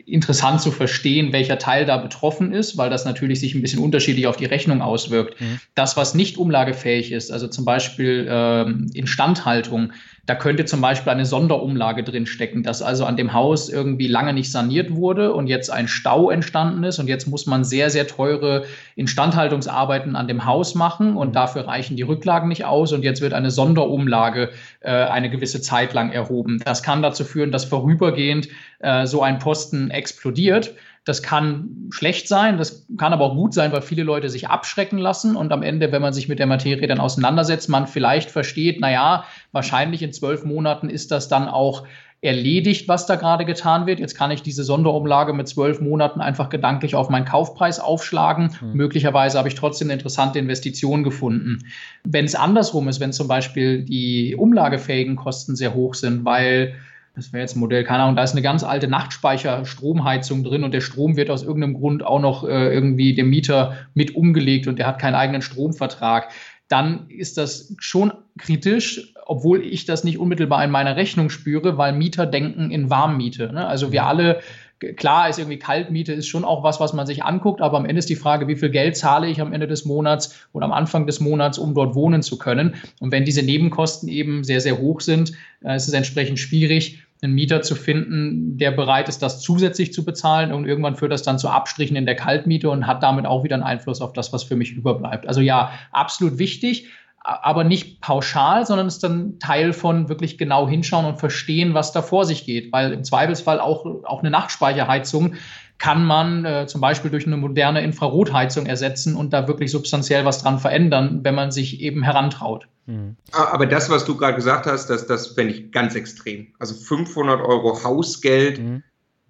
[0.05, 4.27] interessant zu verstehen, welcher Teil da betroffen ist, weil das natürlich sich ein bisschen unterschiedlich
[4.27, 5.39] auf die Rechnung auswirkt.
[5.41, 5.59] Mhm.
[5.73, 9.91] Das, was nicht umlagefähig ist, also zum Beispiel ähm, Instandhaltung,
[10.25, 14.33] da könnte zum Beispiel eine Sonderumlage drin stecken, dass also an dem Haus irgendwie lange
[14.33, 18.07] nicht saniert wurde und jetzt ein Stau entstanden ist und jetzt muss man sehr, sehr
[18.07, 18.65] teure
[18.95, 23.33] Instandhaltungsarbeiten an dem Haus machen und dafür reichen die Rücklagen nicht aus und jetzt wird
[23.33, 24.49] eine Sonderumlage
[24.79, 26.59] äh, eine gewisse Zeit lang erhoben.
[26.65, 28.49] Das kann dazu führen, dass vorübergehend
[28.79, 30.73] äh, so ein Posten explodiert.
[31.05, 34.97] Das kann schlecht sein, das kann aber auch gut sein, weil viele Leute sich abschrecken
[34.97, 38.81] lassen und am Ende, wenn man sich mit der Materie dann auseinandersetzt, man vielleicht versteht,
[38.81, 41.85] naja, wahrscheinlich in zwölf Monaten ist das dann auch
[42.25, 43.99] erledigt, was da gerade getan wird.
[43.99, 48.51] Jetzt kann ich diese Sonderumlage mit zwölf Monaten einfach gedanklich auf meinen Kaufpreis aufschlagen.
[48.61, 48.73] Mhm.
[48.73, 51.59] Möglicherweise habe ich trotzdem eine interessante Investition gefunden.
[52.03, 56.73] Wenn es andersrum ist, wenn zum Beispiel die umlagefähigen Kosten sehr hoch sind, weil
[57.15, 60.73] das wäre jetzt ein Modell, keine Ahnung, da ist eine ganz alte Nachtspeicher-Stromheizung drin und
[60.73, 64.77] der Strom wird aus irgendeinem Grund auch noch äh, irgendwie dem Mieter mit umgelegt und
[64.79, 66.31] der hat keinen eigenen Stromvertrag.
[66.67, 71.93] Dann ist das schon kritisch, obwohl ich das nicht unmittelbar in meiner Rechnung spüre, weil
[71.93, 73.53] Mieter denken in Warmmiete.
[73.53, 73.65] Ne?
[73.65, 74.41] Also wir alle
[74.79, 77.99] klar ist irgendwie Kaltmiete ist schon auch was, was man sich anguckt, aber am Ende
[77.99, 81.05] ist die Frage, wie viel Geld zahle ich am Ende des Monats oder am Anfang
[81.05, 82.75] des Monats, um dort wohnen zu können.
[82.99, 85.31] Und wenn diese Nebenkosten eben sehr, sehr hoch sind,
[85.63, 90.03] äh, ist es entsprechend schwierig, einen Mieter zu finden, der bereit ist, das zusätzlich zu
[90.03, 93.43] bezahlen und irgendwann führt das dann zu Abstrichen in der Kaltmiete und hat damit auch
[93.43, 95.27] wieder einen Einfluss auf das, was für mich überbleibt.
[95.27, 96.89] Also ja, absolut wichtig,
[97.25, 102.01] aber nicht pauschal, sondern ist dann Teil von wirklich genau hinschauen und verstehen, was da
[102.01, 105.35] vor sich geht, weil im Zweifelsfall auch, auch eine Nachtspeicherheizung
[105.77, 110.41] kann man äh, zum Beispiel durch eine moderne Infrarotheizung ersetzen und da wirklich substanziell was
[110.41, 112.67] dran verändern, wenn man sich eben herantraut.
[112.85, 113.17] Mhm.
[113.31, 116.47] Aber das, was du gerade gesagt hast, das, das fände ich ganz extrem.
[116.59, 118.83] Also 500 Euro Hausgeld mhm.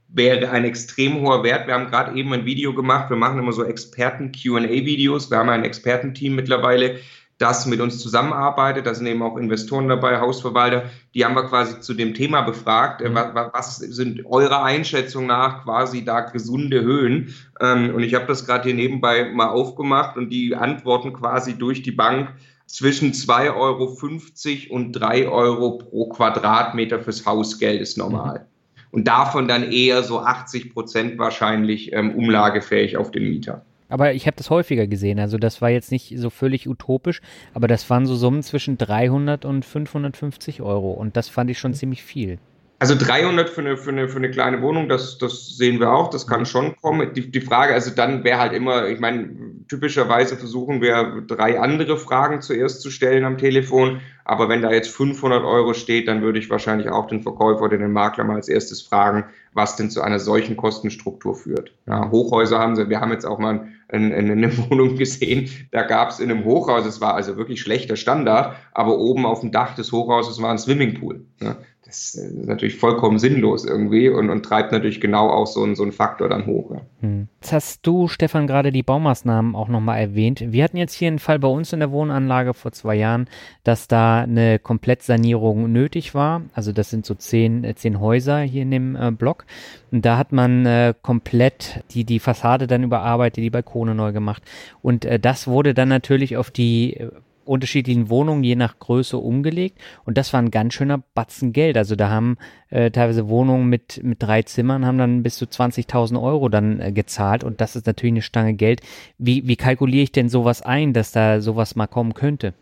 [0.10, 1.66] wäre ein extrem hoher Wert.
[1.66, 3.10] Wir haben gerade eben ein Video gemacht.
[3.10, 5.32] Wir machen immer so Experten-QA-Videos.
[5.32, 7.00] Wir haben ein Expertenteam mittlerweile,
[7.38, 8.86] das mit uns zusammenarbeitet.
[8.86, 10.90] Da sind eben auch Investoren dabei, Hausverwalter.
[11.14, 13.02] Die haben wir quasi zu dem Thema befragt.
[13.02, 13.16] Mhm.
[13.16, 17.34] Was, sind eure Einschätzungen nach quasi da gesunde Höhen?
[17.60, 21.82] Ähm, und ich habe das gerade hier nebenbei mal aufgemacht und die antworten quasi durch
[21.82, 22.34] die Bank
[22.68, 28.40] zwischen 2,50 Euro und 3 Euro pro Quadratmeter fürs Hausgeld ist normal.
[28.40, 28.46] Mhm.
[28.92, 33.66] Und davon dann eher so 80 Prozent wahrscheinlich ähm, umlagefähig auf den Mieter.
[33.90, 35.20] Aber ich habe das häufiger gesehen.
[35.20, 37.22] Also das war jetzt nicht so völlig utopisch,
[37.54, 40.92] aber das waren so Summen zwischen 300 und 550 Euro.
[40.92, 42.40] Und das fand ich schon ziemlich viel.
[42.78, 46.10] Also 300 für eine, für eine, für eine kleine Wohnung, das, das sehen wir auch,
[46.10, 46.46] das kann mhm.
[46.46, 47.14] schon kommen.
[47.14, 49.30] Die, die Frage, also dann wäre halt immer, ich meine,
[49.70, 54.90] typischerweise versuchen wir drei andere Fragen zuerst zu stellen am Telefon, aber wenn da jetzt
[54.90, 58.50] 500 Euro steht, dann würde ich wahrscheinlich auch den Verkäufer oder den Makler mal als
[58.50, 59.24] erstes fragen,
[59.54, 61.72] was denn zu einer solchen Kostenstruktur führt.
[61.88, 66.10] Ja, Hochhäuser haben sie, wir haben jetzt auch mal eine, eine Wohnung gesehen, da gab
[66.10, 69.76] es in einem Hochhaus, es war also wirklich schlechter Standard, aber oben auf dem Dach
[69.76, 71.26] des Hochhauses war ein Swimmingpool.
[71.42, 71.58] Ja
[71.96, 75.84] das ist natürlich vollkommen sinnlos irgendwie und, und treibt natürlich genau auch so, einen, so
[75.84, 76.72] einen Faktor dann hoch.
[76.72, 76.82] Ja.
[77.02, 77.28] Hm.
[77.42, 80.44] Jetzt hast du, Stefan, gerade die Baumaßnahmen auch nochmal erwähnt.
[80.46, 83.28] Wir hatten jetzt hier einen Fall bei uns in der Wohnanlage vor zwei Jahren,
[83.64, 86.42] dass da eine Komplettsanierung nötig war.
[86.54, 89.46] Also das sind so zehn, äh, zehn Häuser hier in dem äh, Block.
[89.92, 94.44] Und da hat man äh, komplett die, die Fassade dann überarbeitet, die Balkone neu gemacht.
[94.82, 97.10] Und äh, das wurde dann natürlich auf die äh,
[97.46, 101.78] unterschiedlichen Wohnungen je nach Größe umgelegt und das war ein ganz schöner Batzen Geld.
[101.78, 102.38] Also da haben
[102.70, 106.92] äh, teilweise Wohnungen mit, mit drei Zimmern haben dann bis zu 20.000 Euro dann äh,
[106.92, 108.82] gezahlt und das ist natürlich eine Stange Geld.
[109.18, 112.54] Wie, wie kalkuliere ich denn sowas ein, dass da sowas mal kommen könnte?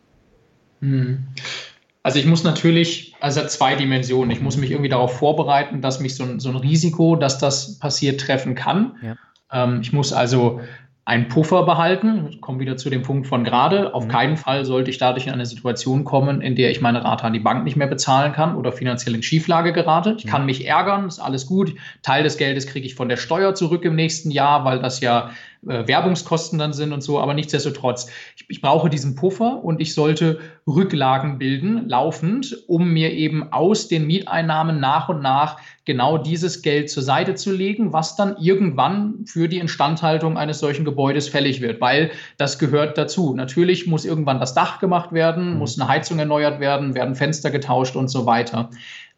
[0.81, 1.27] Hm.
[2.03, 4.30] Also ich muss natürlich, also zwei Dimensionen.
[4.31, 7.80] Ich muss mich irgendwie darauf vorbereiten, dass mich so ein, so ein Risiko, dass das
[7.80, 8.97] passiert, treffen kann.
[9.01, 9.15] Ja.
[9.53, 10.60] Ähm, ich muss also
[11.05, 12.27] einen Puffer behalten.
[12.30, 13.93] Ich komme wieder zu dem Punkt von gerade.
[13.93, 14.09] Auf mhm.
[14.09, 17.34] keinen Fall sollte ich dadurch in eine Situation kommen, in der ich meine Rate an
[17.34, 20.15] die Bank nicht mehr bezahlen kann oder finanziell in Schieflage gerate.
[20.17, 20.30] Ich mhm.
[20.30, 21.75] kann mich ärgern, ist alles gut.
[22.03, 25.31] Teil des Geldes kriege ich von der Steuer zurück im nächsten Jahr, weil das ja
[25.68, 29.94] äh, Werbungskosten dann sind und so, aber nichtsdestotrotz, ich, ich brauche diesen Puffer und ich
[29.94, 36.61] sollte Rücklagen bilden, laufend, um mir eben aus den Mieteinnahmen nach und nach genau dieses
[36.61, 41.61] Geld zur Seite zu legen, was dann irgendwann für die Instandhaltung eines solchen Gebäudes fällig
[41.61, 43.34] wird, weil das gehört dazu.
[43.34, 45.60] Natürlich muss irgendwann das Dach gemacht werden, mhm.
[45.60, 48.69] muss eine Heizung erneuert werden, werden Fenster getauscht und so weiter.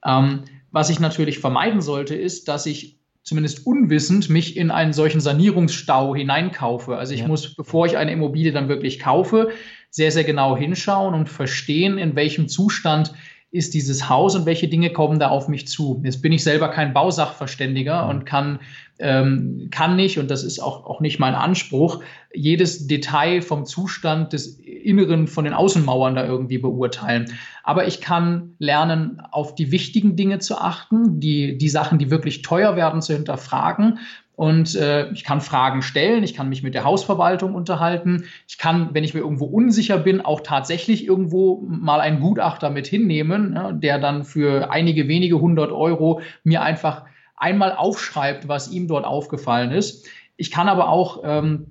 [0.06, 5.20] Ähm, was ich natürlich vermeiden sollte, ist, dass ich zumindest unwissend mich in einen solchen
[5.20, 6.96] Sanierungsstau hineinkaufe.
[6.96, 7.28] Also ich ja.
[7.28, 9.52] muss, bevor ich eine Immobilie dann wirklich kaufe,
[9.90, 13.14] sehr, sehr genau hinschauen und verstehen, in welchem Zustand
[13.52, 16.02] ist dieses Haus und welche Dinge kommen da auf mich zu.
[16.04, 18.60] Jetzt bin ich selber kein Bausachverständiger und kann,
[19.00, 22.04] ähm, kann nicht, und das ist auch, auch nicht mein Anspruch,
[22.34, 27.32] jedes Detail vom Zustand des Inneren von den Außenmauern da irgendwie beurteilen.
[27.64, 32.42] Aber ich kann lernen, auf die wichtigen Dinge zu achten, die, die Sachen, die wirklich
[32.42, 34.00] teuer werden, zu hinterfragen
[34.36, 38.26] und äh, ich kann Fragen stellen, ich kann mich mit der Hausverwaltung unterhalten.
[38.48, 42.86] Ich kann, wenn ich mir irgendwo unsicher bin, auch tatsächlich irgendwo mal einen Gutachter mit
[42.86, 47.06] hinnehmen, ja, der dann für einige wenige hundert Euro mir einfach
[47.38, 50.08] einmal aufschreibt, was ihm dort aufgefallen ist.
[50.38, 51.68] Ich kann aber auch ähm,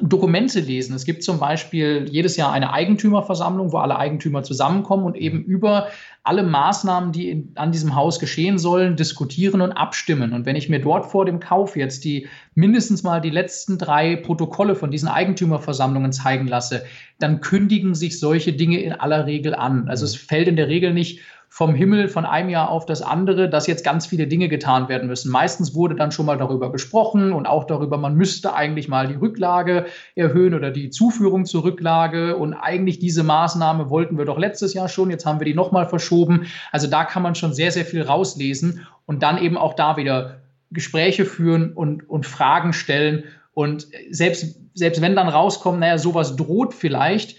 [0.00, 0.94] Dokumente lesen.
[0.94, 5.88] Es gibt zum Beispiel jedes Jahr eine Eigentümerversammlung, wo alle Eigentümer zusammenkommen und eben über
[6.24, 10.32] alle Maßnahmen, die in, an diesem Haus geschehen sollen, diskutieren und abstimmen.
[10.32, 14.14] Und wenn ich mir dort vor dem Kauf jetzt die mindestens mal die letzten drei
[14.16, 16.84] Protokolle von diesen Eigentümerversammlungen zeigen lasse,
[17.18, 19.88] dann kündigen sich solche Dinge in aller Regel an.
[19.88, 21.20] Also es fällt in der Regel nicht
[21.54, 25.06] vom Himmel von einem Jahr auf das andere, dass jetzt ganz viele Dinge getan werden
[25.06, 25.30] müssen.
[25.30, 29.16] Meistens wurde dann schon mal darüber gesprochen und auch darüber, man müsste eigentlich mal die
[29.16, 29.84] Rücklage
[30.14, 32.38] erhöhen oder die Zuführung zur Rücklage.
[32.38, 35.84] Und eigentlich diese Maßnahme wollten wir doch letztes Jahr schon, jetzt haben wir die nochmal
[35.84, 36.46] verschoben.
[36.70, 40.40] Also da kann man schon sehr, sehr viel rauslesen und dann eben auch da wieder
[40.70, 43.24] Gespräche führen und, und Fragen stellen.
[43.52, 47.36] Und selbst, selbst wenn dann rauskommt, naja, sowas droht vielleicht,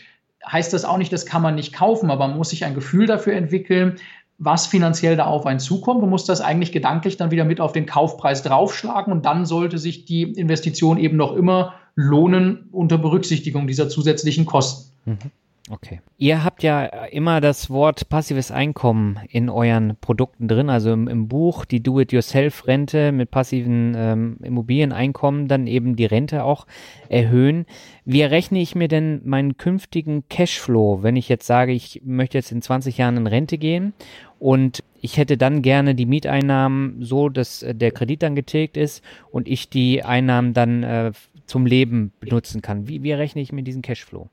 [0.49, 3.07] heißt das auch nicht, das kann man nicht kaufen, aber man muss sich ein Gefühl
[3.07, 3.97] dafür entwickeln,
[4.37, 7.71] was finanziell da auf einen zukommt und muss das eigentlich gedanklich dann wieder mit auf
[7.71, 13.67] den Kaufpreis draufschlagen und dann sollte sich die Investition eben noch immer lohnen unter Berücksichtigung
[13.67, 14.91] dieser zusätzlichen Kosten.
[15.05, 15.17] Mhm.
[15.69, 16.01] Okay.
[16.17, 21.29] Ihr habt ja immer das Wort passives Einkommen in euren Produkten drin, also im, im
[21.29, 26.67] Buch die Do-it-yourself-Rente mit passiven ähm, Immobilieneinkommen, dann eben die Rente auch
[27.07, 27.65] erhöhen.
[28.03, 32.51] Wie errechne ich mir denn meinen künftigen Cashflow, wenn ich jetzt sage, ich möchte jetzt
[32.51, 33.93] in 20 Jahren in Rente gehen
[34.39, 39.01] und ich hätte dann gerne die Mieteinnahmen so, dass äh, der Kredit dann getilgt ist
[39.31, 41.11] und ich die Einnahmen dann äh,
[41.45, 42.89] zum Leben benutzen kann.
[42.89, 44.29] Wie, wie errechne ich mir diesen Cashflow?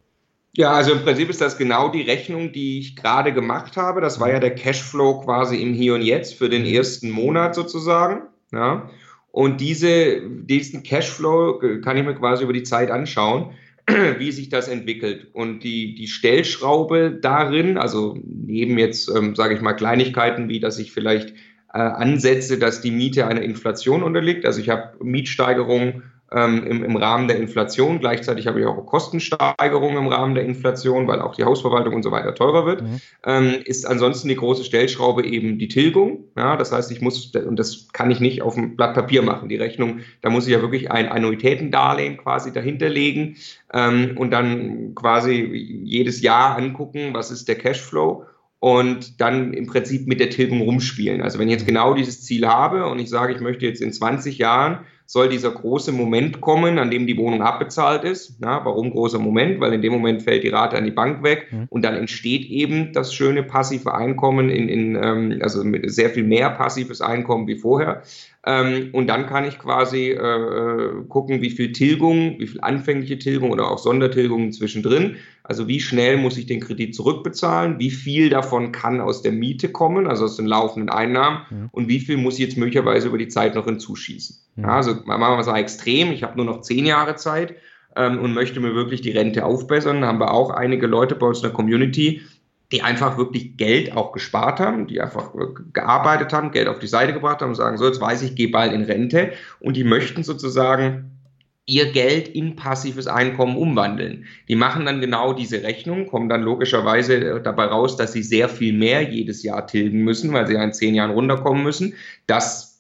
[0.61, 4.03] Ja, also im Prinzip ist das genau die Rechnung, die ich gerade gemacht habe.
[4.03, 8.24] Das war ja der Cashflow quasi im Hier und Jetzt für den ersten Monat sozusagen.
[8.53, 8.91] Ja.
[9.32, 13.53] Und diese, diesen Cashflow kann ich mir quasi über die Zeit anschauen,
[14.19, 15.28] wie sich das entwickelt.
[15.32, 20.78] Und die, die Stellschraube darin, also neben jetzt, ähm, sage ich mal, Kleinigkeiten wie, dass
[20.78, 21.31] ich vielleicht
[21.73, 24.45] äh, ansetze, dass die Miete einer Inflation unterliegt.
[24.45, 27.98] Also ich habe Mietsteigerungen ähm, im, im Rahmen der Inflation.
[27.98, 32.11] Gleichzeitig habe ich auch Kostensteigerungen im Rahmen der Inflation, weil auch die Hausverwaltung und so
[32.11, 32.82] weiter teurer wird.
[32.82, 33.01] Mhm.
[33.27, 36.24] Ähm, ist ansonsten die große Stellschraube eben die Tilgung.
[36.36, 39.48] Ja, das heißt, ich muss, und das kann ich nicht auf dem Blatt Papier machen,
[39.48, 43.36] die Rechnung, da muss ich ja wirklich ein Annuitätendarlehen quasi dahinter legen
[43.73, 48.24] ähm, und dann quasi jedes Jahr angucken, was ist der Cashflow
[48.61, 51.23] und dann im Prinzip mit der Tilgung rumspielen.
[51.23, 53.93] Also wenn ich jetzt genau dieses Ziel habe und ich sage, ich möchte jetzt in
[53.93, 54.81] 20 Jahren
[55.11, 58.39] soll dieser große Moment kommen, an dem die Wohnung abbezahlt ist.
[58.41, 59.59] Ja, warum großer Moment?
[59.59, 61.66] Weil in dem Moment fällt die Rate an die Bank weg mhm.
[61.69, 66.23] und dann entsteht eben das schöne passive Einkommen in, in ähm, also mit sehr viel
[66.23, 68.05] mehr passives Einkommen wie vorher.
[68.47, 73.51] Ähm, und dann kann ich quasi äh, gucken, wie viel Tilgung, wie viel anfängliche Tilgung
[73.51, 75.16] oder auch Sondertilgungen zwischendrin.
[75.51, 79.68] Also wie schnell muss ich den Kredit zurückbezahlen, wie viel davon kann aus der Miete
[79.68, 81.68] kommen, also aus den laufenden Einnahmen ja.
[81.72, 84.36] und wie viel muss ich jetzt möglicherweise über die Zeit noch hinzuschießen.
[84.55, 84.62] Ja.
[84.62, 87.56] Ja, also machen wir mal extrem, ich habe nur noch zehn Jahre Zeit
[87.97, 90.02] ähm, und möchte mir wirklich die Rente aufbessern.
[90.02, 92.22] Da haben wir auch einige Leute bei uns in der Community,
[92.70, 95.32] die einfach wirklich Geld auch gespart haben, die einfach
[95.72, 98.52] gearbeitet haben, Geld auf die Seite gebracht haben und sagen, so, jetzt weiß ich, gehe
[98.52, 101.19] bald in Rente und die möchten sozusagen
[101.66, 104.27] ihr Geld in passives Einkommen umwandeln.
[104.49, 108.73] Die machen dann genau diese Rechnung, kommen dann logischerweise dabei raus, dass sie sehr viel
[108.73, 111.95] mehr jedes Jahr tilgen müssen, weil sie ja in zehn Jahren runterkommen müssen.
[112.27, 112.70] Das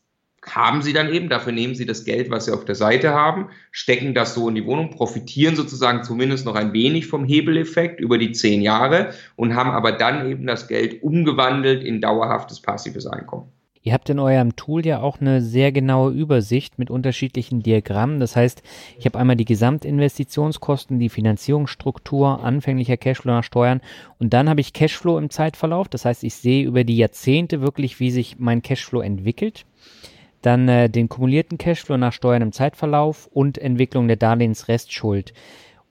[0.44, 3.50] haben sie dann eben, dafür nehmen sie das Geld, was sie auf der Seite haben,
[3.70, 8.16] stecken das so in die Wohnung, profitieren sozusagen zumindest noch ein wenig vom Hebeleffekt über
[8.16, 13.52] die zehn Jahre und haben aber dann eben das Geld umgewandelt in dauerhaftes passives Einkommen.
[13.82, 18.20] Ihr habt in eurem Tool ja auch eine sehr genaue Übersicht mit unterschiedlichen Diagrammen.
[18.20, 18.62] Das heißt,
[18.98, 23.80] ich habe einmal die Gesamtinvestitionskosten, die Finanzierungsstruktur, anfänglicher Cashflow nach Steuern
[24.18, 25.88] und dann habe ich Cashflow im Zeitverlauf.
[25.88, 29.64] Das heißt, ich sehe über die Jahrzehnte wirklich, wie sich mein Cashflow entwickelt
[30.42, 35.34] dann äh, den kumulierten Cashflow nach Steuern im Zeitverlauf und Entwicklung der Darlehensrestschuld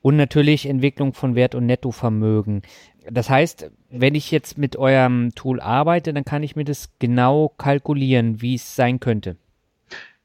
[0.01, 2.61] und natürlich Entwicklung von Wert- und Nettovermögen.
[3.11, 7.49] Das heißt, wenn ich jetzt mit eurem Tool arbeite, dann kann ich mir das genau
[7.57, 9.37] kalkulieren, wie es sein könnte.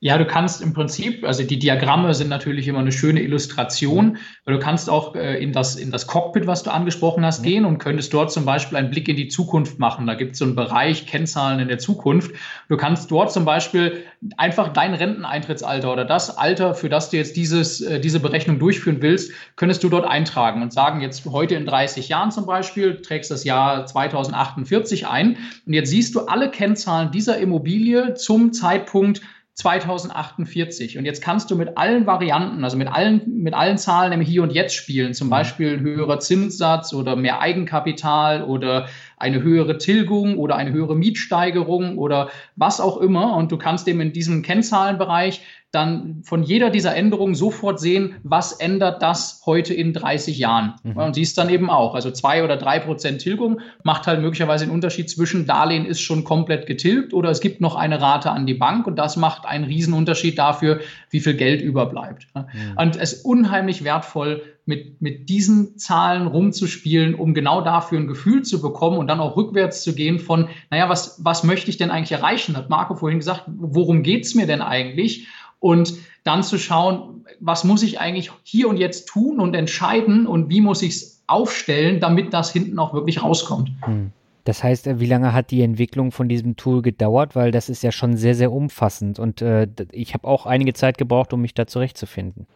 [0.04, 4.52] Ja, du kannst im Prinzip, also die Diagramme sind natürlich immer eine schöne Illustration, weil
[4.52, 7.44] du kannst auch äh, in, das, in das Cockpit, was du angesprochen hast, mhm.
[7.46, 10.06] gehen und könntest dort zum Beispiel einen Blick in die Zukunft machen.
[10.06, 12.32] Da gibt es so einen Bereich Kennzahlen in der Zukunft.
[12.68, 14.04] Du kannst dort zum Beispiel
[14.36, 18.98] einfach dein Renteneintrittsalter oder das Alter, für das du jetzt dieses, äh, diese Berechnung durchführen
[19.00, 23.30] willst, könntest du dort eintragen und sagen, jetzt heute in 30 Jahren zum Beispiel, trägst
[23.30, 29.22] das Jahr 2048 ein und jetzt siehst du alle Kennzahlen dieser Immobilie zum Zeitpunkt
[29.54, 30.98] 2048.
[30.98, 34.42] Und jetzt kannst du mit allen Varianten, also mit allen, mit allen Zahlen im Hier
[34.42, 35.32] und Jetzt spielen, zum mhm.
[35.32, 42.30] Beispiel höherer Zinssatz oder mehr Eigenkapital oder eine höhere Tilgung oder eine höhere Mietsteigerung oder
[42.56, 43.36] was auch immer.
[43.36, 45.42] Und du kannst eben in diesem Kennzahlenbereich
[45.74, 50.74] dann von jeder dieser Änderungen sofort sehen, was ändert das heute in 30 Jahren.
[50.82, 50.96] Mhm.
[50.96, 54.72] Und siehst dann eben auch, also zwei oder drei Prozent Tilgung macht halt möglicherweise einen
[54.72, 58.54] Unterschied zwischen Darlehen ist schon komplett getilgt oder es gibt noch eine Rate an die
[58.54, 60.80] Bank und das macht einen Riesenunterschied dafür,
[61.10, 62.26] wie viel Geld überbleibt.
[62.34, 62.42] Mhm.
[62.76, 68.42] Und es ist unheimlich wertvoll, mit, mit diesen Zahlen rumzuspielen, um genau dafür ein Gefühl
[68.42, 71.90] zu bekommen und dann auch rückwärts zu gehen von, naja, was, was möchte ich denn
[71.90, 72.56] eigentlich erreichen?
[72.56, 75.26] Hat Marco vorhin gesagt, worum geht's mir denn eigentlich?
[75.64, 80.50] Und dann zu schauen, was muss ich eigentlich hier und jetzt tun und entscheiden und
[80.50, 83.70] wie muss ich es aufstellen, damit das hinten auch wirklich rauskommt.
[83.80, 84.12] Hm.
[84.44, 87.34] Das heißt, äh, wie lange hat die Entwicklung von diesem Tool gedauert?
[87.34, 90.98] Weil das ist ja schon sehr, sehr umfassend und äh, ich habe auch einige Zeit
[90.98, 92.46] gebraucht, um mich da zurechtzufinden.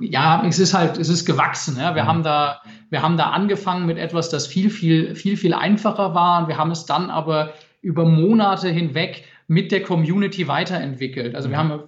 [0.00, 1.76] Ja, es ist halt, es ist gewachsen.
[1.76, 1.96] Ja.
[1.96, 2.06] Wir, ja.
[2.06, 6.42] Haben da, wir haben da angefangen mit etwas, das viel, viel, viel, viel einfacher war.
[6.42, 7.52] Und wir haben es dann aber
[7.82, 11.34] über Monate hinweg mit der Community weiterentwickelt.
[11.34, 11.82] Also wir haben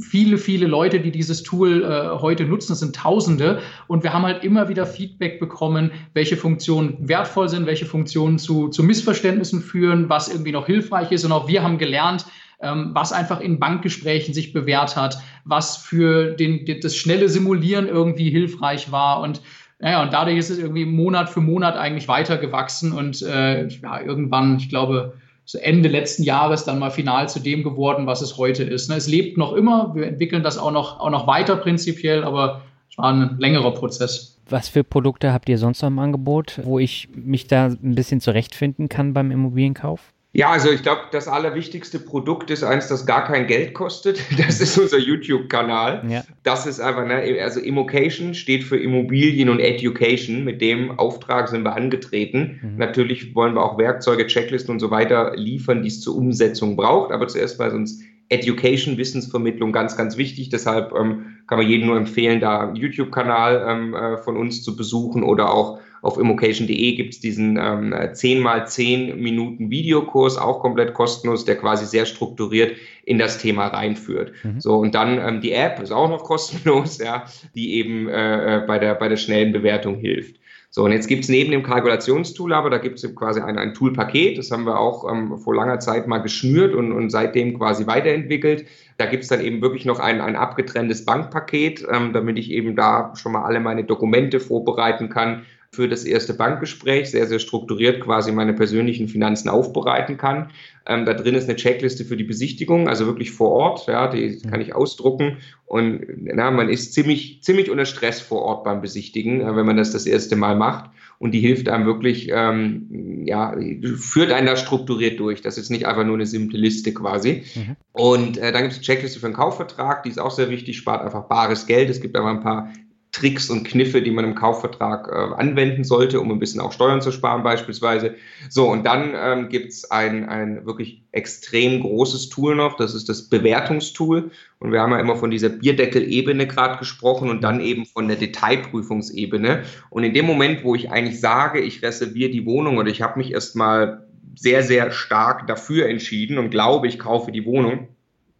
[0.00, 2.72] viele, viele Leute, die dieses Tool äh, heute nutzen.
[2.72, 3.60] Das sind Tausende.
[3.86, 8.68] Und wir haben halt immer wieder Feedback bekommen, welche Funktionen wertvoll sind, welche Funktionen zu,
[8.68, 11.24] zu Missverständnissen führen, was irgendwie noch hilfreich ist.
[11.24, 12.24] Und auch wir haben gelernt,
[12.60, 18.30] ähm, was einfach in Bankgesprächen sich bewährt hat, was für den, das schnelle Simulieren irgendwie
[18.30, 19.20] hilfreich war.
[19.20, 19.42] Und
[19.80, 22.92] naja, und dadurch ist es irgendwie Monat für Monat eigentlich weitergewachsen.
[22.92, 25.12] Und äh, ja, irgendwann, ich glaube,
[25.56, 28.90] Ende letzten Jahres dann mal final zu dem geworden, was es heute ist.
[28.90, 28.96] Ne?
[28.96, 32.60] Es lebt noch immer, wir entwickeln das auch noch, auch noch weiter prinzipiell, aber
[32.90, 34.38] es war ein längerer Prozess.
[34.50, 38.20] Was für Produkte habt ihr sonst noch im Angebot, wo ich mich da ein bisschen
[38.20, 40.12] zurechtfinden kann beim Immobilienkauf?
[40.32, 44.20] Ja, also ich glaube, das allerwichtigste Produkt ist eins, das gar kein Geld kostet.
[44.38, 46.04] Das ist unser YouTube-Kanal.
[46.08, 46.24] Ja.
[46.42, 50.44] Das ist einfach, ne, also Immocation steht für Immobilien und Education.
[50.44, 52.60] Mit dem Auftrag sind wir angetreten.
[52.62, 52.76] Mhm.
[52.76, 57.10] Natürlich wollen wir auch Werkzeuge, Checklisten und so weiter liefern, die es zur Umsetzung braucht.
[57.10, 60.50] Aber zuerst mal uns Education, Wissensvermittlung ganz, ganz wichtig.
[60.50, 64.76] Deshalb ähm, kann man jedem nur empfehlen, da einen YouTube-Kanal ähm, äh, von uns zu
[64.76, 70.60] besuchen oder auch auf immocation.de gibt es diesen ähm, 10 mal 10 Minuten Videokurs, auch
[70.60, 74.32] komplett kostenlos, der quasi sehr strukturiert in das Thema reinführt.
[74.42, 74.60] Mhm.
[74.60, 78.66] So, und dann ähm, die App ist auch noch kostenlos, ja, die eben äh, äh
[78.66, 80.36] bei, der, bei der schnellen Bewertung hilft.
[80.70, 83.72] So, und jetzt gibt es neben dem Kalkulationstool aber, da gibt es quasi ein, ein
[83.72, 87.86] Toolpaket, das haben wir auch ähm, vor langer Zeit mal geschnürt und, und seitdem quasi
[87.86, 88.66] weiterentwickelt.
[88.98, 92.76] Da gibt es dann eben wirklich noch ein, ein abgetrenntes Bankpaket, ähm, damit ich eben
[92.76, 98.00] da schon mal alle meine Dokumente vorbereiten kann für das erste Bankgespräch, sehr, sehr strukturiert
[98.00, 100.50] quasi meine persönlichen Finanzen aufbereiten kann.
[100.86, 104.40] Ähm, da drin ist eine Checkliste für die Besichtigung, also wirklich vor Ort, ja, die
[104.40, 109.42] kann ich ausdrucken und na, man ist ziemlich, ziemlich unter Stress vor Ort beim Besichtigen,
[109.42, 113.54] äh, wenn man das das erste Mal macht und die hilft einem wirklich, ähm, ja,
[113.96, 115.42] führt einen da strukturiert durch.
[115.42, 117.42] Das ist nicht einfach nur eine simple Liste quasi.
[117.54, 117.76] Mhm.
[117.92, 120.76] Und äh, dann gibt es eine Checkliste für einen Kaufvertrag, die ist auch sehr wichtig,
[120.76, 121.90] spart einfach bares Geld.
[121.90, 122.72] Es gibt aber ein paar
[123.12, 127.00] Tricks und Kniffe, die man im Kaufvertrag äh, anwenden sollte, um ein bisschen auch Steuern
[127.00, 128.14] zu sparen beispielsweise.
[128.50, 133.08] So, und dann ähm, gibt es ein, ein wirklich extrem großes Tool noch, das ist
[133.08, 134.30] das Bewertungstool.
[134.58, 138.18] Und wir haben ja immer von dieser Bierdeckel-Ebene gerade gesprochen und dann eben von der
[138.18, 139.62] Detailprüfungsebene.
[139.88, 143.18] Und in dem Moment, wo ich eigentlich sage, ich reserviere die Wohnung oder ich habe
[143.18, 147.88] mich erstmal sehr, sehr stark dafür entschieden und glaube, ich kaufe die Wohnung,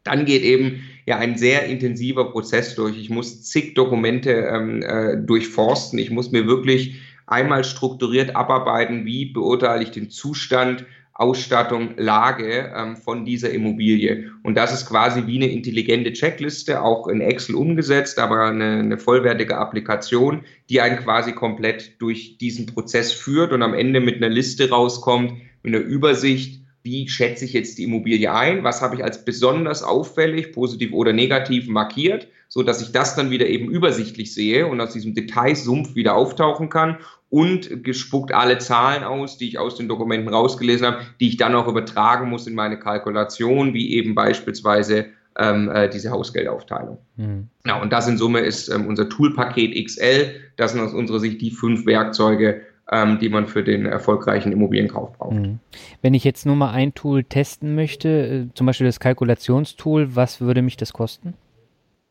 [0.05, 2.99] dann geht eben ja ein sehr intensiver Prozess durch.
[2.99, 5.99] Ich muss zig Dokumente ähm, äh, durchforsten.
[5.99, 12.97] Ich muss mir wirklich einmal strukturiert abarbeiten, wie beurteile ich den Zustand, Ausstattung, Lage ähm,
[12.97, 14.31] von dieser Immobilie.
[14.45, 18.99] Und das ist quasi wie eine intelligente Checkliste, auch in Excel umgesetzt, aber eine, eine
[18.99, 24.29] vollwertige Applikation, die einen quasi komplett durch diesen Prozess führt und am Ende mit einer
[24.29, 25.33] Liste rauskommt,
[25.65, 29.83] mit einer Übersicht, wie schätze ich jetzt die Immobilie ein, was habe ich als besonders
[29.83, 34.81] auffällig, positiv oder negativ markiert, so dass ich das dann wieder eben übersichtlich sehe und
[34.81, 36.97] aus diesem Detailsumpf wieder auftauchen kann
[37.29, 41.55] und gespuckt alle Zahlen aus, die ich aus den Dokumenten rausgelesen habe, die ich dann
[41.55, 45.07] auch übertragen muss in meine Kalkulation, wie eben beispielsweise
[45.39, 46.99] ähm, äh, diese Hausgeldaufteilung.
[47.17, 47.49] Mhm.
[47.67, 50.35] Ja, und das in Summe ist ähm, unser Toolpaket XL.
[50.57, 55.13] Das sind aus unserer Sicht die fünf Werkzeuge, ähm, die man für den erfolgreichen Immobilienkauf
[55.13, 55.35] braucht.
[55.35, 55.59] Mhm.
[56.01, 60.41] Wenn ich jetzt nur mal ein Tool testen möchte, äh, zum Beispiel das Kalkulationstool, was
[60.41, 61.35] würde mich das kosten?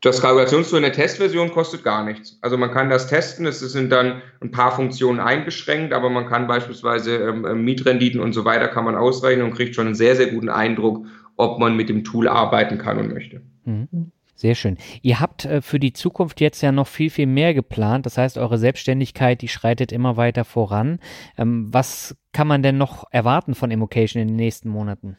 [0.00, 2.38] Das Kalkulationstool in der Testversion kostet gar nichts.
[2.40, 6.46] Also man kann das testen, es sind dann ein paar Funktionen eingeschränkt, aber man kann
[6.46, 10.14] beispielsweise ähm, äh, Mietrenditen und so weiter kann man ausrechnen und kriegt schon einen sehr,
[10.14, 11.04] sehr guten Eindruck,
[11.36, 13.40] ob man mit dem Tool arbeiten kann und möchte.
[13.64, 14.12] Mhm.
[14.38, 14.78] Sehr schön.
[15.02, 18.06] Ihr habt äh, für die Zukunft jetzt ja noch viel, viel mehr geplant.
[18.06, 21.00] Das heißt, eure Selbstständigkeit, die schreitet immer weiter voran.
[21.36, 25.16] Ähm, was kann man denn noch erwarten von Immocation in den nächsten Monaten?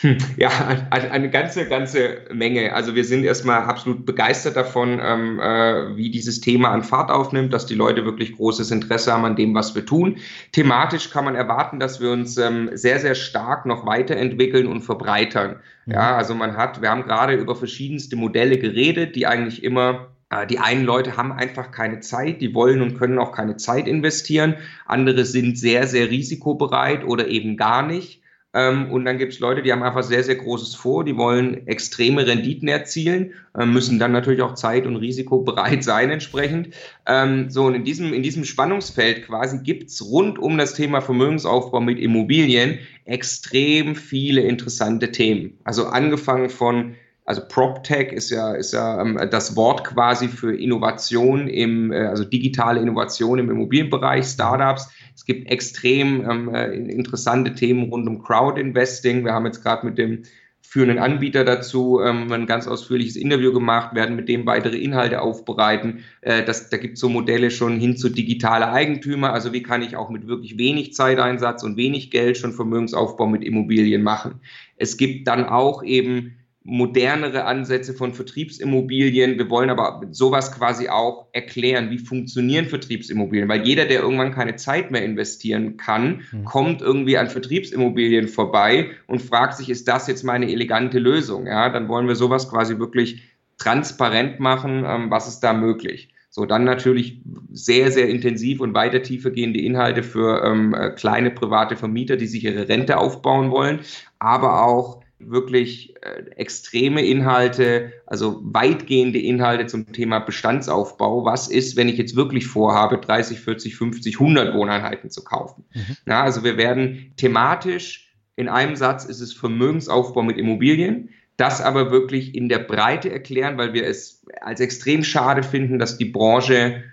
[0.00, 0.50] Hm, ja,
[0.90, 2.74] eine ganze, ganze Menge.
[2.74, 7.54] Also wir sind erstmal absolut begeistert davon, ähm, äh, wie dieses Thema an Fahrt aufnimmt,
[7.54, 10.18] dass die Leute wirklich großes Interesse haben an dem, was wir tun.
[10.52, 15.60] Thematisch kann man erwarten, dass wir uns ähm, sehr, sehr stark noch weiterentwickeln und verbreitern.
[15.86, 15.92] Mhm.
[15.94, 20.46] Ja, also man hat, wir haben gerade über verschiedenste Modelle geredet, die eigentlich immer äh,
[20.46, 24.56] die einen Leute haben einfach keine Zeit, die wollen und können auch keine Zeit investieren.
[24.84, 28.20] Andere sind sehr, sehr risikobereit oder eben gar nicht.
[28.56, 31.66] Ähm, und dann gibt es Leute, die haben einfach sehr, sehr großes Vor, die wollen
[31.66, 36.70] extreme Renditen erzielen, äh, müssen dann natürlich auch Zeit und Risiko bereit sein entsprechend.
[37.06, 41.02] Ähm, so, und in diesem, in diesem Spannungsfeld quasi gibt es rund um das Thema
[41.02, 45.58] Vermögensaufbau mit Immobilien extrem viele interessante Themen.
[45.64, 46.94] Also angefangen von
[47.26, 52.24] also PropTech ist ja, ist ja ähm, das Wort quasi für Innovation im, äh, also
[52.24, 54.88] digitale Innovation im Immobilienbereich, Startups.
[55.16, 59.24] Es gibt extrem ähm, äh, interessante Themen rund um Crowd-Investing.
[59.24, 60.24] Wir haben jetzt gerade mit dem
[60.60, 66.04] führenden Anbieter dazu ähm, ein ganz ausführliches Interview gemacht, werden mit dem weitere Inhalte aufbereiten.
[66.20, 69.32] Äh, das, da gibt es so Modelle schon hin zu digitale Eigentümer.
[69.32, 73.42] Also wie kann ich auch mit wirklich wenig Zeiteinsatz und wenig Geld schon Vermögensaufbau mit
[73.42, 74.40] Immobilien machen.
[74.76, 76.36] Es gibt dann auch eben
[76.66, 79.38] modernere Ansätze von Vertriebsimmobilien.
[79.38, 84.56] Wir wollen aber sowas quasi auch erklären, wie funktionieren Vertriebsimmobilien, weil jeder, der irgendwann keine
[84.56, 86.44] Zeit mehr investieren kann, mhm.
[86.44, 91.46] kommt irgendwie an Vertriebsimmobilien vorbei und fragt sich, ist das jetzt meine elegante Lösung?
[91.46, 93.22] Ja, dann wollen wir sowas quasi wirklich
[93.58, 96.12] transparent machen, ähm, was ist da möglich.
[96.30, 101.30] So, dann natürlich sehr, sehr intensiv und weiter tiefer gehende Inhalte für ähm, äh, kleine
[101.30, 103.80] private Vermieter, die sich ihre Rente aufbauen wollen,
[104.18, 111.24] aber auch wirklich äh, extreme Inhalte, also weitgehende Inhalte zum Thema Bestandsaufbau.
[111.24, 115.64] Was ist, wenn ich jetzt wirklich vorhabe, 30, 40, 50, 100 Wohneinheiten zu kaufen?
[115.74, 115.96] Mhm.
[116.04, 121.10] Na, also wir werden thematisch, in einem Satz ist es Vermögensaufbau mit Immobilien.
[121.38, 125.98] das aber wirklich in der Breite erklären, weil wir es als extrem schade finden, dass
[125.98, 126.84] die Branche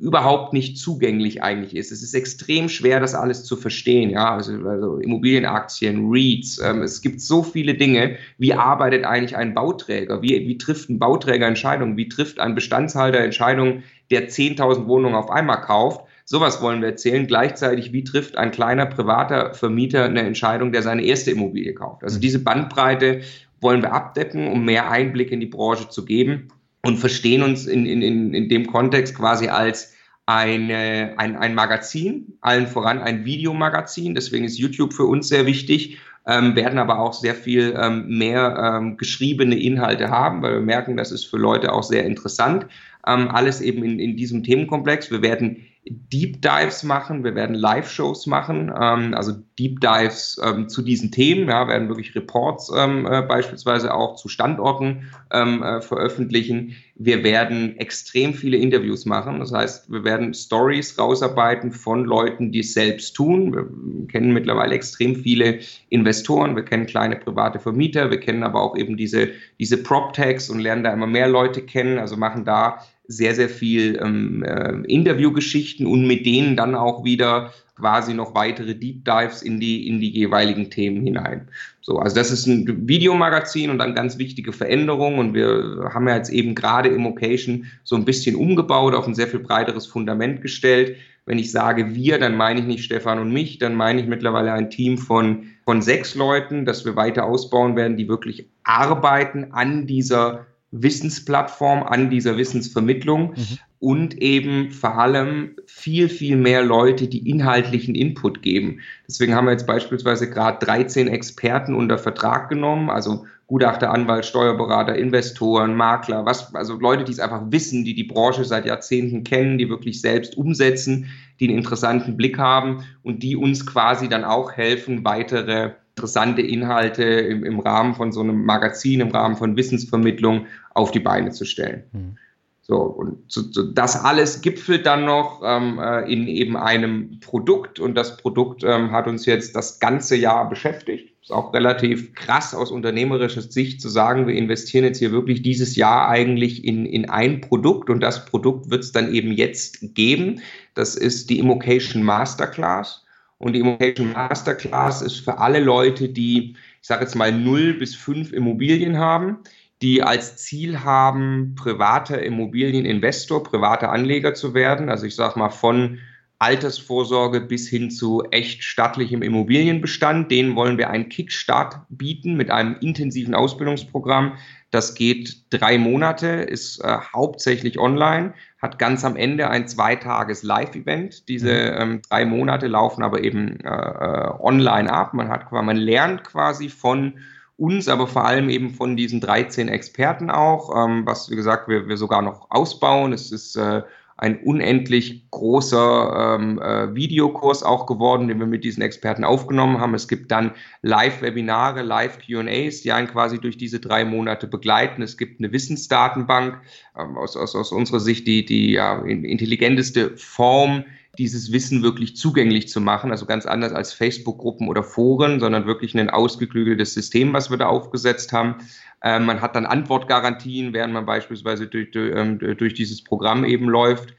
[0.00, 1.92] überhaupt nicht zugänglich eigentlich ist.
[1.92, 4.10] Es ist extrem schwer, das alles zu verstehen.
[4.10, 6.58] Ja, also, also Immobilienaktien, REITs.
[6.58, 8.16] Ähm, es gibt so viele Dinge.
[8.38, 10.22] Wie arbeitet eigentlich ein Bauträger?
[10.22, 11.96] Wie, wie trifft ein Bauträger Entscheidungen?
[11.96, 16.04] Wie trifft ein Bestandshalter Entscheidungen, der 10.000 Wohnungen auf einmal kauft?
[16.24, 17.26] Sowas wollen wir erzählen.
[17.26, 22.04] Gleichzeitig, wie trifft ein kleiner privater Vermieter eine Entscheidung, der seine erste Immobilie kauft?
[22.04, 23.22] Also diese Bandbreite
[23.60, 26.48] wollen wir abdecken, um mehr Einblick in die Branche zu geben
[26.88, 29.94] und verstehen uns in, in, in dem Kontext quasi als
[30.26, 34.14] eine, ein, ein Magazin, allen voran ein Videomagazin.
[34.14, 38.76] Deswegen ist YouTube für uns sehr wichtig, ähm, werden aber auch sehr viel ähm, mehr
[38.80, 42.66] ähm, geschriebene Inhalte haben, weil wir merken, das ist für Leute auch sehr interessant.
[43.06, 45.10] Ähm, alles eben in, in diesem Themenkomplex.
[45.10, 50.82] Wir werden Deep Dives machen, wir werden Live-Shows machen, ähm, also Deep Dives ähm, zu
[50.82, 56.74] diesen Themen, ja, werden wirklich Reports ähm, äh, beispielsweise auch zu Standorten ähm, äh, veröffentlichen.
[56.94, 62.60] Wir werden extrem viele Interviews machen, das heißt, wir werden Stories rausarbeiten von Leuten, die
[62.60, 63.54] es selbst tun.
[63.54, 68.76] Wir kennen mittlerweile extrem viele Investoren, wir kennen kleine private Vermieter, wir kennen aber auch
[68.76, 72.78] eben diese, diese Prop-Tags und lernen da immer mehr Leute kennen, also machen da
[73.08, 78.74] sehr, sehr viel ähm, äh, Interviewgeschichten und mit denen dann auch wieder quasi noch weitere
[78.74, 81.48] Deep Dives in die, in die jeweiligen Themen hinein.
[81.80, 86.16] So, also das ist ein Videomagazin und dann ganz wichtige Veränderungen und wir haben ja
[86.16, 90.96] jetzt eben gerade Immocation so ein bisschen umgebaut, auf ein sehr viel breiteres Fundament gestellt.
[91.24, 94.52] Wenn ich sage wir, dann meine ich nicht Stefan und mich, dann meine ich mittlerweile
[94.52, 99.86] ein Team von, von sechs Leuten, das wir weiter ausbauen werden, die wirklich arbeiten an
[99.86, 103.58] dieser Wissensplattform, an dieser Wissensvermittlung mhm.
[103.78, 108.80] und eben vor allem viel, viel mehr Leute, die inhaltlichen Input geben.
[109.06, 114.94] Deswegen haben wir jetzt beispielsweise gerade 13 Experten unter Vertrag genommen, also Gutachter, Anwalt, Steuerberater,
[114.94, 119.56] Investoren, Makler, was, also Leute, die es einfach wissen, die die Branche seit Jahrzehnten kennen,
[119.56, 121.06] die wirklich selbst umsetzen,
[121.40, 127.02] die einen interessanten Blick haben und die uns quasi dann auch helfen, weitere interessante Inhalte
[127.02, 131.44] im, im Rahmen von so einem Magazin, im Rahmen von Wissensvermittlung auf die Beine zu
[131.44, 131.82] stellen.
[131.92, 132.18] Mhm.
[132.62, 137.80] So, und so, so, das alles gipfelt dann noch ähm, äh, in eben einem Produkt
[137.80, 141.14] und das Produkt ähm, hat uns jetzt das ganze Jahr beschäftigt.
[141.22, 145.76] Ist auch relativ krass aus unternehmerischer Sicht zu sagen, wir investieren jetzt hier wirklich dieses
[145.76, 150.42] Jahr eigentlich in, in ein Produkt und das Produkt wird es dann eben jetzt geben.
[150.74, 153.06] Das ist die Immocation Masterclass.
[153.38, 157.94] Und die Immocation Masterclass ist für alle Leute, die, ich sage jetzt mal, 0 bis
[157.94, 159.38] 5 Immobilien haben,
[159.80, 164.88] die als Ziel haben, privater Immobilieninvestor, privater Anleger zu werden.
[164.88, 166.00] Also ich sage mal von
[166.40, 170.30] Altersvorsorge bis hin zu echt stattlichem Immobilienbestand.
[170.30, 174.36] Denen wollen wir einen Kickstart bieten mit einem intensiven Ausbildungsprogramm.
[174.70, 181.28] Das geht drei Monate, ist äh, hauptsächlich online hat ganz am Ende ein zweitages Live-Event.
[181.28, 181.80] Diese mhm.
[181.80, 185.14] ähm, drei Monate laufen aber eben äh, äh, online ab.
[185.14, 187.14] Man hat, man lernt quasi von
[187.56, 191.88] uns, aber vor allem eben von diesen 13 Experten auch, ähm, was wie gesagt wir,
[191.88, 193.12] wir sogar noch ausbauen.
[193.12, 193.82] Es ist äh,
[194.18, 199.94] ein unendlich großer ähm, äh, Videokurs auch geworden, den wir mit diesen Experten aufgenommen haben.
[199.94, 205.02] Es gibt dann Live-Webinare, Live-QAs, die einen quasi durch diese drei Monate begleiten.
[205.02, 206.60] Es gibt eine Wissensdatenbank,
[206.98, 210.84] ähm, aus, aus, aus unserer Sicht die, die ja, intelligenteste Form,
[211.16, 213.10] dieses Wissen wirklich zugänglich zu machen.
[213.10, 217.66] Also ganz anders als Facebook-Gruppen oder Foren, sondern wirklich ein ausgeklügeltes System, was wir da
[217.66, 218.56] aufgesetzt haben.
[219.02, 222.38] Ähm, man hat dann Antwortgarantien, während man beispielsweise durch, durch, ähm,
[222.74, 224.14] dieses Programm eben läuft.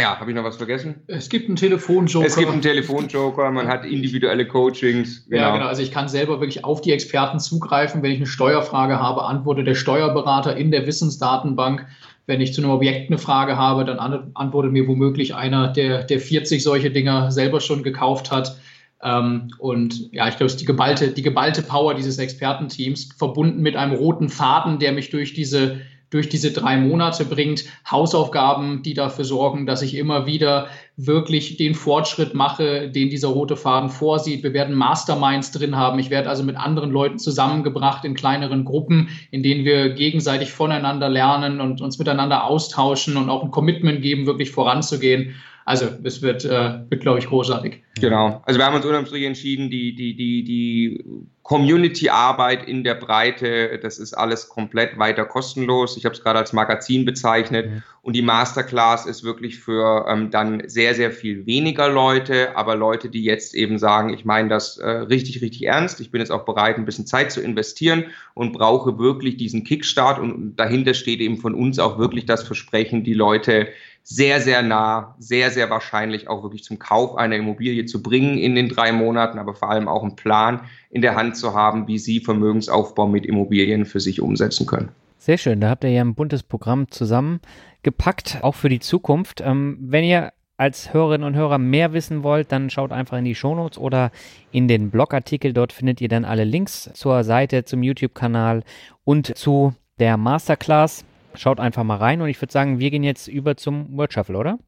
[0.00, 1.02] Ja, habe ich noch was vergessen?
[1.08, 2.26] Es gibt einen Telefonjoker.
[2.26, 5.26] Es gibt einen Telefonjoker, man hat individuelle Coachings.
[5.28, 5.42] Genau.
[5.42, 5.66] Ja, genau.
[5.66, 8.02] Also ich kann selber wirklich auf die Experten zugreifen.
[8.02, 11.86] Wenn ich eine Steuerfrage habe, antwortet der Steuerberater in der Wissensdatenbank.
[12.30, 16.20] Wenn ich zu einem Objekt eine Frage habe, dann antwortet mir womöglich einer, der, der
[16.20, 18.56] 40 solche Dinger selber schon gekauft hat.
[19.02, 23.62] Ähm, und ja, ich glaube, es ist die geballte, die geballte Power dieses Expertenteams, verbunden
[23.62, 27.64] mit einem roten Faden, der mich durch diese, durch diese drei Monate bringt.
[27.88, 30.66] Hausaufgaben, die dafür sorgen, dass ich immer wieder
[30.96, 34.42] wirklich den Fortschritt mache, den dieser rote Faden vorsieht.
[34.42, 35.98] Wir werden Masterminds drin haben.
[35.98, 41.08] Ich werde also mit anderen Leuten zusammengebracht in kleineren Gruppen, in denen wir gegenseitig voneinander
[41.08, 45.36] lernen und uns miteinander austauschen und auch ein Commitment geben, wirklich voranzugehen.
[45.64, 47.82] Also es wird, äh, wird glaube ich, großartig.
[48.00, 48.42] Genau.
[48.44, 51.04] Also wir haben uns unterm entschieden, die, die, die, die
[51.50, 55.96] Community-Arbeit in der Breite, das ist alles komplett weiter kostenlos.
[55.96, 57.68] Ich habe es gerade als Magazin bezeichnet.
[57.68, 57.82] Mhm.
[58.02, 63.08] Und die Masterclass ist wirklich für ähm, dann sehr, sehr viel weniger Leute, aber Leute,
[63.08, 66.44] die jetzt eben sagen, ich meine das äh, richtig, richtig ernst, ich bin jetzt auch
[66.44, 68.04] bereit, ein bisschen Zeit zu investieren
[68.34, 70.20] und brauche wirklich diesen Kickstart.
[70.20, 73.66] Und dahinter steht eben von uns auch wirklich das Versprechen, die Leute
[74.10, 78.56] sehr, sehr nah, sehr, sehr wahrscheinlich auch wirklich zum Kauf einer Immobilie zu bringen in
[78.56, 81.96] den drei Monaten, aber vor allem auch einen Plan in der Hand zu haben, wie
[82.00, 84.88] sie Vermögensaufbau mit Immobilien für sich umsetzen können.
[85.16, 89.42] Sehr schön, da habt ihr ja ein buntes Programm zusammengepackt, auch für die Zukunft.
[89.42, 93.36] Ähm, wenn ihr als Hörerinnen und Hörer mehr wissen wollt, dann schaut einfach in die
[93.36, 94.10] Shownotes oder
[94.50, 95.52] in den Blogartikel.
[95.52, 98.64] Dort findet ihr dann alle Links zur Seite, zum YouTube-Kanal
[99.04, 101.04] und zu der Masterclass.
[101.34, 104.36] Schaut einfach mal rein und ich würde sagen, wir gehen jetzt über zum Word Shuffle,
[104.36, 104.58] oder?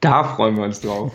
[0.00, 1.12] Da freuen wir uns drauf.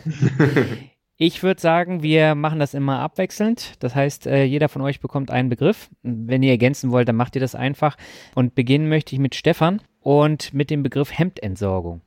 [1.17, 3.75] ich würde sagen, wir machen das immer abwechselnd.
[3.79, 5.89] Das heißt, äh, jeder von euch bekommt einen Begriff.
[6.01, 7.95] Wenn ihr ergänzen wollt, dann macht ihr das einfach.
[8.35, 12.01] Und beginnen möchte ich mit Stefan und mit dem Begriff Hemdentsorgung.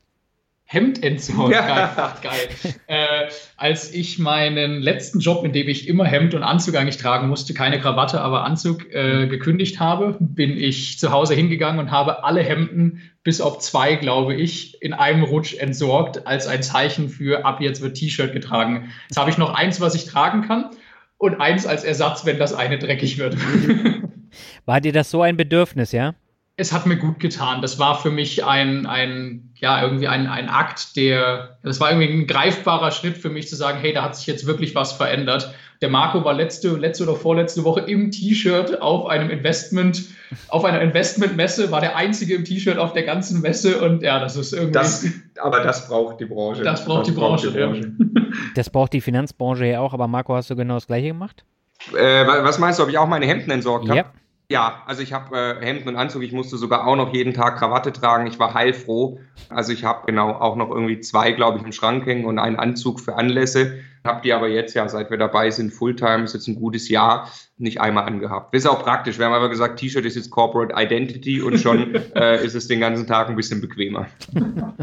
[0.67, 1.51] Hemdentsorgung.
[1.51, 2.17] Ja.
[2.23, 2.49] Geil.
[2.87, 7.27] Äh, als ich meinen letzten Job, in dem ich immer Hemd und Anzug eigentlich tragen
[7.29, 12.23] musste, keine Krawatte, aber Anzug äh, gekündigt habe, bin ich zu Hause hingegangen und habe
[12.23, 17.45] alle Hemden, bis auf zwei, glaube ich, in einem Rutsch entsorgt, als ein Zeichen für
[17.45, 18.91] ab jetzt wird T-Shirt getragen.
[19.07, 20.71] Jetzt habe ich noch eins, was ich tragen kann
[21.17, 23.37] und eins als Ersatz, wenn das eine dreckig wird.
[24.65, 26.15] War dir das so ein Bedürfnis, ja?
[26.57, 27.61] Es hat mir gut getan.
[27.61, 32.09] Das war für mich ein, ein ja, irgendwie ein, ein Akt, der, das war irgendwie
[32.09, 35.53] ein greifbarer Schritt für mich zu sagen, hey, da hat sich jetzt wirklich was verändert.
[35.81, 40.05] Der Marco war letzte, letzte oder vorletzte Woche im T-Shirt auf einem Investment,
[40.47, 44.37] auf einer Investmentmesse, war der einzige im T-Shirt auf der ganzen Messe und ja, das
[44.37, 44.73] ist irgendwie.
[44.73, 45.05] Das,
[45.41, 46.63] aber das braucht die Branche.
[46.63, 48.15] Das braucht, das die, Branche, braucht die Branche.
[48.15, 48.25] Ja.
[48.55, 51.45] Das braucht die Finanzbranche ja auch, aber Marco, hast du genau das gleiche gemacht?
[51.93, 53.97] Äh, was meinst du, ob ich auch meine Hemden entsorgt habe?
[53.97, 54.11] Ja.
[54.49, 56.21] Ja, also ich habe äh, Hemden und Anzug.
[56.21, 58.27] Ich musste sogar auch noch jeden Tag Krawatte tragen.
[58.27, 59.19] Ich war heilfroh.
[59.49, 62.57] Also ich habe genau auch noch irgendwie zwei, glaube ich, im Schrank hängen und einen
[62.57, 63.79] Anzug für Anlässe.
[64.03, 67.27] Habe die aber jetzt ja, seit wir dabei sind, Fulltime, ist jetzt ein gutes Jahr,
[67.57, 68.53] nicht einmal angehabt.
[68.53, 69.17] Ist auch praktisch.
[69.17, 72.79] Wir haben aber gesagt, T-Shirt ist jetzt Corporate Identity und schon äh, ist es den
[72.81, 74.05] ganzen Tag ein bisschen bequemer.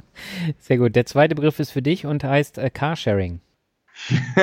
[0.59, 0.97] Sehr gut.
[0.97, 3.41] Der zweite Begriff ist für dich und heißt äh, Carsharing.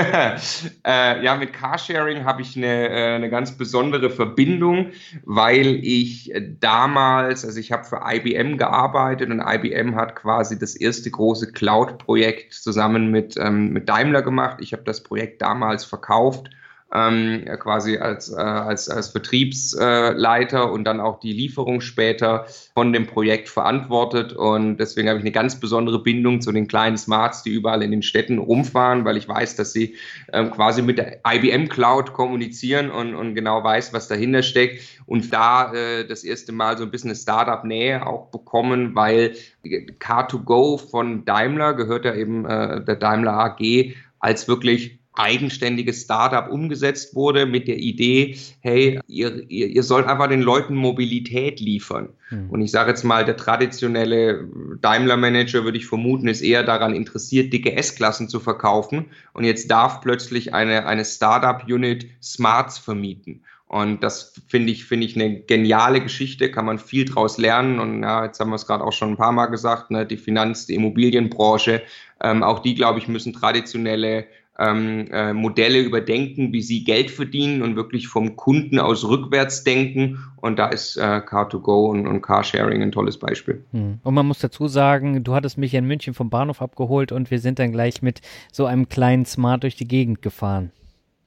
[0.86, 4.92] äh, ja, mit Carsharing habe ich eine, äh, eine ganz besondere Verbindung,
[5.24, 11.12] weil ich damals, also ich habe für IBM gearbeitet und IBM hat quasi das erste
[11.12, 14.58] große Cloud-Projekt zusammen mit, ähm, mit Daimler gemacht.
[14.62, 16.50] Ich habe das Projekt damals verkauft
[16.94, 23.06] ähm, quasi als, äh, als, als Vertriebsleiter und dann auch die Lieferung später von dem
[23.06, 24.34] Projekt verantwortet.
[24.34, 27.92] Und deswegen habe ich eine ganz besondere Bindung zu den kleinen Smarts, die überall in
[27.92, 29.96] den Städten rumfahren, weil ich weiß, dass sie
[30.34, 34.82] ähm, quasi mit der IBM Cloud kommunizieren und, und genau weiß, was dahinter steckt.
[35.06, 40.90] Und da äh, das erste Mal so ein bisschen eine Startup-Nähe auch bekommen, weil Car2Go
[40.90, 47.46] von Daimler gehört ja eben äh, der Daimler AG als wirklich eigenständiges Startup umgesetzt wurde
[47.46, 52.10] mit der Idee, hey, ihr, ihr, ihr sollt einfach den Leuten Mobilität liefern.
[52.30, 52.50] Mhm.
[52.50, 54.48] Und ich sage jetzt mal, der traditionelle
[54.82, 59.06] Daimler-Manager, würde ich vermuten, ist eher daran interessiert, dicke S-Klassen zu verkaufen.
[59.34, 63.44] Und jetzt darf plötzlich eine, eine Startup-Unit Smarts vermieten.
[63.70, 67.80] Und das finde ich, finde ich eine geniale Geschichte, kann man viel draus lernen.
[67.80, 70.18] Und ja, jetzt haben wir es gerade auch schon ein paar Mal gesagt, ne, die
[70.18, 71.84] Finanz-, die Immobilienbranche,
[72.20, 74.26] ähm, auch die, glaube ich, müssen traditionelle
[74.60, 80.20] ähm, äh, Modelle überdenken, wie sie Geld verdienen und wirklich vom Kunden aus rückwärts denken.
[80.42, 83.64] Und da ist äh, Car2Go und, und Carsharing ein tolles Beispiel.
[83.72, 84.00] Hm.
[84.04, 87.40] Und man muss dazu sagen, du hattest mich in München vom Bahnhof abgeholt und wir
[87.40, 88.22] sind dann gleich mit
[88.52, 90.72] so einem kleinen Smart durch die Gegend gefahren.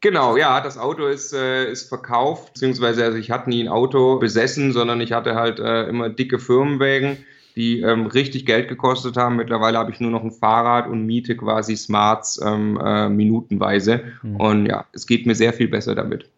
[0.03, 4.19] Genau, ja, das Auto ist, äh, ist verkauft, beziehungsweise also ich hatte nie ein Auto
[4.19, 7.19] besessen, sondern ich hatte halt äh, immer dicke Firmenwägen
[7.57, 9.37] die ähm, richtig Geld gekostet haben.
[9.37, 14.03] Mittlerweile habe ich nur noch ein Fahrrad und miete quasi Smarts ähm, äh, minutenweise.
[14.23, 14.37] Mhm.
[14.37, 16.29] Und ja, es geht mir sehr viel besser damit.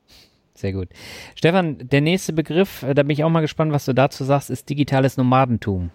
[0.55, 0.89] Sehr gut.
[1.35, 4.51] Stefan, der nächste Begriff, äh, da bin ich auch mal gespannt, was du dazu sagst,
[4.51, 5.91] ist digitales Nomadentum.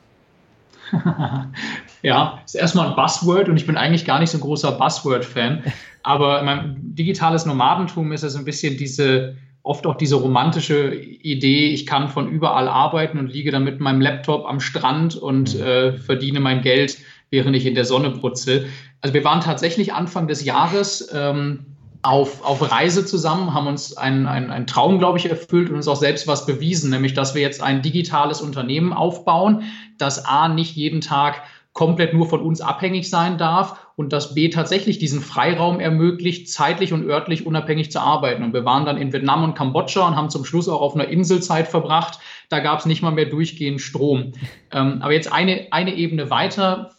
[2.02, 5.64] ja, ist erstmal ein Buzzword und ich bin eigentlich gar nicht so ein großer Buzzword-Fan.
[6.04, 11.70] Aber mein digitales Nomadentum ist ja so ein bisschen diese, oft auch diese romantische Idee,
[11.70, 15.62] ich kann von überall arbeiten und liege dann mit meinem Laptop am Strand und mhm.
[15.62, 16.98] äh, verdiene mein Geld,
[17.30, 18.66] während ich in der Sonne putze.
[19.02, 21.66] Also wir waren tatsächlich Anfang des Jahres ähm,
[22.02, 25.88] auf, auf Reise zusammen, haben uns einen, einen, einen Traum, glaube ich, erfüllt und uns
[25.88, 29.64] auch selbst was bewiesen, nämlich dass wir jetzt ein digitales Unternehmen aufbauen,
[29.98, 31.44] das A nicht jeden Tag
[31.80, 36.92] komplett nur von uns abhängig sein darf und dass B tatsächlich diesen Freiraum ermöglicht, zeitlich
[36.92, 38.44] und örtlich unabhängig zu arbeiten.
[38.44, 41.08] Und wir waren dann in Vietnam und Kambodscha und haben zum Schluss auch auf einer
[41.08, 42.20] Inselzeit verbracht.
[42.50, 44.34] Da gab es nicht mal mehr durchgehend Strom.
[44.72, 46.92] Ähm, aber jetzt eine, eine Ebene weiter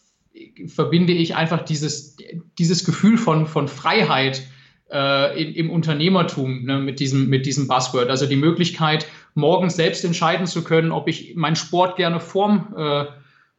[0.66, 2.16] verbinde ich einfach dieses,
[2.58, 4.42] dieses Gefühl von, von Freiheit
[4.90, 8.10] äh, in, im Unternehmertum ne, mit, diesem, mit diesem Buzzword.
[8.10, 13.04] Also die Möglichkeit, morgens selbst entscheiden zu können, ob ich meinen Sport gerne vorm, äh,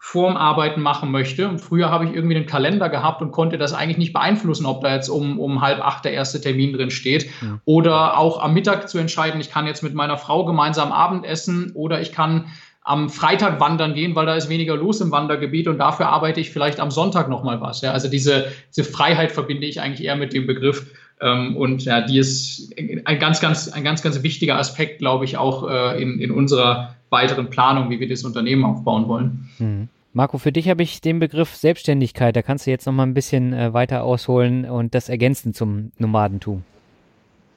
[0.03, 1.47] vorm Arbeiten machen möchte.
[1.47, 4.81] Und früher habe ich irgendwie einen Kalender gehabt und konnte das eigentlich nicht beeinflussen, ob
[4.81, 7.25] da jetzt um, um halb acht der erste Termin drin steht.
[7.25, 7.59] Ja.
[7.65, 12.01] Oder auch am Mittag zu entscheiden, ich kann jetzt mit meiner Frau gemeinsam Abendessen oder
[12.01, 12.47] ich kann
[12.83, 16.49] am Freitag wandern gehen, weil da ist weniger los im Wandergebiet und dafür arbeite ich
[16.49, 17.81] vielleicht am Sonntag nochmal was.
[17.81, 20.87] Ja, also diese, diese Freiheit verbinde ich eigentlich eher mit dem Begriff.
[21.21, 22.73] Ähm, und ja, die ist
[23.05, 26.95] ein ganz, ganz, ein ganz, ganz wichtiger Aspekt, glaube ich, auch äh, in, in unserer
[27.09, 29.49] weiteren Planung, wie wir das Unternehmen aufbauen wollen.
[29.59, 29.89] Mhm.
[30.13, 33.13] Marco, für dich habe ich den Begriff Selbstständigkeit, da kannst du jetzt noch mal ein
[33.13, 36.63] bisschen äh, weiter ausholen und das ergänzen zum Nomadentum.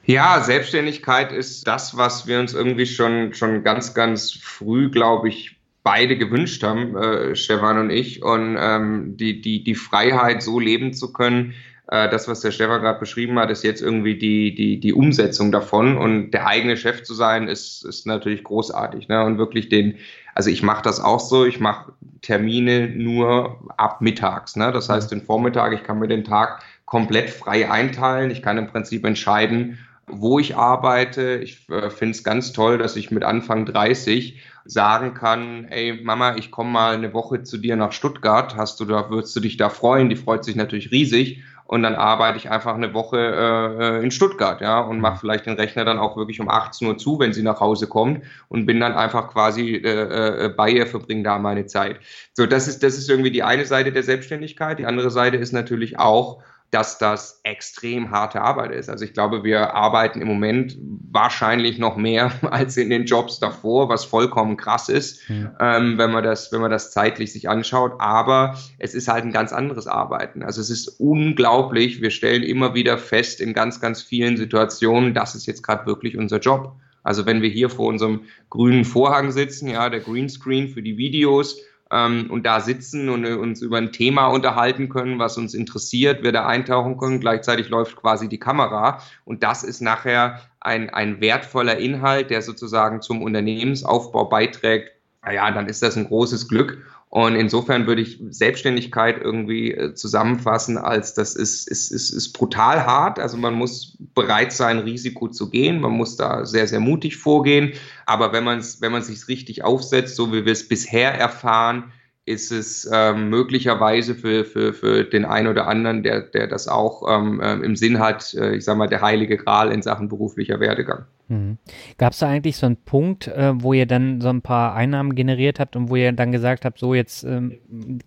[0.05, 5.57] Ja, Selbstständigkeit ist das, was wir uns irgendwie schon, schon ganz, ganz früh, glaube ich,
[5.83, 8.23] beide gewünscht haben, äh, Stefan und ich.
[8.23, 11.53] Und ähm, die, die, die Freiheit, so leben zu können,
[11.87, 15.51] äh, das, was der Stefan gerade beschrieben hat, ist jetzt irgendwie die, die, die Umsetzung
[15.51, 15.97] davon.
[15.97, 19.07] Und der eigene Chef zu sein, ist, ist natürlich großartig.
[19.07, 19.23] Ne?
[19.23, 19.95] Und wirklich den,
[20.33, 24.55] also ich mache das auch so, ich mache Termine nur ab mittags.
[24.55, 24.71] Ne?
[24.71, 28.31] Das heißt, den Vormittag, ich kann mir den Tag komplett frei einteilen.
[28.31, 31.39] Ich kann im Prinzip entscheiden, wo ich arbeite.
[31.43, 36.35] Ich äh, finde es ganz toll, dass ich mit Anfang 30 sagen kann, ey Mama,
[36.37, 38.55] ich komme mal eine Woche zu dir nach Stuttgart.
[38.55, 40.09] Hast du da, würdest du dich da freuen?
[40.09, 41.43] Die freut sich natürlich riesig.
[41.67, 45.55] Und dann arbeite ich einfach eine Woche äh, in Stuttgart, ja, und mache vielleicht den
[45.55, 48.79] Rechner dann auch wirklich um 18 Uhr zu, wenn sie nach Hause kommt und bin
[48.79, 51.99] dann einfach quasi äh, äh, bei ihr, verbringe da meine Zeit.
[52.33, 54.77] So, das ist, das ist irgendwie die eine Seite der Selbstständigkeit.
[54.77, 56.43] Die andere Seite ist natürlich auch,
[56.75, 58.89] dass das extrem harte Arbeit ist.
[58.89, 60.77] Also ich glaube, wir arbeiten im Moment
[61.09, 65.55] wahrscheinlich noch mehr als in den Jobs davor, was vollkommen krass ist, ja.
[65.61, 67.93] ähm, wenn man das, wenn man das zeitlich sich anschaut.
[67.99, 70.43] Aber es ist halt ein ganz anderes Arbeiten.
[70.43, 72.01] Also es ist unglaublich.
[72.01, 76.17] Wir stellen immer wieder fest in ganz, ganz vielen Situationen, das ist jetzt gerade wirklich
[76.17, 76.75] unser Job.
[77.03, 81.61] Also wenn wir hier vor unserem grünen Vorhang sitzen, ja, der Greenscreen für die Videos
[81.91, 86.23] ähm, und da sitzen und äh, uns über ein Thema unterhalten können, was uns interessiert,
[86.23, 87.19] wir da eintauchen können.
[87.19, 93.01] Gleichzeitig läuft quasi die Kamera und das ist nachher ein, ein wertvoller Inhalt, der sozusagen
[93.01, 94.91] zum Unternehmensaufbau beiträgt.
[95.23, 96.83] Naja, dann ist das ein großes Glück.
[97.15, 102.85] Und insofern würde ich Selbstständigkeit irgendwie äh, zusammenfassen als das ist, ist, ist, ist brutal
[102.85, 103.19] hart.
[103.19, 105.79] Also man muss bereit sein, Risiko zu gehen.
[105.79, 107.71] Man muss da sehr, sehr mutig vorgehen.
[108.05, 111.93] Aber wenn man es, wenn sich richtig aufsetzt, so wie wir es bisher erfahren,
[112.25, 117.03] ist es ähm, möglicherweise für, für, für den einen oder anderen, der, der das auch
[117.07, 120.59] ähm, ähm im Sinn hat, äh, ich sage mal, der heilige Gral in Sachen beruflicher
[120.59, 121.05] Werdegang.
[121.27, 121.57] Mhm.
[121.97, 125.15] Gab es da eigentlich so einen Punkt, äh, wo ihr dann so ein paar Einnahmen
[125.15, 127.59] generiert habt und wo ihr dann gesagt habt, so jetzt ähm,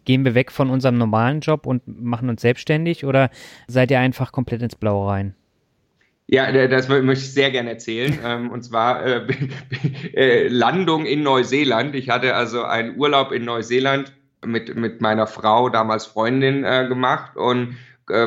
[0.05, 3.31] gehen wir weg von unserem normalen Job und machen uns selbstständig oder
[3.67, 5.35] seid ihr einfach komplett ins Blaue rein?
[6.31, 8.19] Ja, das möchte ich sehr gerne erzählen.
[8.25, 9.27] Ähm, und zwar äh,
[10.15, 11.95] äh, Landung in Neuseeland.
[11.95, 14.13] Ich hatte also einen Urlaub in Neuseeland
[14.45, 17.37] mit, mit meiner Frau, damals Freundin, äh, gemacht.
[17.37, 17.77] Und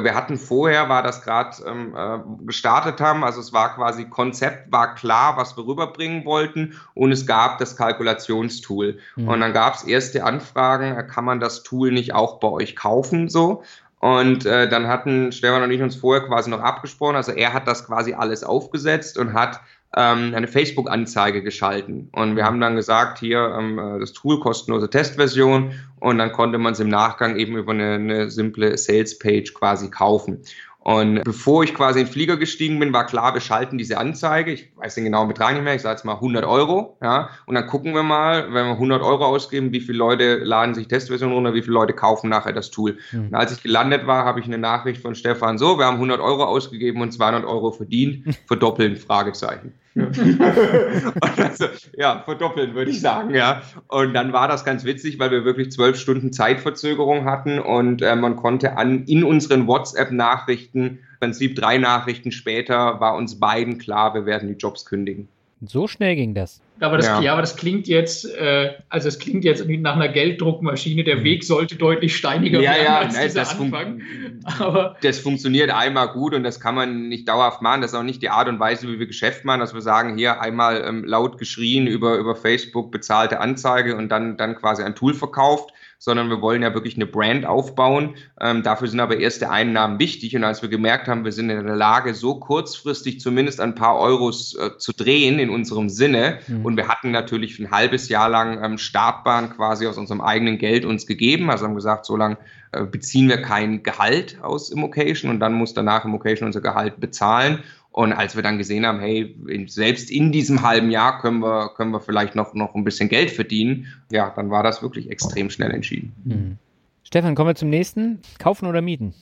[0.04, 4.72] wir hatten vorher, war das gerade ähm, äh, gestartet haben, also es war quasi Konzept,
[4.72, 9.00] war klar, was wir rüberbringen wollten und es gab das Kalkulationstool.
[9.16, 9.28] Mhm.
[9.28, 13.30] Und dann gab es erste Anfragen, kann man das Tool nicht auch bei euch kaufen
[13.30, 13.64] so?
[14.00, 17.16] Und äh, dann hatten Stefan und ich uns vorher quasi noch abgesprochen.
[17.16, 19.62] Also er hat das quasi alles aufgesetzt und hat
[19.96, 22.10] ähm, eine Facebook-Anzeige geschalten.
[22.14, 26.58] Und wir haben dann gesagt, hier ähm, äh, das Tool kostenlose Testversion und dann konnte
[26.58, 30.44] man es im Nachgang eben über eine, eine simple Sales-Page quasi kaufen.
[30.84, 34.52] Und bevor ich quasi in den Flieger gestiegen bin, war klar, wir schalten diese Anzeige.
[34.52, 35.76] Ich weiß den genauen Betrag nicht mehr.
[35.76, 36.98] Ich sage jetzt mal 100 Euro.
[37.04, 40.74] Ja, und dann gucken wir mal, wenn wir 100 Euro ausgeben, wie viele Leute laden
[40.74, 42.98] sich Testversion runter, wie viele Leute kaufen nachher das Tool.
[43.12, 43.28] Mhm.
[43.28, 46.20] Und als ich gelandet war, habe ich eine Nachricht von Stefan so, wir haben 100
[46.20, 48.36] Euro ausgegeben und 200 Euro verdient.
[48.48, 49.74] Verdoppeln, Fragezeichen.
[51.22, 51.66] also,
[51.98, 53.62] ja, verdoppeln würde ich sagen, ja.
[53.88, 58.16] Und dann war das ganz witzig, weil wir wirklich zwölf Stunden Zeitverzögerung hatten und äh,
[58.16, 64.14] man konnte an in unseren WhatsApp-Nachrichten, im Prinzip drei Nachrichten später, war uns beiden klar,
[64.14, 65.28] wir werden die Jobs kündigen.
[65.64, 66.60] So schnell ging das.
[66.80, 67.22] Aber das, ja.
[67.22, 71.04] ja aber das klingt jetzt, äh, also es klingt jetzt nach einer Gelddruckmaschine.
[71.04, 71.24] Der mhm.
[71.24, 73.70] Weg sollte deutlich steiniger ja, werden ja, als ne, dieser Anfang.
[73.70, 77.82] Fun aber das funktioniert einmal gut und das kann man nicht dauerhaft machen.
[77.82, 80.18] Das ist auch nicht die Art und Weise, wie wir Geschäft machen, dass wir sagen,
[80.18, 84.96] hier einmal ähm, laut geschrien über, über Facebook bezahlte Anzeige und dann, dann quasi ein
[84.96, 85.72] Tool verkauft,
[86.04, 88.16] sondern wir wollen ja wirklich eine Brand aufbauen.
[88.40, 90.36] Ähm, dafür sind aber erste Einnahmen wichtig.
[90.36, 94.00] Und als wir gemerkt haben, wir sind in der Lage, so kurzfristig zumindest ein paar
[94.00, 96.66] Euros äh, zu drehen in unserem Sinne, mhm.
[96.66, 100.86] und wir hatten natürlich ein halbes Jahr lang ähm, Startbahn quasi aus unserem eigenen Geld
[100.86, 102.38] uns gegeben, also haben gesagt, so lange
[102.72, 107.60] äh, beziehen wir kein Gehalt aus Immocation und dann muss danach Immocation unser Gehalt bezahlen.
[107.92, 109.36] Und als wir dann gesehen haben, hey,
[109.68, 113.32] selbst in diesem halben Jahr können wir, können wir vielleicht noch, noch ein bisschen Geld
[113.32, 116.14] verdienen, ja, dann war das wirklich extrem schnell entschieden.
[116.24, 116.58] Mhm.
[117.04, 118.20] Stefan, kommen wir zum nächsten.
[118.40, 119.14] Kaufen oder mieten?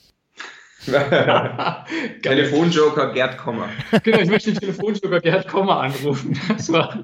[2.22, 3.70] Telefonjoker Gerd Kommer.
[4.04, 6.40] Genau, ich möchte den Telefonjoker Gerd Kommer anrufen.
[6.48, 7.04] Das war,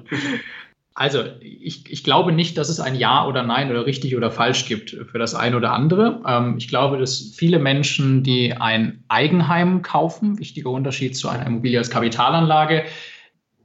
[0.98, 4.64] also ich, ich glaube nicht, dass es ein Ja oder Nein oder richtig oder falsch
[4.64, 6.22] gibt für das eine oder andere.
[6.26, 11.78] Ähm, ich glaube, dass viele Menschen, die ein Eigenheim kaufen, wichtiger Unterschied zu einer Immobilie
[11.78, 12.84] als Kapitalanlage,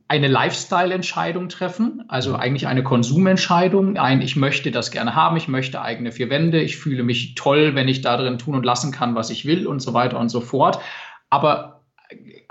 [0.10, 3.98] eine Lifestyle-Entscheidung treffen, also eigentlich eine Konsumentscheidung.
[3.98, 7.76] Ein, ich möchte das gerne haben, ich möchte eigene vier Wände, ich fühle mich toll,
[7.76, 10.28] wenn ich da drin tun und lassen kann, was ich will und so weiter und
[10.28, 10.80] so fort.
[11.30, 11.81] Aber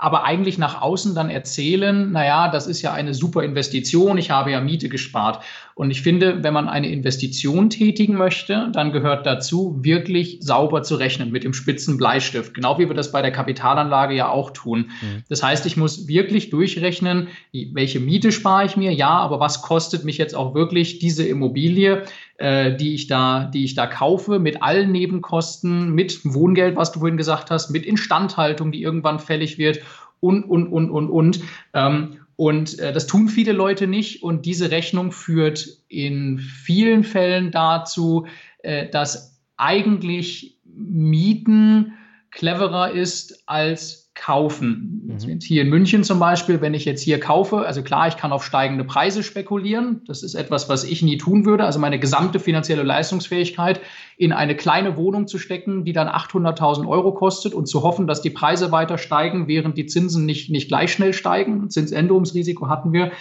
[0.01, 4.49] aber eigentlich nach außen dann erzählen, naja, das ist ja eine super Investition, ich habe
[4.49, 5.43] ja Miete gespart.
[5.75, 10.95] Und ich finde, wenn man eine Investition tätigen möchte, dann gehört dazu, wirklich sauber zu
[10.95, 14.89] rechnen mit dem spitzen Bleistift, genau wie wir das bei der Kapitalanlage ja auch tun.
[15.01, 15.23] Mhm.
[15.29, 20.03] Das heißt, ich muss wirklich durchrechnen, welche Miete spare ich mir, ja, aber was kostet
[20.03, 22.03] mich jetzt auch wirklich diese Immobilie,
[22.41, 26.99] äh, die ich da, die ich da kaufe, mit allen Nebenkosten, mit Wohngeld, was du
[26.99, 29.81] vorhin gesagt hast, mit Instandhaltung, die irgendwann fällig wird
[30.19, 31.39] und, und, und, und, und.
[31.73, 34.23] Ähm, und äh, das tun viele Leute nicht.
[34.23, 38.25] Und diese Rechnung führt in vielen Fällen dazu,
[38.63, 41.93] äh, dass eigentlich Mieten
[42.31, 45.17] cleverer ist als kaufen.
[45.25, 45.39] Mhm.
[45.41, 48.45] Hier in München zum Beispiel, wenn ich jetzt hier kaufe, also klar, ich kann auf
[48.45, 50.01] steigende Preise spekulieren.
[50.05, 51.65] Das ist etwas, was ich nie tun würde.
[51.65, 53.81] Also meine gesamte finanzielle Leistungsfähigkeit
[54.17, 58.21] in eine kleine Wohnung zu stecken, die dann 800.000 Euro kostet und zu hoffen, dass
[58.21, 61.71] die Preise weiter steigen, während die Zinsen nicht, nicht gleich schnell steigen.
[61.71, 63.11] Zinsänderungsrisiko hatten wir.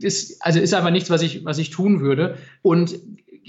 [0.00, 2.38] Ist, also ist einfach nichts, was ich, was ich tun würde.
[2.62, 2.98] Und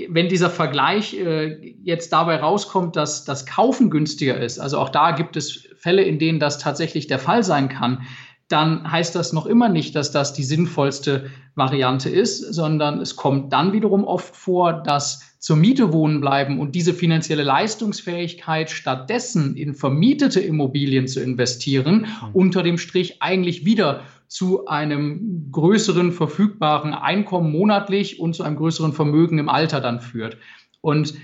[0.09, 5.11] wenn dieser Vergleich äh, jetzt dabei rauskommt, dass das Kaufen günstiger ist, also auch da
[5.11, 8.03] gibt es Fälle, in denen das tatsächlich der Fall sein kann,
[8.47, 13.51] dann heißt das noch immer nicht, dass das die sinnvollste Variante ist, sondern es kommt
[13.53, 19.73] dann wiederum oft vor, dass zur Miete wohnen bleiben und diese finanzielle Leistungsfähigkeit stattdessen in
[19.73, 22.29] vermietete Immobilien zu investieren, mhm.
[22.33, 28.93] unter dem Strich eigentlich wieder zu einem größeren verfügbaren Einkommen monatlich und zu einem größeren
[28.93, 30.37] Vermögen im Alter dann führt.
[30.81, 31.15] Und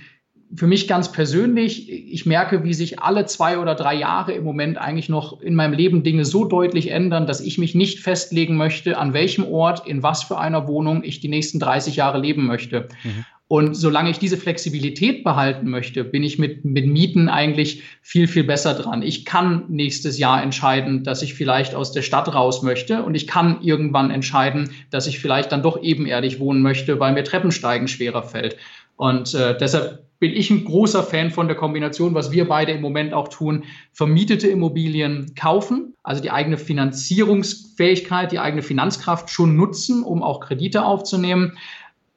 [0.56, 4.78] für mich ganz persönlich, ich merke, wie sich alle zwei oder drei Jahre im Moment
[4.78, 8.98] eigentlich noch in meinem Leben Dinge so deutlich ändern, dass ich mich nicht festlegen möchte,
[8.98, 12.90] an welchem Ort, in was für einer Wohnung ich die nächsten 30 Jahre leben möchte.
[13.03, 13.26] Mhm.
[13.52, 18.45] Und solange ich diese Flexibilität behalten möchte, bin ich mit, mit Mieten eigentlich viel, viel
[18.45, 19.02] besser dran.
[19.02, 23.28] Ich kann nächstes Jahr entscheiden, dass ich vielleicht aus der Stadt raus möchte und ich
[23.28, 28.23] kann irgendwann entscheiden, dass ich vielleicht dann doch ebenerdig wohnen möchte, weil mir Treppensteigen schwerer
[28.23, 28.56] fällt.
[28.95, 32.80] Und äh, deshalb bin ich ein großer Fan von der Kombination, was wir beide im
[32.80, 40.03] Moment auch tun, vermietete Immobilien kaufen, also die eigene Finanzierungsfähigkeit, die eigene Finanzkraft schon nutzen,
[40.03, 41.57] um auch Kredite aufzunehmen,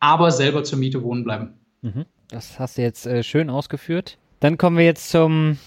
[0.05, 1.55] aber selber zur Miete wohnen bleiben.
[1.81, 2.05] Mhm.
[2.28, 4.18] Das hast du jetzt äh, schön ausgeführt.
[4.40, 5.59] Dann kommen wir jetzt zum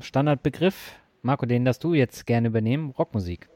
[0.00, 0.92] Standardbegriff.
[1.22, 3.48] Marco, den darfst du jetzt gerne übernehmen, Rockmusik.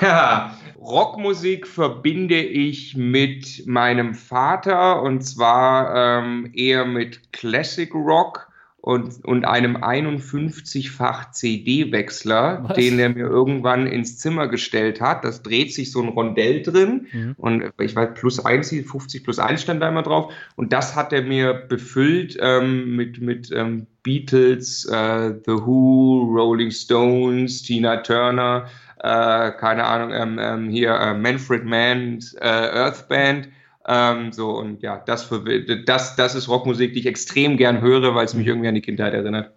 [0.00, 8.48] Ja, Rockmusik verbinde ich mit meinem Vater und zwar ähm, eher mit Classic Rock
[8.86, 15.24] und, und einem 51-fach CD-Wechsler, den er mir irgendwann ins Zimmer gestellt hat.
[15.24, 17.34] Das dreht sich so ein Rondell drin mhm.
[17.36, 20.32] und ich weiß, plus 1, 50 plus 1 stand da immer drauf.
[20.54, 26.70] Und das hat er mir befüllt ähm, mit, mit ähm, Beatles, äh, The Who, Rolling
[26.70, 28.66] Stones, Tina Turner
[29.02, 33.48] äh, keine Ahnung, ähm, ähm, hier äh, Manfred Mann's äh, Earth Band.
[33.88, 35.44] Ähm, so und ja, das, für,
[35.84, 38.80] das, das ist Rockmusik, die ich extrem gern höre, weil es mich irgendwie an die
[38.80, 39.52] Kindheit erinnert.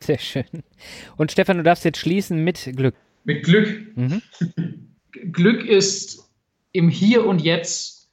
[0.00, 0.44] Sehr schön.
[1.16, 2.94] Und Stefan, du darfst jetzt schließen mit Glück.
[3.24, 3.96] Mit Glück.
[3.96, 4.22] Mhm.
[5.32, 6.30] Glück ist
[6.72, 8.08] im Hier und Jetzt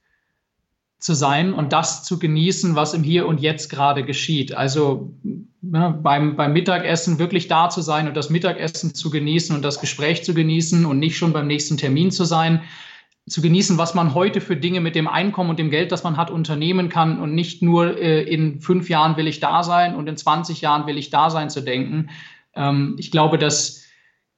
[0.99, 4.53] zu sein und das zu genießen, was im Hier und Jetzt gerade geschieht.
[4.53, 5.13] Also
[5.61, 9.79] ne, beim, beim Mittagessen wirklich da zu sein und das Mittagessen zu genießen und das
[9.79, 12.63] Gespräch zu genießen und nicht schon beim nächsten Termin zu sein,
[13.27, 16.17] zu genießen, was man heute für Dinge mit dem Einkommen und dem Geld, das man
[16.17, 20.07] hat, unternehmen kann und nicht nur äh, in fünf Jahren will ich da sein und
[20.07, 22.09] in 20 Jahren will ich da sein zu denken.
[22.55, 23.83] Ähm, ich glaube, dass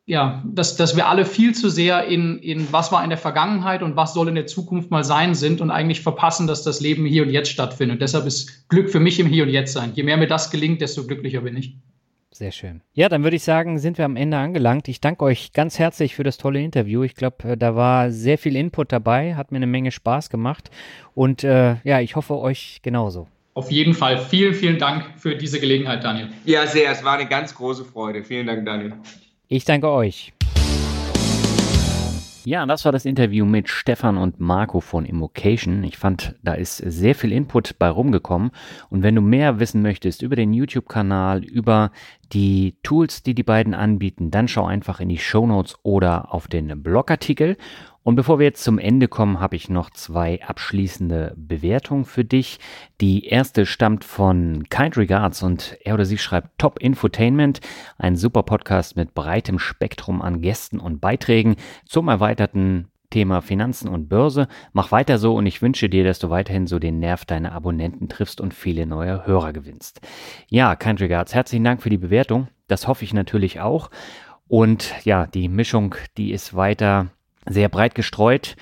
[0.10, 3.84] ja, dass, dass wir alle viel zu sehr in, in was war in der Vergangenheit
[3.84, 7.06] und was soll in der Zukunft mal sein sind und eigentlich verpassen, dass das Leben
[7.06, 8.02] hier und jetzt stattfindet.
[8.02, 9.92] Deshalb ist Glück für mich im Hier und Jetzt sein.
[9.94, 11.76] Je mehr mir das gelingt, desto glücklicher bin ich.
[12.32, 12.82] Sehr schön.
[12.94, 14.88] Ja, dann würde ich sagen, sind wir am Ende angelangt.
[14.88, 17.04] Ich danke euch ganz herzlich für das tolle Interview.
[17.04, 20.70] Ich glaube, äh, da war sehr viel Input dabei, hat mir eine Menge Spaß gemacht
[21.16, 23.28] und äh, ja, ich hoffe euch genauso.
[23.56, 24.20] Auf jeden Fall.
[24.20, 26.30] Vielen, vielen Dank für diese Gelegenheit, Daniel.
[26.46, 26.92] Ja, sehr.
[26.92, 28.24] Es war eine ganz große Freude.
[28.24, 28.94] Vielen Dank, Daniel.
[29.48, 30.32] Ich danke euch.
[32.50, 35.84] Ja, das war das Interview mit Stefan und Marco von Immocation.
[35.84, 38.50] Ich fand, da ist sehr viel Input bei rumgekommen.
[38.90, 41.92] Und wenn du mehr wissen möchtest über den YouTube-Kanal, über
[42.34, 46.48] die Tools, die die beiden anbieten, dann schau einfach in die Show Notes oder auf
[46.48, 47.56] den Blogartikel.
[48.04, 52.60] Und bevor wir jetzt zum Ende kommen, habe ich noch zwei abschließende Bewertungen für dich.
[53.02, 57.60] Die erste stammt von Kind Regards und er oder sie schreibt Top Infotainment,
[57.98, 61.56] ein super Podcast mit breitem Spektrum an Gästen und Beiträgen
[61.86, 64.48] zum erweiterten Thema Finanzen und Börse.
[64.72, 68.08] Mach weiter so und ich wünsche dir, dass du weiterhin so den Nerv deiner Abonnenten
[68.08, 70.02] triffst und viele neue Hörer gewinnst.
[70.48, 72.48] Ja, Kind Regards, herzlichen Dank für die Bewertung.
[72.68, 73.90] Das hoffe ich natürlich auch.
[74.48, 77.08] Und ja, die Mischung, die ist weiter
[77.50, 78.56] sehr breit gestreut.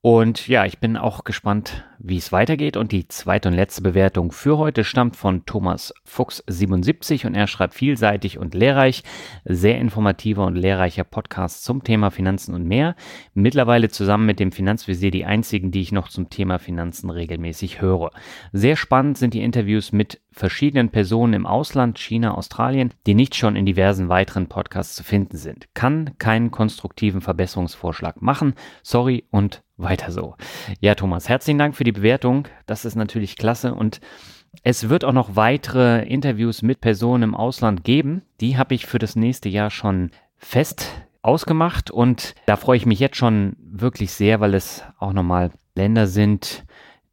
[0.00, 2.76] Und ja, ich bin auch gespannt, wie es weitergeht.
[2.76, 7.48] Und die zweite und letzte Bewertung für heute stammt von Thomas Fuchs 77 und er
[7.48, 9.02] schreibt vielseitig und lehrreich,
[9.44, 12.94] sehr informativer und lehrreicher Podcast zum Thema Finanzen und mehr.
[13.34, 18.12] Mittlerweile zusammen mit dem Finanzvisier die einzigen, die ich noch zum Thema Finanzen regelmäßig höre.
[18.52, 23.56] Sehr spannend sind die Interviews mit verschiedenen Personen im Ausland, China, Australien, die nicht schon
[23.56, 25.66] in diversen weiteren Podcasts zu finden sind.
[25.74, 28.54] Kann keinen konstruktiven Verbesserungsvorschlag machen.
[28.82, 30.36] Sorry und weiter so.
[30.80, 32.48] Ja, Thomas, herzlichen Dank für die Bewertung.
[32.66, 34.00] Das ist natürlich klasse und
[34.62, 38.22] es wird auch noch weitere Interviews mit Personen im Ausland geben.
[38.40, 40.90] Die habe ich für das nächste Jahr schon fest
[41.22, 46.06] ausgemacht und da freue ich mich jetzt schon wirklich sehr, weil es auch nochmal Länder
[46.06, 46.64] sind,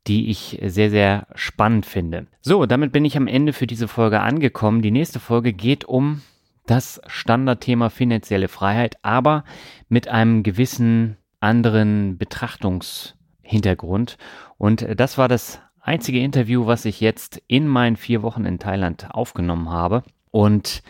[0.08, 2.28] die ich sehr, sehr spannend finde.
[2.42, 4.82] So, damit bin ich am Ende für diese Folge angekommen.
[4.82, 6.22] Die nächste Folge geht um
[6.68, 9.44] das Standardthema finanzielle Freiheit, aber
[9.90, 14.18] mit einem gewissen anderen Betrachtungshintergrund.
[14.58, 19.08] Und das war das einzige Interview, was ich jetzt in meinen vier Wochen in Thailand
[19.12, 20.04] aufgenommen habe.
[20.32, 20.82] Und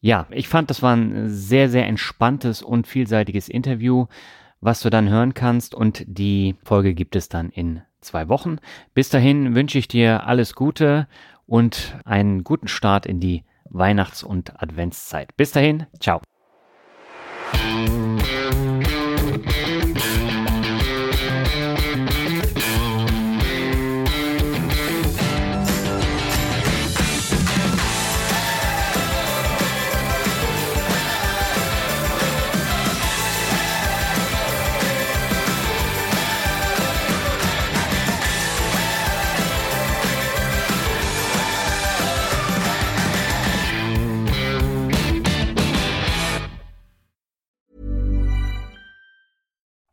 [0.00, 4.06] ja, ich fand, das war ein sehr, sehr entspanntes und vielseitiges Interview,
[4.60, 5.74] was du dann hören kannst.
[5.74, 8.58] Und die Folge gibt es dann in zwei Wochen.
[8.94, 11.06] Bis dahin wünsche ich dir alles Gute
[11.46, 15.36] und einen guten Start in die Weihnachts- und Adventszeit.
[15.36, 16.20] Bis dahin, ciao.